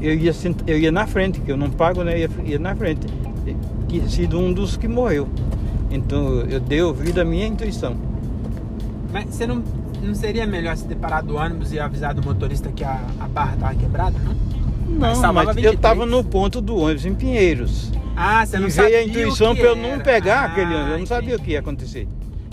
eu 0.00 0.14
ia, 0.14 0.32
eu 0.66 0.78
ia 0.78 0.92
na 0.92 1.06
frente, 1.06 1.40
que 1.40 1.50
eu 1.50 1.56
não 1.56 1.70
pago, 1.70 2.04
né? 2.04 2.14
Eu 2.14 2.18
ia, 2.18 2.30
ia 2.44 2.58
na 2.58 2.76
frente. 2.76 3.06
Tinha 3.88 4.06
sido 4.08 4.38
um 4.38 4.52
dos 4.52 4.76
que 4.76 4.86
morreu. 4.86 5.26
Então 5.90 6.42
eu 6.42 6.60
dei 6.60 6.82
ouvido 6.82 7.20
à 7.20 7.24
minha 7.24 7.46
intuição. 7.46 7.96
Mas 9.10 9.24
você 9.34 9.46
não, 9.46 9.64
não 10.02 10.14
seria 10.14 10.46
melhor 10.46 10.76
se 10.76 10.84
ter 10.84 10.96
parado 10.96 11.32
o 11.32 11.38
ônibus 11.38 11.72
e 11.72 11.80
avisado 11.80 12.20
o 12.20 12.24
motorista 12.24 12.70
que 12.70 12.84
a, 12.84 13.00
a 13.18 13.26
barra 13.26 13.54
estava 13.54 13.74
quebrada, 13.74 14.18
não? 14.18 14.36
Não, 14.88 15.32
mas, 15.32 15.46
mas 15.46 15.56
eu 15.56 15.72
estava 15.72 16.04
no 16.04 16.22
ponto 16.22 16.60
do 16.60 16.76
ônibus 16.76 17.06
em 17.06 17.14
Pinheiros. 17.14 17.90
Ah, 18.14 18.44
você 18.44 18.58
não 18.58 18.68
e 18.68 18.70
sabia. 18.70 18.90
veio 18.90 19.02
a 19.02 19.08
intuição 19.08 19.54
para 19.54 19.64
eu 19.64 19.76
não 19.76 20.00
pegar 20.00 20.40
ah, 20.40 20.44
aquele 20.44 20.74
ônibus. 20.74 20.92
Eu 20.92 20.98
não 20.98 21.06
sabia 21.06 21.36
o 21.36 21.38
que 21.38 21.52
ia 21.52 21.60
acontecer. 21.60 22.06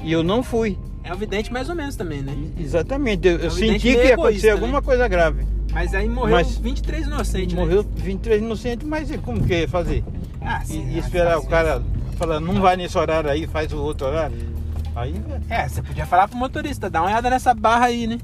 E 0.04 0.12
eu 0.12 0.24
não 0.24 0.42
fui. 0.42 0.78
É 1.06 1.14
o 1.14 1.16
vidente 1.16 1.54
mais 1.54 1.70
ou 1.70 1.76
menos 1.76 1.96
também, 1.96 2.24
né? 2.24 2.36
Exatamente. 2.60 3.28
Eu, 3.28 3.46
é 3.46 3.50
senti 3.52 3.80
que 3.80 3.90
ia 3.90 4.16
acontecer 4.16 4.48
egoísta, 4.48 4.52
alguma 4.54 4.80
né? 4.80 4.82
coisa 4.82 5.08
grave. 5.08 5.46
Mas 5.72 5.94
aí 5.94 6.10
morreu 6.10 6.32
mas 6.32 6.58
23 6.58 7.06
inocentes, 7.06 7.54
né? 7.54 7.62
Morreu 7.62 7.84
23 7.84 8.42
inocentes, 8.42 8.88
mas 8.88 9.16
como 9.18 9.46
que 9.46 9.54
ia 9.54 9.68
fazer? 9.68 10.04
Ah, 10.42 10.62
sim. 10.66 10.84
E, 10.90 10.96
e 10.96 11.00
esperar 11.00 11.38
o 11.38 11.46
cara 11.46 11.84
falar, 12.18 12.40
não 12.40 12.60
vai 12.60 12.76
nesse 12.76 12.98
horário 12.98 13.30
aí, 13.30 13.46
faz 13.46 13.72
o 13.72 13.78
outro 13.78 14.08
horário. 14.08 14.36
Aí... 14.96 15.14
É, 15.48 15.68
você 15.68 15.84
podia 15.84 16.08
falar 16.08 16.28
pro 16.28 16.38
motorista, 16.38 16.90
dá 16.90 17.02
uma 17.02 17.10
olhada 17.10 17.30
nessa 17.30 17.54
barra 17.54 17.86
aí, 17.86 18.08
né? 18.08 18.18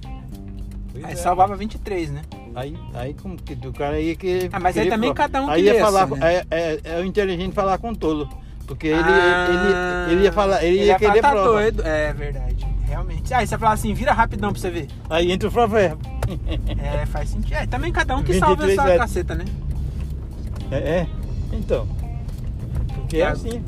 Pois 0.91 1.06
aí 1.06 1.13
é, 1.13 1.15
salvava 1.15 1.56
23, 1.56 2.10
né? 2.10 2.22
Aí, 2.56 2.76
aí 2.96 3.13
como 3.13 3.38
que 3.38 3.54
do 3.54 3.72
cara 3.72 3.96
aí 3.96 4.15
que. 4.15 4.50
Ah, 4.52 4.60
mas 4.60 4.78
aí 4.78 4.89
também 4.89 5.13
cada 5.13 5.41
um 5.41 5.50
aí 5.50 5.63
ia 5.63 5.80
falar, 5.80 6.08
né? 6.08 6.17
é, 6.22 6.46
é, 6.50 6.82
é 6.84 7.00
o 7.00 7.06
inteligente 7.06 7.54
falar 7.54 7.78
com 7.78 7.91
o 7.91 7.96
tolo. 7.96 8.28
Porque 8.65 8.88
ele, 8.88 9.02
ah, 9.04 10.06
ele, 10.08 10.13
ele, 10.13 10.24
ia 10.24 10.32
falar, 10.32 10.63
ele, 10.63 10.78
ele 10.78 10.86
ia, 10.86 10.91
ia 10.94 10.98
querer 10.98 11.22
falar, 11.22 11.34
tá 11.36 11.41
prova. 11.41 11.52
doido. 11.52 11.86
É 11.86 12.13
verdade, 12.13 12.65
realmente. 12.91 13.34
Aí 13.34 13.47
você 13.47 13.58
fala 13.58 13.73
assim, 13.73 13.93
vira 13.93 14.12
rapidão 14.12 14.51
pra 14.51 14.62
você 14.62 14.69
ver. 14.69 14.88
Aí 15.10 15.32
entra 15.32 15.47
o 15.47 15.51
provérbio. 15.51 15.99
é, 16.77 17.06
faz 17.06 17.30
sentido. 17.30 17.54
É, 17.54 17.65
também 17.65 17.91
cada 17.91 18.15
um 18.15 18.23
que 18.23 18.38
salva 18.38 18.69
essa 18.69 18.89
é. 18.89 18.97
caceta, 18.97 19.36
né? 19.36 19.45
É, 20.69 20.77
é. 20.77 21.08
Então. 21.54 21.88
Porque 22.93 23.17
é, 23.17 23.21
é 23.21 23.27
assim. 23.27 23.63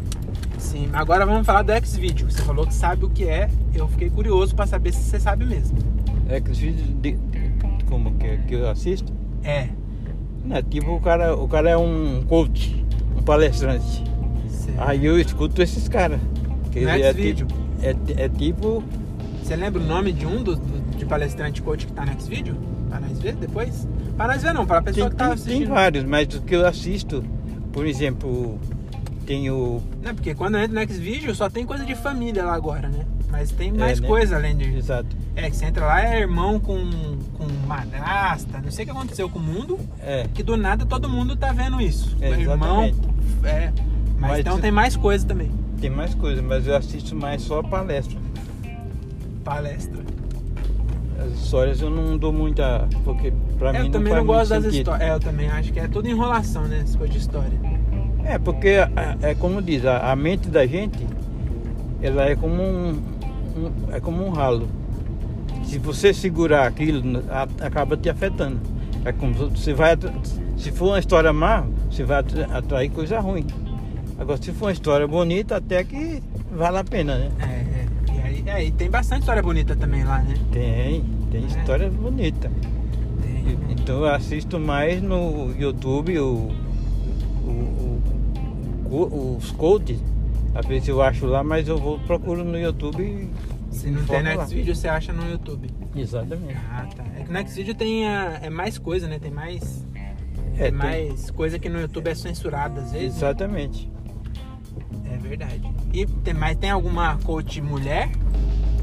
Sim, 0.57 0.89
agora 0.93 1.25
vamos 1.25 1.45
falar 1.45 1.61
do 1.61 1.71
X-Video. 1.71 2.29
Você 2.29 2.41
falou 2.41 2.65
que 2.65 2.73
sabe 2.73 3.05
o 3.05 3.09
que 3.09 3.27
é. 3.27 3.49
Eu 3.73 3.87
fiquei 3.87 4.09
curioso 4.09 4.55
pra 4.55 4.65
saber 4.65 4.93
se 4.93 5.03
você 5.03 5.19
sabe 5.19 5.45
mesmo. 5.45 5.77
X-Video 6.29 6.85
como 7.93 8.15
que, 8.15 8.37
que 8.47 8.55
eu 8.55 8.69
assisto? 8.69 9.13
É. 9.43 9.67
Não, 10.43 10.61
tipo 10.63 10.95
o 10.95 10.99
cara, 10.99 11.35
o 11.35 11.47
cara 11.47 11.69
é 11.69 11.77
um 11.77 12.23
coach, 12.27 12.83
um 13.15 13.21
palestrante. 13.21 14.03
Aí 14.77 15.05
eu 15.05 15.19
escuto 15.19 15.61
esses 15.61 15.87
caras. 15.87 16.19
É, 16.75 17.13
vídeo. 17.13 17.45
É, 17.83 18.23
é 18.23 18.29
tipo. 18.29 18.83
Você 19.43 19.57
lembra 19.57 19.81
o 19.81 19.85
nome 19.85 20.13
de 20.13 20.25
um 20.25 20.41
do, 20.41 20.55
do 20.55 20.97
de 20.97 21.05
palestrante 21.05 21.61
coach 21.61 21.85
que 21.85 21.91
tá 21.91 22.05
no 22.05 22.13
X-Video? 22.13 22.55
Pra 22.89 22.99
nós 23.01 23.19
ver 23.19 23.35
depois? 23.35 23.87
Pra 24.15 24.27
nós 24.27 24.41
ver 24.41 24.53
não, 24.53 24.65
pra 24.65 24.81
pessoa 24.81 25.09
tem, 25.09 25.11
que 25.11 25.15
tá 25.17 25.33
assistindo. 25.33 25.57
Tem 25.57 25.67
vários, 25.67 26.03
mas 26.05 26.33
o 26.33 26.41
que 26.41 26.55
eu 26.55 26.65
assisto, 26.65 27.23
por 27.73 27.85
exemplo, 27.85 28.57
tem 29.25 29.51
o. 29.51 29.83
Não, 30.01 30.15
porque 30.15 30.33
quando 30.33 30.57
entra 30.57 30.73
no 30.73 30.79
X-Video 30.79 31.35
só 31.35 31.49
tem 31.49 31.65
coisa 31.65 31.85
de 31.85 31.93
família 31.93 32.45
lá 32.45 32.53
agora, 32.53 32.87
né? 32.87 33.05
Mas 33.29 33.51
tem 33.51 33.69
é, 33.69 33.73
mais 33.73 33.97
é, 33.97 34.01
né? 34.01 34.07
coisa 34.07 34.35
além 34.37 34.55
de. 34.55 34.77
Exato. 34.77 35.13
É, 35.35 35.49
que 35.49 35.57
você 35.57 35.65
entra 35.65 35.85
lá, 35.85 36.05
é 36.05 36.21
irmão 36.21 36.57
com, 36.57 36.77
com 37.37 37.45
madrasta, 37.67 38.61
não 38.63 38.71
sei 38.71 38.83
o 38.83 38.87
que 38.87 38.91
aconteceu 38.91 39.29
com 39.29 39.39
o 39.39 39.41
mundo. 39.41 39.77
É. 39.99 40.25
Que 40.33 40.41
do 40.41 40.55
nada 40.55 40.85
todo 40.85 41.09
mundo 41.09 41.35
tá 41.35 41.51
vendo 41.51 41.81
isso. 41.81 42.15
É, 42.21 42.29
irmão. 42.29 42.83
É. 43.43 43.73
Mas, 44.19 44.31
mas 44.31 44.39
então 44.39 44.57
tem 44.57 44.71
mais 44.71 44.95
coisa 44.95 45.27
também. 45.27 45.51
Tem 45.81 45.89
mais 45.89 46.15
coisa, 46.15 46.41
mas 46.41 46.65
eu 46.65 46.77
assisto 46.77 47.13
mais 47.13 47.41
só 47.41 47.61
palestra. 47.61 48.22
Palestra. 49.43 50.01
As 51.19 51.33
histórias 51.33 51.81
eu 51.81 51.89
não 51.89 52.17
dou 52.17 52.33
muita. 52.33 52.87
Porque 53.03 53.33
pra 53.57 53.69
é, 53.69 53.73
mim 53.73 53.77
eu 53.77 53.83
não 53.85 53.91
também 53.91 54.13
não 54.13 54.25
gosto 54.25 54.49
das 54.49 54.65
histórias. 54.65 55.09
É, 55.09 55.13
eu 55.13 55.19
também 55.19 55.49
acho 55.49 55.71
que 55.71 55.79
é 55.79 55.87
tudo 55.87 56.07
enrolação, 56.07 56.63
né? 56.63 56.81
Essa 56.83 56.97
coisa 56.97 57.13
de 57.13 57.19
história. 57.19 57.59
É, 58.25 58.37
porque 58.37 58.77
é, 59.21 59.35
como 59.35 59.61
diz, 59.61 59.85
a, 59.85 60.11
a 60.11 60.15
mente 60.15 60.47
da 60.47 60.65
gente, 60.65 61.05
ela 62.01 62.25
é 62.25 62.35
como 62.35 62.61
um, 62.61 62.89
um, 63.57 63.93
é 63.93 63.99
como 63.99 64.25
um 64.25 64.29
ralo. 64.29 64.67
Se 65.63 65.77
você 65.77 66.13
segurar 66.13 66.67
aquilo, 66.67 67.23
acaba 67.59 67.97
te 67.97 68.09
afetando. 68.09 68.59
É 69.05 69.11
como 69.11 69.33
você 69.33 69.73
vai. 69.73 69.97
Se 70.57 70.71
for 70.71 70.89
uma 70.89 70.99
história 70.99 71.33
má, 71.33 71.65
você 71.89 72.03
vai 72.03 72.23
atrair 72.51 72.89
coisa 72.89 73.19
ruim. 73.19 73.45
Agora, 74.17 74.41
se 74.41 74.51
for 74.51 74.67
uma 74.67 74.71
história 74.71 75.07
bonita, 75.07 75.57
até 75.57 75.83
que 75.83 76.21
vale 76.51 76.77
a 76.77 76.83
pena, 76.83 77.17
né? 77.17 77.31
É, 77.41 77.72
é. 78.45 78.65
E 78.65 78.71
tem 78.71 78.89
bastante 78.89 79.21
história 79.21 79.41
bonita 79.41 79.75
também 79.75 80.03
lá, 80.03 80.19
né? 80.19 80.35
Tem, 80.51 81.03
tem 81.31 81.43
é. 81.43 81.47
história 81.47 81.89
bonita. 81.89 82.51
Tem. 83.21 83.57
Então 83.69 83.99
eu 83.99 84.13
assisto 84.13 84.59
mais 84.59 85.01
no 85.01 85.53
YouTube 85.57 86.17
o, 86.19 86.51
o, 87.45 88.01
o, 88.89 89.37
os 89.37 89.51
coaches. 89.51 89.99
Às 90.55 90.65
vezes 90.65 90.87
eu 90.87 91.01
acho 91.01 91.25
lá, 91.25 91.43
mas 91.43 91.67
eu 91.67 91.77
vou 91.77 91.99
procuro 91.99 92.43
no 92.43 92.57
YouTube 92.57 93.29
se 93.73 93.89
não 93.89 94.05
tem 94.05 94.21
Nextvideo, 94.21 94.75
você 94.75 94.87
acha 94.87 95.11
no 95.11 95.29
YouTube. 95.29 95.69
Exatamente. 95.95 96.59
Ah, 96.71 96.87
tá. 96.95 97.03
É 97.17 97.23
que 97.23 97.27
no 97.27 97.33
Nextvideo 97.33 97.73
tem 97.73 98.07
a, 98.07 98.39
é 98.41 98.49
mais 98.49 98.77
coisa, 98.77 99.07
né? 99.07 99.19
Tem 99.19 99.31
mais. 99.31 99.85
É, 100.55 100.65
tem 100.65 100.71
mais 100.71 101.31
coisa 101.31 101.57
que 101.57 101.67
no 101.67 101.81
YouTube 101.81 102.07
é 102.07 102.15
censurada 102.15 102.81
às 102.81 102.91
vezes. 102.91 103.13
Né? 103.13 103.17
Exatamente. 103.17 103.87
Né? 103.87 103.92
É 105.23 105.27
verdade. 105.27 105.73
E 105.93 106.05
tem, 106.05 106.33
mas 106.33 106.57
tem 106.57 106.69
alguma 106.69 107.17
coach 107.19 107.61
mulher 107.61 108.11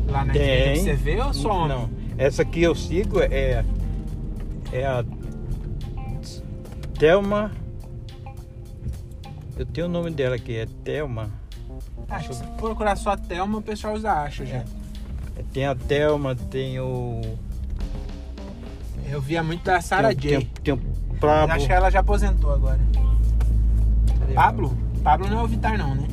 lá 0.08 0.24
na 0.24 0.32
tem. 0.32 0.74
que 0.74 0.80
você 0.80 0.94
vê 0.94 1.20
ou 1.20 1.34
só 1.34 1.64
homem? 1.64 1.68
Não. 1.68 1.90
Essa 2.16 2.44
que 2.44 2.62
eu 2.62 2.74
sigo 2.74 3.20
é, 3.20 3.64
é 4.72 4.86
a 4.86 5.04
Thelma. 6.98 7.52
Eu 9.56 9.66
tenho 9.66 9.86
o 9.86 9.90
nome 9.90 10.10
dela 10.10 10.36
aqui, 10.36 10.56
é 10.56 10.66
Thelma. 10.84 11.30
Acho 12.08 12.28
que 12.28 12.34
se 12.34 12.44
procurar 12.58 12.96
só 12.96 13.10
a 13.10 13.16
Thelma, 13.16 13.58
o 13.58 13.62
pessoal 13.62 13.98
já 13.98 14.22
acha 14.22 14.44
já. 14.46 14.64
Tem 15.52 15.66
a 15.66 15.74
Thelma, 15.74 16.34
tem 16.34 16.80
o. 16.80 17.20
Eu 19.08 19.20
via 19.20 19.42
muito 19.42 19.64
da 19.64 19.80
Sarah 19.80 20.12
J. 20.12 20.38
Tem, 20.38 20.46
tem 20.62 20.74
o 20.74 20.78
Pablo. 21.18 21.54
Acho 21.54 21.66
que 21.66 21.72
ela 21.72 21.90
já 21.90 22.00
aposentou 22.00 22.52
agora. 22.52 22.80
Pablo? 24.34 24.76
Pablo 25.02 25.28
não 25.28 25.40
é 25.40 25.42
o 25.42 25.46
Vitar 25.46 25.76
não, 25.78 25.94
né? 25.94 26.06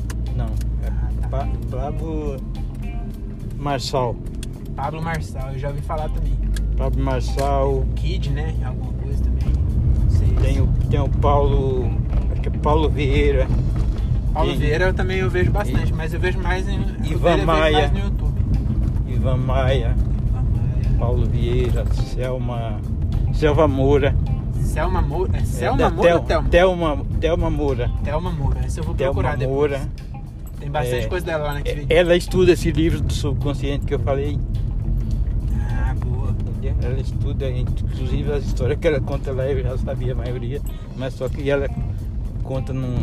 Pablo 1.70 2.36
Marçal. 3.56 4.16
Pablo 4.76 5.02
Marçal, 5.02 5.50
eu 5.52 5.58
já 5.58 5.68
ouvi 5.68 5.80
falar 5.80 6.08
também. 6.10 6.32
Pablo 6.76 7.02
Marçal, 7.02 7.84
Kid, 7.96 8.30
né? 8.30 8.54
Alguma 8.64 8.92
coisa 8.94 9.24
também. 9.24 9.52
Não 10.02 10.10
sei. 10.10 10.28
tem 10.40 10.60
o, 10.60 10.66
tem 10.90 11.00
o 11.00 11.08
Paulo. 11.08 11.90
Acho 12.32 12.40
que 12.42 12.48
é 12.48 12.52
Paulo 12.52 12.88
Vieira. 12.88 13.48
Paulo 14.32 14.52
e- 14.52 14.56
Vieira 14.56 14.84
eu 14.86 14.94
também 14.94 15.18
eu 15.18 15.28
vejo 15.30 15.50
bastante, 15.50 15.92
mas 15.92 16.14
eu 16.14 16.20
vejo 16.20 16.38
mais 16.40 16.68
em. 16.68 16.80
Ivan 17.04 17.38
Maia. 17.44 17.72
mais 17.72 17.92
no 17.92 17.98
YouTube. 17.98 18.40
Ivan 19.08 19.36
Maia, 19.38 19.96
Ivan 19.96 20.42
Maia. 20.56 20.98
Paulo 20.98 21.26
Vieira, 21.26 21.84
Selma. 21.92 22.76
Selva 23.32 23.66
Moura. 23.66 24.14
Selma 24.62 25.00
Moura. 25.02 25.36
É 25.38 25.40
Selma 25.44 25.82
É, 25.86 25.90
Moura 25.90 26.14
ou 26.16 26.20
Thelma? 26.22 26.48
Thelma, 26.48 26.98
Thelma 27.20 27.50
Moura. 27.50 27.90
Thelma 28.04 28.30
Moura. 28.30 28.60
Essa 28.64 28.80
eu 28.80 28.84
vou 28.84 28.94
Thelma 28.94 29.14
procurar 29.14 29.36
depois. 29.36 29.70
Moura. 29.72 29.88
Tem 30.60 30.70
bastante 30.70 31.04
É, 31.04 31.08
coisa 31.08 31.26
dela 31.26 31.44
lá 31.44 31.54
naquele 31.54 31.76
É, 31.78 31.80
vídeo. 31.82 31.96
Ela 31.96 32.16
estuda 32.16 32.52
esse 32.52 32.70
livro 32.72 33.00
do 33.00 33.12
subconsciente 33.12 33.86
que 33.86 33.94
eu 33.94 33.98
falei. 34.00 34.38
Ah, 35.70 35.94
boa. 35.94 36.30
entendeu? 36.30 36.74
Ela 36.82 37.00
estuda, 37.00 37.50
inclusive 37.50 38.32
as 38.32 38.44
histórias 38.44 38.78
que 38.78 38.86
ela 38.88 39.00
conta 39.00 39.32
lá, 39.32 39.46
eu 39.46 39.62
já 39.62 39.78
sabia 39.78 40.12
a 40.12 40.16
maioria, 40.16 40.60
mas 40.96 41.14
só 41.14 41.28
que 41.28 41.48
ela 41.48 41.68
conta 42.42 42.72
num, 42.72 42.96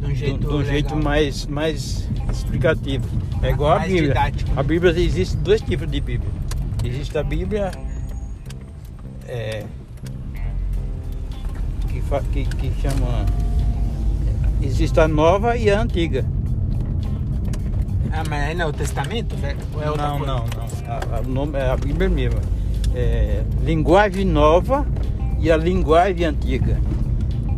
De 0.00 0.06
um 0.06 0.14
jeito, 0.14 0.48
de 0.48 0.54
um 0.54 0.64
jeito 0.64 0.96
mais, 0.96 1.46
mais 1.46 2.08
explicativo. 2.30 3.06
É 3.42 3.50
igual 3.50 3.72
a 3.72 3.78
mais 3.80 3.90
Bíblia. 3.92 4.08
didático, 4.08 4.50
né? 4.50 4.56
A 4.60 4.62
Bíblia 4.62 4.92
existe 4.98 5.36
dois 5.38 5.60
tipos 5.60 5.90
de 5.90 6.00
Bíblia. 6.00 6.30
Existe 6.84 7.16
a 7.18 7.22
Bíblia 7.22 7.70
é, 9.26 9.64
que, 12.32 12.44
que, 12.44 12.56
que 12.56 12.80
chama. 12.80 13.26
Existe 14.62 14.98
a 15.00 15.06
nova 15.08 15.56
e 15.56 15.70
a 15.70 15.80
antiga. 15.80 16.24
Ah, 18.12 18.22
mas 18.28 18.56
não 18.56 18.64
é 18.64 18.68
o 18.68 18.72
Testamento, 18.72 19.36
velho? 19.36 19.58
Ou 19.74 19.82
é 19.82 19.90
outra 19.90 20.08
não, 20.08 20.18
coisa? 20.18 20.32
não, 20.32 20.44
não. 20.56 21.14
A, 21.14 21.18
a- 21.18 21.20
o 21.20 21.28
nome 21.28 21.58
é 21.58 21.70
a 21.70 21.76
Bíblia 21.76 22.08
mesmo. 22.08 22.40
É, 22.94 23.42
linguagem 23.62 24.24
nova 24.24 24.86
e 25.38 25.50
a 25.50 25.56
linguagem 25.56 26.24
antiga. 26.26 26.78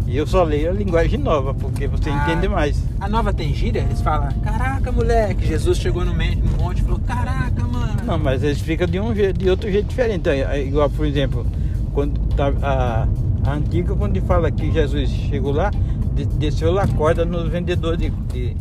E 0.07 0.17
eu 0.17 0.27
só 0.27 0.43
leio 0.43 0.71
a 0.71 0.73
linguagem 0.73 1.19
nova, 1.21 1.55
porque 1.55 1.87
você 1.87 2.11
Ah. 2.11 2.25
entende 2.27 2.49
mais. 2.49 2.83
A 3.01 3.09
nova 3.09 3.33
tem 3.33 3.55
gíria? 3.55 3.81
Eles 3.81 4.01
falam, 4.01 4.29
caraca, 4.43 4.91
moleque. 4.91 5.47
Jesus 5.47 5.79
chegou 5.79 6.05
no, 6.05 6.13
monte 6.61 6.81
e 6.81 6.83
falou, 6.83 6.99
caraca, 7.07 7.63
mano. 7.65 8.03
Não, 8.05 8.19
mas 8.19 8.43
eles 8.43 8.61
ficam 8.61 8.89
de 8.89 8.99
um 8.99 9.15
jeito, 9.15 9.39
de 9.39 9.49
outro 9.49 9.71
jeito 9.71 9.87
diferente. 9.87 10.29
É 10.29 10.63
Igual, 10.67 10.91
por 10.91 11.07
exemplo, 11.07 11.47
quando 11.95 12.19
tá, 12.35 12.53
a, 12.61 13.07
a 13.49 13.53
antiga, 13.55 13.95
quando 13.95 14.21
fala 14.23 14.51
que 14.51 14.73
Jesus 14.73 15.09
chegou 15.11 15.53
lá, 15.53 15.71
de- 16.13 16.27
desceu 16.27 16.73
lá 16.73 16.83
a 16.83 16.89
corda 16.89 17.25
nos 17.25 17.49
vendedores 17.49 18.01
de, 18.01 18.11
de, 18.33 18.57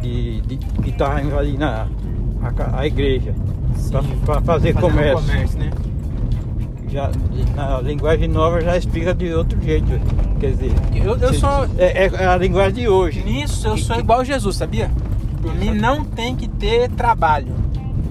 de- 0.00 0.40
de- 0.42 0.56
que 0.56 0.90
estavam 0.90 1.20
invadindo 1.20 1.64
a, 1.64 1.86
a, 2.42 2.80
a 2.80 2.86
igreja 2.86 3.34
para 4.24 4.40
fazer 4.40 4.74
comércio. 4.74 5.26
comércio, 5.26 5.58
né? 5.58 5.70
Já, 6.88 7.08
na 7.54 7.80
linguagem 7.80 8.26
nova 8.28 8.60
já 8.60 8.76
explica 8.76 9.14
de 9.14 9.32
outro 9.32 9.60
jeito. 9.62 9.86
Quer 10.40 10.50
dizer, 10.52 10.72
Eu, 10.94 11.16
eu 11.18 11.32
se- 11.34 11.40
sou... 11.40 11.66
é, 11.78 12.06
é 12.06 12.26
a 12.26 12.36
linguagem 12.36 12.72
de 12.74 12.88
hoje. 12.88 13.22
Nisso 13.24 13.68
eu 13.68 13.76
sou 13.76 13.96
igual 13.98 14.24
Jesus, 14.24 14.56
sabia? 14.56 14.90
Por 15.40 15.54
mim 15.54 15.72
não 15.72 16.04
tem 16.04 16.34
que 16.34 16.48
ter 16.48 16.90
trabalho. 16.90 17.54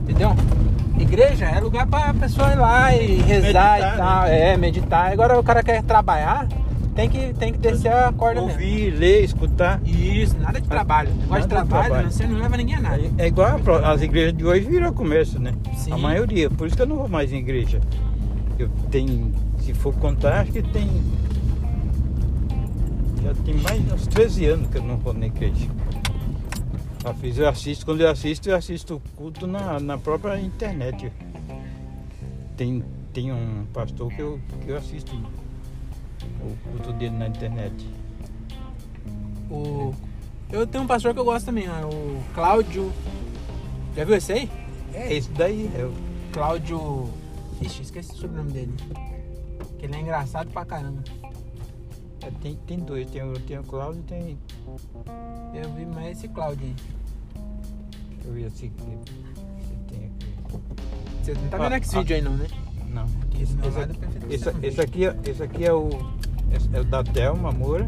Entendeu? 0.04 0.34
Igreja 0.98 1.46
é 1.46 1.60
lugar 1.60 1.88
pra 1.88 2.14
pessoa 2.14 2.52
ir 2.52 2.58
lá 2.58 2.96
e 2.96 3.18
rezar 3.22 3.74
Meditar, 3.74 3.80
e 3.80 3.98
tal. 3.98 4.22
né? 4.24 4.40
É, 4.54 4.58
meditar. 4.58 5.12
Agora 5.12 5.40
o 5.40 5.44
cara 5.44 5.62
quer 5.64 5.84
trabalhar, 5.84 6.48
tem 6.96 7.10
que, 7.10 7.34
tem 7.34 7.54
que 7.54 7.60
descer 7.60 7.92
a 7.92 8.12
corda 8.12 8.42
mesmo. 8.42 8.54
Ouvir, 8.54 8.92
ler, 8.92 9.24
escutar. 9.24 9.82
Isso, 9.86 10.38
nada 10.38 10.60
de 10.60 10.68
trabalho. 10.68 11.10
Negócio 11.10 11.26
de 11.26 11.30
Nada 11.30 11.42
de 11.42 11.48
trabalho, 11.48 11.86
trabalho. 11.88 12.12
você 12.12 12.28
não 12.28 12.40
leva 12.40 12.58
ninguém 12.58 12.76
a 12.76 12.82
nada. 12.82 13.02
É 13.18 13.28
igual 13.28 13.60
a 13.84 13.92
as 13.92 14.02
igrejas 14.02 14.36
de 14.36 14.46
hoje 14.46 14.68
viram 14.68 14.94
comércio, 14.94 15.40
né? 15.40 15.54
Sim. 15.76 15.92
A 15.92 15.98
maioria. 15.98 16.50
Por 16.50 16.68
isso 16.68 16.76
que 16.76 16.82
eu 16.82 16.88
não 16.88 16.98
vou 16.98 17.08
mais 17.08 17.32
em 17.32 17.38
igreja. 17.38 17.80
Eu 18.58 18.70
tenho, 18.92 19.32
se 19.60 19.74
for 19.74 19.94
contar, 19.96 20.42
acho 20.42 20.52
que 20.52 20.62
tem. 20.62 20.90
Já 23.24 23.34
tem 23.46 23.56
mais 23.56 23.86
de 23.86 23.94
uns 23.94 24.08
13 24.08 24.46
anos 24.46 24.68
que 24.70 24.78
eu 24.78 24.84
não 24.84 24.98
vou 24.98 25.14
na 25.14 25.28
igreja. 25.28 25.68
Já 27.02 27.14
fiz, 27.14 27.38
eu 27.38 27.48
assisto, 27.48 27.86
quando 27.86 28.02
eu 28.02 28.10
assisto, 28.10 28.50
eu 28.50 28.56
assisto 28.56 28.96
o 28.96 29.00
culto 29.16 29.48
na, 29.48 29.80
na 29.80 29.98
própria 29.98 30.40
internet. 30.40 31.12
Tem, 32.58 32.84
tem 33.14 33.32
um 33.32 33.66
pastor 33.74 34.12
que 34.12 34.22
eu, 34.22 34.40
que 34.62 34.70
eu 34.70 34.78
assisto 34.78 35.16
o 36.42 36.70
culto 36.72 36.94
dele 36.94 37.16
na 37.18 37.28
internet. 37.28 37.88
O... 39.50 39.94
Eu 40.52 40.66
tenho 40.66 40.84
um 40.84 40.88
pastor 40.88 41.14
que 41.14 41.20
eu 41.20 41.26
gosto 41.26 41.46
também, 41.48 41.68
ó, 41.70 41.86
o 41.88 42.24
Cláudio. 42.34 42.92
Já 43.96 44.04
viu 44.06 44.16
esse 44.16 44.32
aí? 44.34 44.52
É 44.94 45.14
esse 45.14 45.30
daí, 45.32 45.70
é 45.78 45.84
o 45.86 45.94
Cláudio. 46.34 47.10
Ixi, 47.62 47.82
esqueci 47.84 48.12
o 48.14 48.16
sobrenome 48.16 48.52
dele. 48.52 48.74
Que 49.78 49.86
ele 49.86 49.96
é 49.96 50.00
engraçado 50.02 50.50
pra 50.52 50.66
caramba. 50.66 51.04
É, 52.22 52.32
tem, 52.42 52.56
tem 52.68 52.80
dois, 52.80 53.10
tem, 53.10 53.24
o- 53.24 53.40
tem 53.40 53.60
o 53.60 53.64
Cláudio 53.64 54.02
e 54.02 54.04
tem. 54.04 54.38
Eu 55.54 55.72
vi 55.74 55.86
mais 55.86 56.18
esse 56.18 56.28
Cláudio 56.28 56.66
aí. 56.68 56.76
Eu 58.26 58.34
ver 58.34 58.46
assim. 58.46 58.70
que- 58.70 59.64
se 59.64 59.76
tem 59.88 60.06
aqui. 60.06 60.36
Você 61.24 61.34
não 61.34 61.48
tá 61.50 61.58
Ah, 61.58 61.70
vendo 61.70 61.82
esse 61.84 61.96
ah. 61.96 62.00
vídeo 62.00 62.16
aí 62.16 62.22
não, 62.22 62.34
né? 62.38 62.48
Não. 62.90 63.04
Aqui 63.04 63.44
Esse, 63.44 63.54
é 63.54 63.58
perfeito. 63.58 64.28
esse, 64.34 64.66
esse 64.68 64.82
aqui, 64.82 65.06
é- 65.06 65.18
esse 65.26 65.44
aqui 65.44 65.64
é 65.66 65.74
o. 65.74 65.90
é 66.74 66.80
o 66.80 66.84
da 66.84 67.04
Thelma 67.04 67.52
Moura. 67.52 67.88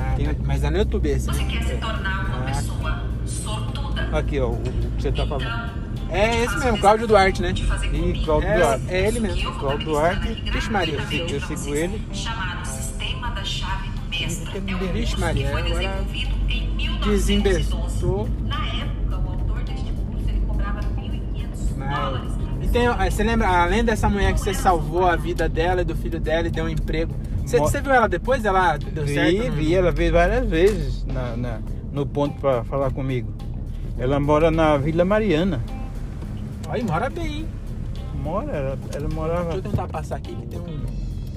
Ah, 0.00 0.14
tem- 0.16 0.36
mas- 0.44 0.62
é 0.64 0.70
no 0.70 0.78
YouTube 0.78 1.08
esse. 1.08 1.26
Você 1.26 1.44
quer 1.44 1.62
se 1.64 1.76
tornar 1.76 2.26
uma 2.26 2.38
Ah. 2.40 2.44
pessoa 2.46 3.02
sortuda? 3.26 4.02
Aqui, 4.16 4.38
ó, 4.40 4.48
o, 4.48 4.52
o 4.54 4.62
que 4.96 5.02
você 5.02 5.12
tá 5.12 5.26
falando. 5.26 5.78
É 6.10 6.42
esse 6.44 6.56
mesmo, 6.58 6.78
Cláudio 6.78 7.06
Duarte, 7.06 7.42
né? 7.42 7.52
De 7.52 7.64
fazer 7.66 7.94
E. 7.94 8.24
Cláudio 8.24 8.48
É, 8.48 8.56
Duarte. 8.58 8.84
é 8.88 9.08
ele 9.08 9.20
mesmo. 9.20 9.52
Cláudio 9.58 9.84
Duarte. 9.86 10.32
Vixe 10.50 10.70
Maria, 10.70 10.94
Eu 10.94 11.06
sigo, 11.06 11.30
eu 11.30 11.40
sigo 11.58 11.74
ele. 11.74 12.02
Chamado 12.14 12.64
Sistema 12.66 13.30
da 13.30 13.44
Chave 13.44 13.88
Mestra. 14.08 14.60
Vixe 14.60 14.72
É 14.72 14.76
um 14.88 14.92
Vixe 14.92 15.20
Maria, 15.20 15.48
agora 15.48 15.62
desenvolvido 15.64 16.30
em 16.48 16.68
1912. 16.76 17.10
Desinvestou. 17.10 18.28
Na 18.46 18.56
época, 18.68 19.18
o 19.18 19.30
autor 19.32 19.58
deste 19.64 19.92
curso 19.92 20.28
ele 20.28 20.40
cobrava 20.46 20.80
1.500 20.96 21.74
dólares 21.76 22.32
por 22.32 22.64
E 22.64 22.68
tem, 22.68 22.86
ah, 22.86 23.10
você 23.10 23.22
lembra, 23.22 23.48
além 23.48 23.84
dessa 23.84 24.08
mulher 24.08 24.32
que 24.32 24.40
você 24.40 24.54
salvou 24.54 25.06
a 25.06 25.14
vida 25.14 25.46
dela 25.46 25.82
e 25.82 25.84
do 25.84 25.94
filho 25.94 26.18
dela 26.18 26.48
e 26.48 26.50
deu 26.50 26.64
um 26.64 26.68
emprego. 26.70 27.14
Você, 27.48 27.58
você 27.58 27.80
viu 27.80 27.92
ela 27.92 28.08
depois? 28.08 28.44
Ela 28.44 28.76
deu 28.76 29.06
certo? 29.08 29.30
Vi, 29.42 29.48
não? 29.48 29.56
vi, 29.56 29.74
ela 29.74 29.90
veio 29.90 30.12
várias 30.12 30.46
vezes 30.48 31.04
na, 31.06 31.36
na- 31.36 31.60
no 31.92 32.04
ponto 32.06 32.38
para 32.40 32.62
falar 32.64 32.90
comigo. 32.90 33.32
Ela 33.98 34.20
mora 34.20 34.50
na 34.50 34.76
Vila 34.76 35.04
Mariana. 35.04 35.62
Olha, 36.68 36.84
mora 36.84 37.08
bem, 37.10 37.26
hein? 37.38 37.46
Mora, 38.22 38.52
ela, 38.52 38.78
ela 38.94 39.08
morava. 39.08 39.44
Deixa 39.52 39.56
eu 39.58 39.62
tentar 39.70 39.88
passar 39.88 40.16
aqui 40.16 40.34
que 40.36 40.46
tem 40.46 40.58
um. 40.60 40.84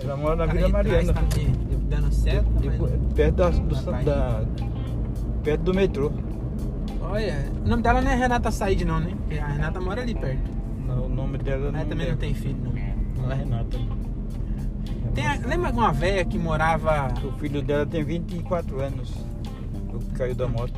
Ela 0.03 0.17
mora 0.17 0.35
na 0.35 0.47
cara 0.47 0.59
Vila 0.65 0.79
aí 0.79 0.85
atrás 0.87 1.05
Mariana. 1.07 1.13
Tá 1.13 1.95
dando 1.95 2.11
certo. 2.13 2.47
mas- 2.53 2.61
Depois- 2.63 2.91
perto, 3.15 3.35
da, 3.35 3.49
do, 3.49 4.03
da- 4.03 4.43
perto 5.43 5.61
do 5.63 5.73
metrô. 5.73 6.11
Olha, 7.01 7.45
o 7.65 7.67
nome 7.69 7.83
dela 7.83 8.01
não 8.01 8.11
é 8.11 8.15
Renata 8.15 8.51
Said, 8.51 8.83
não, 8.85 8.99
né? 8.99 9.11
Porque 9.17 9.37
A 9.39 9.47
Renata 9.47 9.79
mora 9.79 10.01
ali 10.01 10.13
perto. 10.15 10.49
Não, 10.87 11.05
o 11.05 11.09
nome 11.09 11.37
dela 11.37 11.71
Mas 11.71 11.81
não 11.83 11.89
também 11.89 12.09
não 12.09 12.17
tem 12.17 12.33
filho, 12.33 12.57
não. 12.63 13.23
Não 13.23 13.31
é 13.31 13.35
Renata. 13.35 13.77
Tem 15.13 15.25
lembra 15.45 15.71
de 15.71 15.77
uma 15.77 15.91
velha 15.91 16.23
que 16.25 16.37
morava. 16.37 17.13
O 17.23 17.31
filho 17.33 17.61
dela 17.61 17.85
tem 17.85 18.03
24 18.03 18.79
anos. 18.81 19.11
O 19.93 19.99
que 19.99 20.11
caiu 20.15 20.35
da 20.35 20.47
moto. 20.47 20.73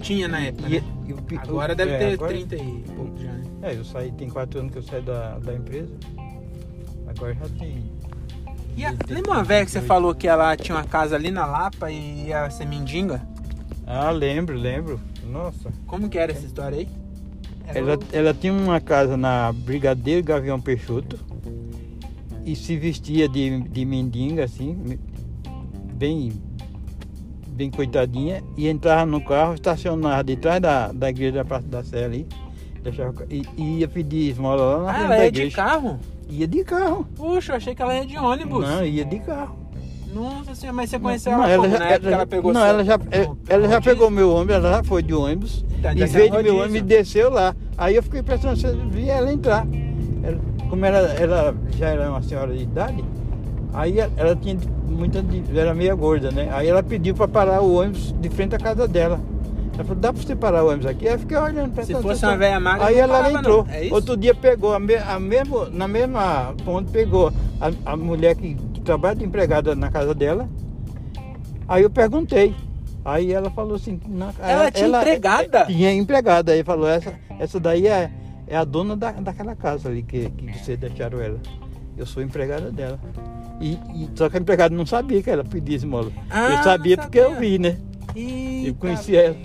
Tinha 0.00 0.28
na 0.28 0.40
época, 0.40 0.68
E- 0.68 0.80
né? 0.80 0.86
e 1.06 1.12
o 1.12 1.18
Agora 1.40 1.72
o- 1.72 1.76
deve 1.76 1.92
é, 1.92 1.98
ter 1.98 2.12
agora- 2.14 2.32
30 2.32 2.56
e 2.56 2.84
pouco 2.94 3.18
já, 3.18 3.32
né? 3.32 3.44
É, 3.62 3.74
eu 3.74 3.84
saí, 3.84 4.12
tem 4.12 4.28
4 4.30 4.60
anos 4.60 4.72
que 4.72 4.78
eu 4.78 4.82
saí 4.82 5.02
da, 5.02 5.38
da 5.40 5.54
empresa. 5.54 5.92
Agora 7.08 7.34
já 7.34 7.48
tem. 7.58 7.92
E 8.76 8.84
a, 8.84 8.94
lembra 9.08 9.32
uma 9.32 9.42
velha 9.42 9.64
que 9.64 9.70
você 9.72 9.80
38. 9.80 9.86
falou 9.86 10.14
que 10.14 10.28
ela 10.28 10.56
tinha 10.56 10.76
uma 10.76 10.84
casa 10.84 11.16
ali 11.16 11.30
na 11.32 11.44
Lapa 11.44 11.90
e 11.90 12.28
ia 12.28 12.48
ser 12.50 12.64
mendiga? 12.64 13.20
Ah, 13.86 14.10
lembro, 14.10 14.56
lembro. 14.56 15.00
Nossa. 15.24 15.70
Como 15.86 16.08
que 16.08 16.16
era 16.16 16.30
essa 16.32 16.46
história 16.46 16.78
aí? 16.78 16.88
Era 17.66 17.78
Ela, 17.80 17.96
o- 17.96 18.04
ela 18.12 18.32
tinha 18.34 18.52
uma 18.52 18.80
casa 18.80 19.16
na 19.16 19.52
Brigadeiro 19.52 20.22
Gavião 20.24 20.60
Peixoto 20.60 21.18
e 22.48 22.56
se 22.56 22.76
vestia 22.76 23.28
de, 23.28 23.60
de 23.60 23.84
mendiga, 23.84 24.44
assim, 24.44 24.98
bem, 25.92 26.32
bem 27.48 27.70
coitadinha, 27.70 28.42
e 28.56 28.68
entrava 28.68 29.04
no 29.04 29.20
carro, 29.20 29.54
estacionava 29.54 30.24
de 30.24 30.36
trás 30.36 30.60
da, 30.60 30.90
da 30.90 31.10
igreja 31.10 31.32
da 31.32 31.44
Praça 31.44 31.66
da 31.68 31.84
Sé 31.84 32.04
ali, 32.04 32.26
deixava 32.82 33.26
e, 33.28 33.42
e 33.56 33.78
ia 33.80 33.88
pedir 33.88 34.30
esmola 34.30 34.62
lá 34.62 34.82
na 34.84 34.90
Ah, 34.90 34.94
frente 34.94 35.04
ela 35.04 35.16
da 35.16 35.24
é 35.24 35.30
de 35.30 35.38
igreja. 35.40 35.56
carro? 35.56 36.00
Ia 36.30 36.46
de 36.46 36.64
carro. 36.64 37.06
Puxa, 37.16 37.52
eu 37.52 37.56
achei 37.56 37.74
que 37.74 37.82
ela 37.82 37.94
ia 37.94 38.06
de 38.06 38.16
ônibus. 38.16 38.64
Não, 38.66 38.84
ia 38.84 39.04
de 39.04 39.18
carro. 39.18 39.56
Nossa 40.14 40.54
senhora, 40.54 40.76
mas 40.76 40.88
você 40.90 40.98
conheceu 40.98 41.32
Não, 41.32 41.44
ela, 41.44 41.52
ela 41.52 41.62
como? 41.62 41.72
já, 41.74 41.78
na 41.78 41.84
época 41.90 42.06
ela, 42.06 42.16
ela 42.16 42.26
pegou 42.26 42.52
não, 42.54 42.60
seu- 42.62 42.68
ela 42.70 42.84
já, 42.84 42.96
no- 42.98 43.04
ela, 43.10 43.36
ela 43.48 43.68
já 43.68 43.80
pegou 43.80 44.10
meu 44.10 44.30
ônibus, 44.32 44.54
ela 44.54 44.70
já 44.76 44.82
foi 44.84 45.02
de 45.02 45.12
ônibus. 45.12 45.64
Então, 45.78 45.92
e 45.92 46.06
veio 46.06 46.30
de 46.30 46.42
meu 46.42 46.56
ônibus 46.56 46.76
e 46.78 46.80
desceu 46.82 47.30
lá. 47.30 47.54
Aí 47.76 47.94
eu 47.96 48.02
fiquei 48.02 48.22
pensando 48.22 48.90
via 48.90 49.12
ela 49.14 49.30
entrar. 49.32 49.66
Ela- 50.22 50.40
como 50.68 50.84
ela, 50.84 50.98
ela 51.14 51.54
já 51.76 51.88
era 51.88 52.10
uma 52.10 52.22
senhora 52.22 52.52
de 52.56 52.62
idade, 52.62 53.04
aí 53.72 53.98
ela, 53.98 54.12
ela 54.16 54.36
tinha 54.36 54.56
muita. 54.86 55.24
era 55.54 55.74
meia 55.74 55.94
gorda, 55.94 56.30
né? 56.30 56.48
Aí 56.52 56.68
ela 56.68 56.82
pediu 56.82 57.14
para 57.14 57.28
parar 57.28 57.60
o 57.60 57.74
ônibus 57.74 58.14
de 58.20 58.28
frente 58.28 58.54
à 58.54 58.58
casa 58.58 58.86
dela. 58.86 59.20
Ela 59.74 59.84
falou, 59.84 60.00
dá 60.00 60.12
pra 60.12 60.20
você 60.22 60.34
parar 60.34 60.64
o 60.64 60.68
ônibus 60.68 60.86
aqui? 60.86 61.06
Aí 61.06 61.14
eu 61.14 61.18
fiquei 61.20 61.36
olhando 61.36 61.72
pra 61.72 61.84
Se 61.84 61.92
ela, 61.92 62.02
fosse 62.02 62.20
tá, 62.20 62.28
uma 62.30 62.36
velha 62.36 62.58
magra, 62.58 62.86
Aí 62.86 62.98
ela 62.98 63.18
parava, 63.18 63.38
entrou. 63.38 63.66
É? 63.70 63.88
Outro 63.92 64.16
dia 64.16 64.34
pegou, 64.34 64.74
a 64.74 64.80
me, 64.80 64.96
a 64.96 65.20
mesmo, 65.20 65.66
na 65.70 65.86
mesma 65.86 66.52
ponte 66.64 66.90
pegou 66.90 67.32
a, 67.60 67.92
a 67.92 67.96
mulher 67.96 68.34
que, 68.34 68.54
que 68.74 68.80
trabalha 68.80 69.14
de 69.14 69.24
empregada 69.24 69.76
na 69.76 69.88
casa 69.88 70.12
dela. 70.14 70.48
Aí 71.68 71.82
eu 71.82 71.90
perguntei. 71.90 72.54
Aí 73.04 73.32
ela 73.32 73.50
falou 73.50 73.76
assim, 73.76 74.00
na- 74.08 74.32
Ela 74.42 74.70
tinha 74.70 74.88
empregada? 74.88 75.64
Tinha 75.66 75.92
empregada. 75.92 76.52
Aí 76.52 76.64
falou, 76.64 76.88
essa, 76.88 77.14
essa 77.38 77.60
daí 77.60 77.86
é, 77.86 78.10
é 78.48 78.56
a 78.56 78.64
dona 78.64 78.96
da, 78.96 79.12
daquela 79.12 79.54
casa 79.54 79.88
ali 79.88 80.02
que, 80.02 80.30
que 80.30 80.58
vocês 80.58 80.78
deixaram 80.78 81.20
ela. 81.20 81.38
Eu 81.96 82.06
sou 82.06 82.22
empregada 82.22 82.70
dela. 82.70 82.98
E, 83.60 83.72
e- 83.72 84.08
só 84.14 84.28
que 84.28 84.36
a 84.36 84.40
empregada 84.40 84.74
não 84.74 84.86
sabia 84.86 85.22
que 85.22 85.30
ela 85.30 85.44
pedia 85.44 85.76
esmola. 85.76 86.10
Ah, 86.30 86.50
eu 86.50 86.62
sabia 86.62 86.96
porque 86.96 87.18
eu 87.18 87.34
vi, 87.36 87.58
né? 87.58 87.76
Eita, 88.14 88.68
Eu 88.68 88.74
conheci 88.74 89.16
ela. 89.16 89.36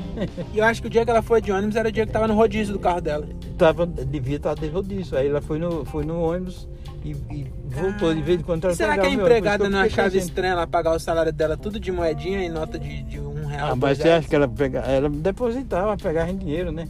E 0.53 0.57
eu 0.59 0.63
acho 0.65 0.81
que 0.81 0.87
o 0.87 0.89
dia 0.89 1.03
que 1.03 1.11
ela 1.11 1.21
foi 1.21 1.41
de 1.41 1.51
ônibus 1.51 1.75
era 1.75 1.89
o 1.89 1.91
dia 1.91 2.05
que 2.05 2.11
tava 2.11 2.27
no 2.27 2.33
rodízio 2.35 2.73
do 2.73 2.79
carro 2.79 3.01
dela. 3.01 3.27
Tava, 3.57 3.85
devia 3.85 4.37
estar 4.37 4.55
de 4.55 4.67
rodízio. 4.67 5.17
Aí 5.17 5.27
ela 5.27 5.41
foi 5.41 5.59
no, 5.59 5.83
foi 5.85 6.05
no 6.05 6.21
ônibus 6.21 6.67
e, 7.03 7.11
e 7.31 7.51
voltou. 7.65 8.13
De 8.13 8.21
vez 8.21 8.39
em 8.39 8.43
quando 8.43 8.65
ela 8.65 8.75
será 8.75 8.97
que 8.97 9.05
a 9.05 9.09
empregada 9.09 9.69
não 9.69 9.79
achava 9.79 10.15
estranho 10.17 10.53
ela 10.53 10.65
pagar 10.67 10.95
o 10.95 10.99
salário 10.99 11.33
dela 11.33 11.57
tudo 11.57 11.79
de 11.79 11.91
moedinha 11.91 12.43
e 12.43 12.49
nota 12.49 12.79
de, 12.79 13.03
de 13.03 13.19
um 13.19 13.45
real? 13.45 13.71
Ah, 13.71 13.75
mas 13.75 13.97
você 13.97 14.09
acha 14.09 14.27
que 14.27 14.35
ela, 14.35 14.47
pega, 14.47 14.79
ela 14.79 15.09
depositava, 15.09 15.97
pegava 15.97 16.31
em 16.31 16.37
dinheiro, 16.37 16.71
né? 16.71 16.87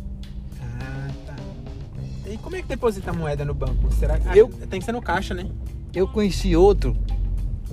E 2.34 2.38
como 2.38 2.56
é 2.56 2.62
que 2.62 2.68
deposita 2.68 3.12
a 3.12 3.14
moeda 3.14 3.46
no 3.46 3.54
banco? 3.54 3.92
Será 3.94 4.18
que. 4.18 4.28
Ah, 4.28 4.36
Eu- 4.36 4.48
Tem 4.70 4.80
que 4.80 4.86
ser 4.86 4.92
no 4.92 5.02
caixa, 5.02 5.34
né? 5.34 5.46
Eu 5.94 6.08
conheci 6.08 6.56
outro 6.56 6.96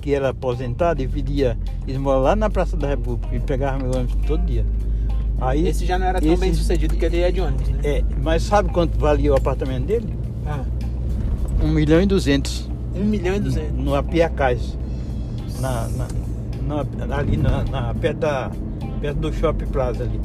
que 0.01 0.13
era 0.13 0.29
aposentado 0.29 1.01
e 1.01 1.07
pedia 1.07 1.57
esmola 1.87 2.19
lá 2.19 2.35
na 2.35 2.49
Praça 2.49 2.77
da 2.77 2.87
República 2.87 3.35
e 3.35 3.39
pegava 3.39 3.79
meu 3.79 3.91
ônibus 3.91 4.15
todo 4.27 4.43
dia. 4.45 4.65
Aí, 5.39 5.67
Esse 5.67 5.85
já 5.87 5.97
não 5.97 6.05
era 6.05 6.21
tão 6.21 6.31
esse- 6.33 6.39
bem 6.39 6.53
sucedido 6.53 6.95
que 6.95 7.03
ele 7.03 7.17
ia 7.17 7.31
de 7.31 7.41
ônibus, 7.41 7.67
né? 7.69 7.79
É, 7.83 8.03
mas 8.21 8.43
sabe 8.43 8.71
quanto 8.71 8.97
valia 8.99 9.31
o 9.33 9.35
apartamento 9.35 9.85
dele? 9.85 10.15
Ah, 10.45 10.63
1 11.63 11.67
milhão 11.69 11.99
e 12.01 12.05
200 12.05 12.69
um 12.95 13.03
milhão 13.03 13.35
e 13.35 13.39
duzentos. 13.39 13.73
no 13.75 13.95
Apiacás. 13.95 14.77
Na, 15.59 15.87
na, 15.89 16.07
na- 17.07 17.15
ali 17.17 17.37
na, 17.37 17.63
na- 17.63 17.93
perto, 17.95 18.17
da, 18.19 18.51
perto 18.99 19.17
do 19.17 19.33
Shopping 19.33 19.65
Plaza 19.67 20.03
ali. 20.03 20.19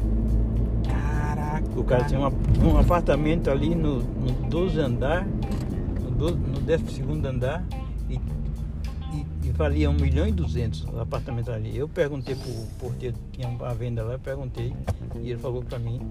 O 1.77 1.83
cara 1.83 2.03
tinha 2.05 2.19
uma- 2.19 2.33
um 2.65 2.77
apartamento 2.77 3.49
ali 3.49 3.75
no, 3.75 4.01
no 4.01 4.31
12 4.49 4.79
andar, 4.79 5.25
no, 5.25 6.11
12, 6.11 6.35
no 6.37 6.59
12 6.59 7.27
andar, 7.27 7.63
e, 8.09 8.15
e, 8.15 9.25
e 9.47 9.51
valia 9.51 9.89
1 9.89 9.93
milhão 9.93 10.27
e 10.27 10.31
200 10.31 10.85
o 10.85 10.99
apartamento 10.99 11.51
ali. 11.51 11.77
Eu 11.77 11.87
perguntei 11.87 12.35
pro 12.35 12.51
porteiro 12.79 13.15
que 13.31 13.39
tinha 13.39 13.47
uma 13.47 13.73
venda 13.75 14.03
lá, 14.03 14.13
eu 14.13 14.19
perguntei, 14.19 14.73
e 15.21 15.29
ele 15.29 15.39
falou 15.39 15.61
pra 15.63 15.77
mim. 15.77 16.01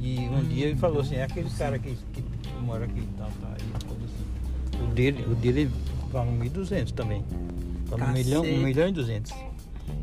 E 0.00 0.20
um 0.28 0.44
dia 0.44 0.66
ele 0.66 0.76
falou 0.76 1.00
assim, 1.00 1.16
é 1.16 1.24
aquele 1.24 1.50
cara 1.50 1.78
que, 1.78 1.96
que 2.12 2.22
mora 2.62 2.84
aqui 2.84 3.00
e 3.00 3.08
tal, 3.16 3.28
tá. 3.40 3.48
Assim, 3.56 4.84
o 4.84 4.86
dele, 4.94 5.24
o 5.28 5.34
dele 5.34 5.70
vale 6.12 6.30
1.200 6.50 6.92
também. 6.92 7.24
Vale 7.86 8.02
1 8.04 8.12
milhão, 8.12 8.42
Cacete. 8.42 8.60
1 8.60 8.64
milhão 8.64 8.88
e 8.88 8.92
200. 8.92 9.32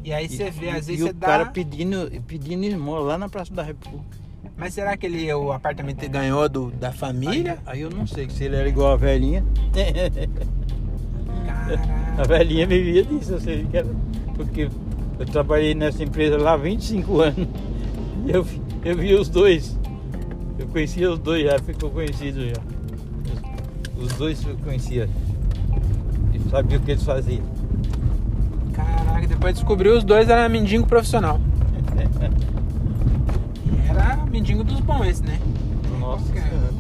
E 0.03 0.11
aí 0.11 0.27
você 0.27 0.49
vê, 0.49 0.69
às 0.71 0.87
e, 0.89 0.91
vezes 0.93 0.99
e 0.99 1.03
você 1.03 1.09
o 1.11 1.13
dá. 1.13 1.27
cara 1.27 1.45
pedindo, 1.45 2.11
pedindo 2.27 2.65
esmola 2.65 3.05
lá 3.05 3.17
na 3.17 3.29
Praça 3.29 3.53
da 3.53 3.61
República. 3.63 4.24
Mas 4.57 4.73
será 4.73 4.95
que 4.95 5.05
ele, 5.05 5.33
o 5.33 5.51
apartamento 5.51 6.01
ele 6.01 6.09
ganhou 6.09 6.47
do, 6.47 6.71
da 6.71 6.91
família? 6.91 7.59
Aí, 7.65 7.73
aí 7.77 7.81
eu 7.81 7.89
não 7.89 8.07
sei 8.07 8.29
se 8.29 8.45
ele 8.45 8.55
era 8.55 8.67
igual 8.69 8.93
a 8.93 8.95
velhinha. 8.95 9.43
Caraca. 11.45 12.05
A 12.17 12.23
velhinha 12.23 12.65
vivia 12.65 13.03
disso, 13.03 13.33
eu 13.33 13.41
sei 13.41 13.65
que 13.65 13.75
era. 13.75 13.87
Porque 14.35 14.69
eu 15.19 15.25
trabalhei 15.25 15.75
nessa 15.75 16.01
empresa 16.01 16.37
lá 16.37 16.53
há 16.53 16.57
25 16.57 17.21
anos. 17.21 17.47
E 18.25 18.31
eu, 18.31 18.45
eu 18.85 18.95
vi 18.95 19.13
os 19.13 19.27
dois. 19.27 19.77
Eu 20.57 20.67
conhecia 20.67 21.11
os 21.11 21.19
dois, 21.19 21.43
já 21.43 21.59
ficou 21.59 21.89
conhecido 21.89 22.47
já. 22.47 22.61
Os, 23.97 24.05
os 24.05 24.13
dois 24.17 24.45
eu 24.47 24.55
conhecia. 24.63 25.09
E 26.33 26.49
sabia 26.49 26.77
o 26.77 26.81
que 26.81 26.91
eles 26.91 27.03
faziam. 27.03 27.43
Caraca, 28.73 29.27
depois 29.27 29.55
descobriu 29.55 29.97
os 29.97 30.03
dois 30.03 30.29
era 30.29 30.47
mendigo 30.47 30.87
profissional. 30.87 31.39
Mendigo 34.35 34.65
dos 34.65 34.81
bons 34.81 35.05
esse, 35.07 35.23
né? 35.23 35.39
Nossa 35.97 36.25
Qualquer. 36.25 36.43
Senhora. 36.49 36.73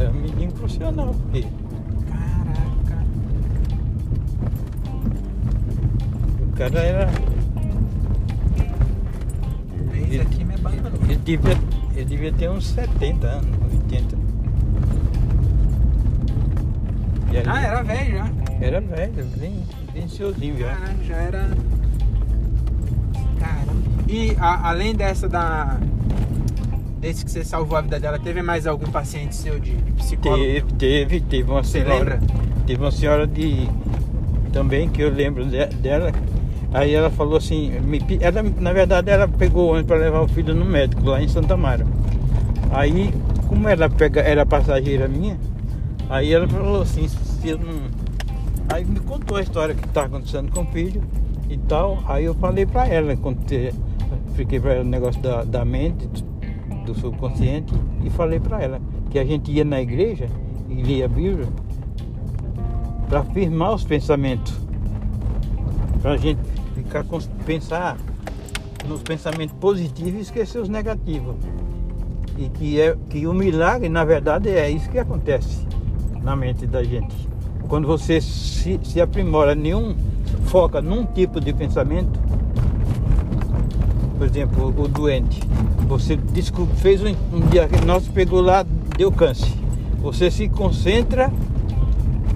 Era 0.00 0.10
um 0.10 0.14
menino 0.14 0.50
profissional, 0.52 1.14
porque 1.14 1.46
Caraca. 2.08 3.04
o 6.42 6.52
cara 6.56 6.78
era. 6.80 7.10
Esse 10.08 10.20
aqui 10.22 10.44
me 10.44 10.54
abandonou. 10.54 10.98
Ele 11.04 11.16
devia, 11.18 11.58
ele 11.94 12.04
devia 12.04 12.32
ter 12.32 12.50
uns 12.50 12.66
70 12.66 13.26
anos, 13.28 13.46
80. 13.72 14.16
E 17.32 17.36
ali- 17.38 17.48
Ah, 17.48 17.62
era 17.62 17.82
velho 17.84 18.16
já. 18.18 18.30
Era 18.60 18.80
velho, 18.80 19.24
bem, 19.38 19.62
bem 19.94 20.08
senhorzinho 20.08 20.58
já. 20.58 20.76
Já 21.06 21.14
era. 21.14 21.48
Caramba. 23.38 23.72
E 24.08 24.36
a- 24.36 24.68
além 24.70 24.96
dessa 24.96 25.28
da. 25.28 25.78
Desse 27.00 27.24
que 27.24 27.30
você 27.30 27.42
salvou 27.42 27.78
a 27.78 27.80
vida 27.80 27.98
dela, 27.98 28.18
teve 28.18 28.42
mais 28.42 28.66
algum 28.66 28.90
paciente 28.90 29.34
seu 29.34 29.58
de, 29.58 29.72
psicólogo? 29.96 30.44
Teve, 30.44 30.72
teve, 30.74 31.20
teve 31.20 31.50
uma 31.50 31.64
Você 31.64 31.82
senhora. 31.82 31.94
lembra? 31.98 32.20
Teve 32.66 32.82
uma 32.82 32.90
senhora 32.90 33.26
de. 33.26 33.68
Também 34.52 34.88
que 34.88 35.00
eu 35.02 35.10
lembro 35.10 35.44
de- 35.46 35.66
dela. 35.66 36.12
Aí 36.74 36.92
ela 36.94 37.10
falou 37.10 37.38
assim, 37.38 37.70
me 37.80 38.00
ela, 38.20 38.42
na 38.42 38.72
verdade 38.72 39.10
ela 39.10 39.26
pegou 39.26 39.66
o 39.68 39.72
ônibus 39.72 39.86
para 39.88 39.96
levar 39.96 40.20
o 40.20 40.28
filho 40.28 40.54
no 40.54 40.64
médico 40.64 41.02
lá 41.04 41.20
em 41.22 41.26
Santa 41.26 41.56
Mara. 41.56 41.84
Aí, 42.70 43.12
como 43.48 43.66
ela 43.68 43.88
pega, 43.90 44.20
era 44.20 44.46
passageira 44.46 45.08
minha, 45.08 45.36
aí 46.08 46.32
ela 46.32 46.46
falou 46.46 46.82
assim, 46.82 47.08
se 47.08 47.48
eu 47.48 47.58
não. 47.58 47.80
Aí 48.68 48.84
me 48.84 49.00
contou 49.00 49.36
a 49.38 49.42
história 49.42 49.74
que 49.74 49.84
estava 49.84 50.06
acontecendo 50.06 50.52
com 50.52 50.62
o 50.62 50.66
filho 50.66 51.02
e 51.48 51.56
tal. 51.58 52.04
Aí 52.06 52.24
eu 52.26 52.34
falei 52.34 52.64
para 52.66 52.86
ela, 52.86 53.16
contei, 53.16 53.72
expliquei 54.28 54.60
para 54.60 54.74
ela 54.74 54.82
o 54.84 54.86
negócio 54.88 55.20
da, 55.20 55.42
da 55.42 55.64
mente, 55.64 56.08
do 56.84 56.94
subconsciente, 56.94 57.72
e 58.04 58.10
falei 58.10 58.40
para 58.40 58.62
ela 58.62 58.80
que 59.10 59.18
a 59.18 59.24
gente 59.24 59.50
ia 59.50 59.64
na 59.64 59.80
igreja 59.80 60.28
e 60.68 60.74
lia 60.74 61.06
a 61.06 61.08
Bíblia 61.08 61.48
para 63.08 63.24
firmar 63.24 63.74
os 63.74 63.84
pensamentos. 63.84 64.54
Para 66.00 66.12
a 66.12 66.16
gente 66.16 66.40
ficar 66.74 67.04
com, 67.04 67.18
pensar 67.44 67.96
nos 68.88 69.02
pensamentos 69.02 69.54
positivos 69.58 70.14
e 70.14 70.22
esquecer 70.22 70.60
os 70.60 70.68
negativos. 70.68 71.34
E 72.38 72.48
que, 72.48 72.80
é, 72.80 72.96
que 73.08 73.26
o 73.26 73.34
milagre, 73.34 73.88
na 73.88 74.04
verdade, 74.04 74.48
é 74.48 74.70
isso 74.70 74.88
que 74.88 74.98
acontece 74.98 75.66
na 76.22 76.34
mente 76.36 76.66
da 76.66 76.82
gente. 76.82 77.14
Quando 77.68 77.86
você 77.86 78.20
se, 78.20 78.80
se 78.82 79.00
aprimora, 79.00 79.54
nenhum 79.54 79.94
foca 80.46 80.80
num 80.80 81.04
tipo 81.04 81.40
de 81.40 81.52
pensamento, 81.52 82.18
por 84.16 84.26
exemplo, 84.26 84.68
o 84.68 84.88
doente, 84.88 85.40
você 85.90 86.14
descobre, 86.14 86.76
fez 86.76 87.02
um, 87.02 87.08
um 87.32 87.40
diagnóstico, 87.50 88.14
pegou 88.14 88.40
lá, 88.40 88.64
deu 88.96 89.10
câncer. 89.10 89.52
Você 90.00 90.30
se 90.30 90.48
concentra 90.48 91.32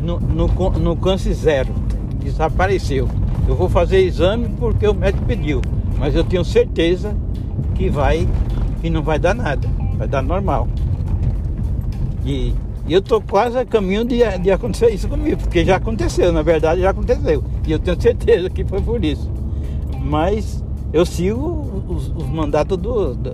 no, 0.01 0.19
no, 0.19 0.49
no 0.71 0.97
câncer 0.97 1.33
zero, 1.35 1.73
desapareceu. 2.21 3.09
Eu 3.47 3.55
vou 3.55 3.69
fazer 3.69 4.01
exame 4.01 4.49
porque 4.59 4.89
o 4.89 4.93
médico 4.93 5.25
pediu, 5.25 5.61
mas 5.99 6.17
eu 6.17 6.25
tenho 6.25 6.45
certeza 6.45 7.17
que 7.77 7.89
vai, 7.89 8.27
que 8.83 8.91
não 8.91 9.03
vai 9.03 9.21
dar 9.21 9.35
nada, 9.35 9.69
vai 9.97 10.09
dar 10.09 10.21
normal. 10.21 10.67
E, 12.27 12.53
eu 12.89 13.01
tô 13.01 13.21
quase 13.21 13.57
a 13.57 13.65
caminho 13.65 14.05
de, 14.05 14.19
de 14.41 14.51
acontecer 14.51 14.91
isso 14.91 15.09
comigo, 15.09 15.37
porque 15.37 15.65
já 15.65 15.77
aconteceu, 15.77 16.33
na 16.33 16.43
verdade 16.43 16.81
já 16.81 16.91
aconteceu. 16.91 17.43
E 17.67 17.71
eu 17.71 17.79
tenho 17.79 18.01
certeza 18.03 18.51
que 18.51 18.65
foi 18.65 18.81
por 18.81 19.03
isso. 19.05 19.31
Mas 20.03 20.64
eu 20.95 21.05
sigo 21.05 21.85
os, 21.89 22.09
os 22.09 22.29
mandatos 22.29 22.79
do, 22.79 23.15
do, 23.15 23.33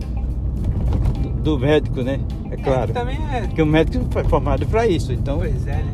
do 1.42 1.58
médico, 1.58 2.00
né? 2.02 2.18
É 2.50 2.56
claro. 2.56 2.90
É, 2.90 2.94
também 2.94 3.18
é. 3.32 3.42
Porque 3.42 3.60
o 3.62 3.66
médico 3.66 4.04
foi 4.10 4.24
formado 4.24 4.66
para 4.66 4.86
isso. 4.86 5.12
Então, 5.12 5.38
Pois 5.38 5.66
é, 5.66 5.76
né? 5.76 5.92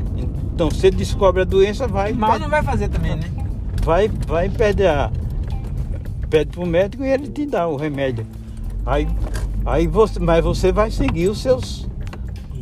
então 0.55 0.71
você 0.71 0.91
descobre 0.91 1.43
a 1.43 1.45
doença, 1.45 1.87
vai, 1.89 2.13
Mal 2.13 2.39
não 2.39 2.49
vai 2.49 2.63
fazer 2.63 2.89
também, 2.89 3.17
né? 3.17 3.25
vai, 3.83 4.09
vai 4.27 4.49
pede 4.49 4.87
a 4.87 5.11
pede 6.31 6.51
pro 6.51 6.65
médico 6.67 7.05
e 7.05 7.09
ele 7.09 7.29
te 7.29 7.45
dá 7.47 7.67
o 7.69 7.77
remédio. 7.77 8.25
Aí, 8.85 9.07
aí 9.65 9.87
você, 9.89 10.19
mas 10.21 10.45
você 10.45 10.71
vai 10.73 10.91
seguir 10.91 11.29
os 11.29 11.43
seus, 11.43 11.89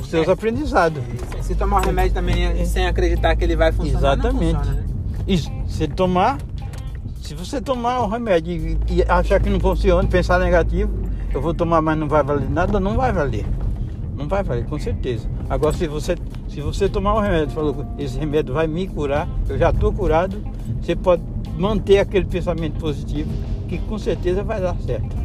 os 0.00 0.08
seus 0.08 0.26
É. 0.28 0.32
aprendizados. 0.32 1.02
Se 1.42 1.54
tomar 1.54 1.82
o 1.82 1.84
remédio 1.84 2.14
também 2.14 2.64
sem 2.64 2.86
acreditar 2.86 3.36
que 3.36 3.44
ele 3.44 3.54
vai 3.56 3.70
funcionar, 3.70 4.14
Exatamente. 4.14 4.54
funciona, 4.56 4.80
né? 4.80 4.84
Isso, 5.26 5.50
se 5.66 5.86
tomar, 5.88 6.38
se 7.24 7.34
você 7.34 7.58
tomar 7.58 8.00
o 8.00 8.06
remédio 8.06 8.52
e, 8.52 8.78
e 8.96 9.02
achar 9.08 9.40
que 9.40 9.48
não 9.48 9.58
funciona, 9.58 10.06
pensar 10.06 10.38
negativo, 10.38 10.92
eu 11.32 11.40
vou 11.40 11.54
tomar, 11.54 11.80
mas 11.80 11.96
não 11.96 12.06
vai 12.06 12.22
valer 12.22 12.50
nada, 12.50 12.78
não 12.78 12.96
vai 12.96 13.12
valer. 13.12 13.46
Não 14.14 14.28
vai 14.28 14.42
valer, 14.42 14.66
com 14.66 14.78
certeza. 14.78 15.26
Agora 15.48 15.74
se 15.74 15.86
você, 15.88 16.16
se 16.48 16.60
você 16.60 16.86
tomar 16.86 17.14
o 17.14 17.20
remédio, 17.20 17.54
falou, 17.54 17.86
esse 17.98 18.18
remédio 18.18 18.52
vai 18.52 18.66
me 18.66 18.86
curar, 18.86 19.26
eu 19.48 19.56
já 19.56 19.70
estou 19.70 19.90
curado, 19.90 20.36
você 20.82 20.94
pode 20.94 21.22
manter 21.56 21.98
aquele 21.98 22.26
pensamento 22.26 22.78
positivo, 22.78 23.30
que 23.68 23.78
com 23.78 23.98
certeza 23.98 24.44
vai 24.44 24.60
dar 24.60 24.76
certo. 24.76 25.16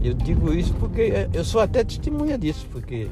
Eu 0.00 0.14
digo 0.14 0.54
isso 0.54 0.72
porque 0.74 1.28
eu 1.32 1.44
sou 1.44 1.60
até 1.60 1.82
testemunha 1.82 2.38
disso, 2.38 2.66
porque 2.70 3.08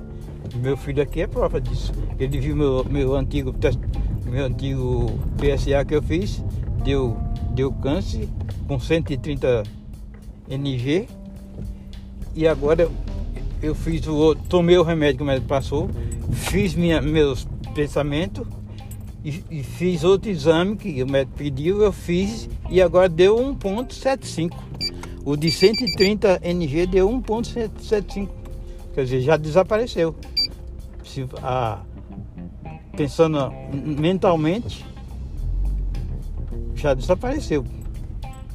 meu 0.55 0.77
filho 0.77 1.03
aqui 1.03 1.23
é 1.23 1.27
prova 1.27 1.61
disso. 1.61 1.93
Ele 2.17 2.39
viu 2.39 2.55
meu, 2.55 2.87
meu 2.89 3.17
antigo 3.17 3.53
meu 4.25 4.45
antigo 4.47 5.19
PSA 5.37 5.85
que 5.85 5.97
eu 5.97 6.03
fiz, 6.03 6.45
deu, 6.85 7.17
deu 7.55 7.73
câncer 7.73 8.29
com 8.67 8.79
130 8.79 9.63
NG. 10.49 11.07
E 12.35 12.47
agora 12.47 12.89
eu- 13.63 13.75
fiz 13.75 14.07
o 14.07 14.15
outro, 14.17 14.45
tomei 14.49 14.79
o 14.79 14.83
remédio 14.83 15.19
que 15.19 15.23
o 15.23 15.27
médico 15.27 15.47
passou, 15.49 15.91
fiz 16.33 16.75
minha, 16.75 17.01
meus 17.03 17.47
pensamentos 17.75 18.47
e, 19.25 19.45
e 19.51 19.63
fiz 19.63 20.03
outro 20.05 20.31
exame 20.31 20.77
que 20.77 21.03
o 21.03 21.07
médico 21.11 21.37
pediu, 21.37 21.83
eu 21.83 21.93
fiz 21.93 22.49
e 22.71 22.81
agora 22.81 23.09
deu 23.09 23.37
1.75. 23.37 24.57
O 25.25 25.37
de 25.37 25.51
130 25.51 26.41
NG 26.43 26.87
deu 26.87 27.09
1.75. 27.11 28.29
Quer 28.95 29.05
dizer, 29.05 29.21
já 29.21 29.37
desapareceu. 29.37 30.15
Se, 31.05 31.27
a, 31.43 31.81
pensando 32.97 33.53
mentalmente, 33.75 34.85
já 36.81 36.95
desapareceu. 36.95 37.65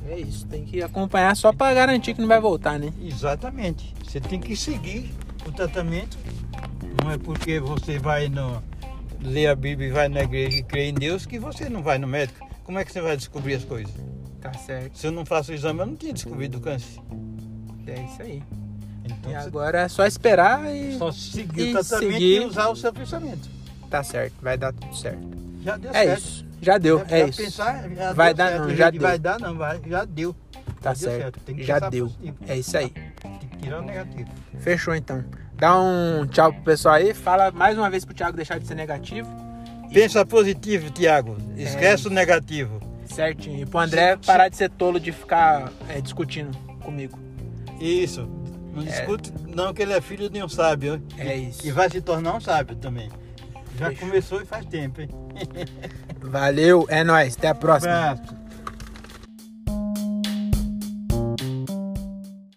É 0.07 0.19
isso, 0.19 0.45
tem 0.47 0.63
que 0.65 0.82
acompanhar 0.84 1.36
só 1.36 1.51
pra 1.51 1.73
garantir 1.73 2.13
que 2.13 2.21
não 2.21 2.28
vai 2.28 2.39
voltar, 2.39 2.78
né? 2.80 2.91
Exatamente. 3.03 3.93
Você 4.05 4.19
tem 4.19 4.39
que 4.39 4.55
seguir 4.55 5.11
o 5.47 5.51
tratamento. 5.51 6.17
Não 7.03 7.11
é 7.11 7.17
porque 7.17 7.59
você 7.59 7.97
vai 7.97 8.30
no 8.30 8.61
ler 9.21 9.47
a 9.47 9.55
Bíblia 9.55 9.88
e 9.89 9.91
vai 9.91 10.07
na 10.07 10.21
igreja 10.21 10.57
e 10.57 10.63
crê 10.63 10.89
em 10.89 10.93
Deus 10.93 11.26
que 11.26 11.39
você 11.39 11.67
não 11.69 11.82
vai 11.82 11.97
no 11.97 12.07
médico. 12.07 12.47
Como 12.63 12.78
é 12.78 12.86
que 12.86 12.91
você 12.91 13.01
vai 13.01 13.17
descobrir 13.17 13.55
as 13.55 13.63
coisas? 13.63 13.91
Tá 14.41 14.53
certo. 14.53 14.95
Se 14.97 15.07
eu 15.07 15.11
não 15.11 15.26
faço 15.26 15.51
o 15.51 15.55
exame, 15.55 15.80
eu 15.80 15.86
não 15.88 15.95
tinha 15.95 16.13
descobrido 16.13 16.59
o 16.59 16.61
câncer. 16.61 16.99
É 17.88 18.03
isso 18.03 18.21
aí. 18.21 18.43
Então 19.03 19.32
E 19.32 19.36
agora 19.36 19.82
é 19.82 19.88
só 19.88 20.05
esperar 20.05 20.73
e 20.73 20.97
só 20.97 21.11
seguir 21.11 21.67
e 21.67 21.69
o 21.76 21.84
tratamento 21.84 22.11
seguir. 22.13 22.41
e 22.41 22.45
usar 22.45 22.67
o 22.69 22.76
seu 22.76 22.93
pensamento. 22.93 23.49
tá 23.89 24.03
certo, 24.03 24.34
vai 24.41 24.55
dar 24.57 24.71
tudo 24.73 24.95
certo. 24.95 25.28
Já 25.63 25.78
deu 25.78 25.91
É 25.91 26.05
certo. 26.05 26.19
isso. 26.19 26.44
Já 26.62 26.78
deu, 26.78 27.01
é 27.08 27.20
já 27.20 27.28
isso. 27.28 27.41
Pensar, 27.43 27.89
já 27.89 28.14
Vai 28.14 28.34
dar 28.34 28.49
certo. 28.49 28.62
não, 28.68 28.76
já 28.76 28.89
deu. 28.89 29.01
Vai 29.01 29.20
dar 29.20 29.39
não, 29.39 29.56
vai, 29.58 29.80
já 29.88 30.06
deu. 30.06 30.36
Tá 30.82 30.93
Já 30.93 31.10
deu 31.10 31.20
certo. 31.20 31.39
Já 31.64 31.80
deu. 31.89 32.06
positivo. 32.08 32.38
É 32.47 32.58
isso 32.58 32.78
aí. 32.78 32.89
Tem 32.89 33.38
que 33.49 33.58
tirar 33.58 33.80
o 33.80 33.84
negativo. 33.84 34.30
Fechou 34.60 34.95
então. 34.95 35.24
Dá 35.58 35.80
um 35.80 36.26
tchau 36.28 36.51
pro 36.53 36.64
pessoal 36.64 36.95
aí. 36.95 37.14
Fala 37.14 37.51
mais 37.51 37.78
uma 37.78 37.89
vez 37.89 38.03
pro 38.06 38.14
Thiago 38.14 38.36
deixar 38.36 38.60
de 38.60 38.68
ser 38.68 38.76
negativo. 38.76 39.28
Pensa 39.93 40.26
positivo, 40.26 40.89
Tiago. 40.89 41.38
Esquece 41.56 42.01
isso. 42.01 42.10
o 42.10 42.12
negativo. 42.12 42.80
Certinho. 43.06 43.62
E 43.62 43.66
pro 43.66 43.80
André 43.80 44.18
parar 44.18 44.49
de 44.49 44.58
ser 44.58 44.70
tolo 44.70 44.99
de 44.99 45.12
ficar 45.12 45.72
é, 45.88 46.01
discutindo 46.01 46.56
comigo. 46.84 47.18
Isso. 47.80 48.28
Não 48.74 48.84
discute 48.84 49.32
não 49.47 49.74
que 49.74 49.82
ele 49.82 49.93
é 49.93 50.01
filho 50.01 50.30
de 50.30 50.43
um 50.43 50.49
sábio. 50.49 51.01
É 51.18 51.36
isso. 51.36 51.66
E 51.66 51.72
vai 51.72 51.89
se 51.89 52.01
tornar 52.01 52.36
um 52.36 52.41
sábio 52.41 52.76
também. 52.76 53.10
Já 53.78 53.89
Fechou. 53.89 54.08
começou 54.08 54.41
e 54.41 54.45
faz 54.45 54.66
tempo, 54.66 55.01
hein? 55.01 55.10
Valeu, 56.30 56.86
é 56.89 57.03
nóis. 57.03 57.36
Até 57.38 57.47
a 57.49 57.55
próxima. 57.55 58.11
Abraço. 58.11 58.34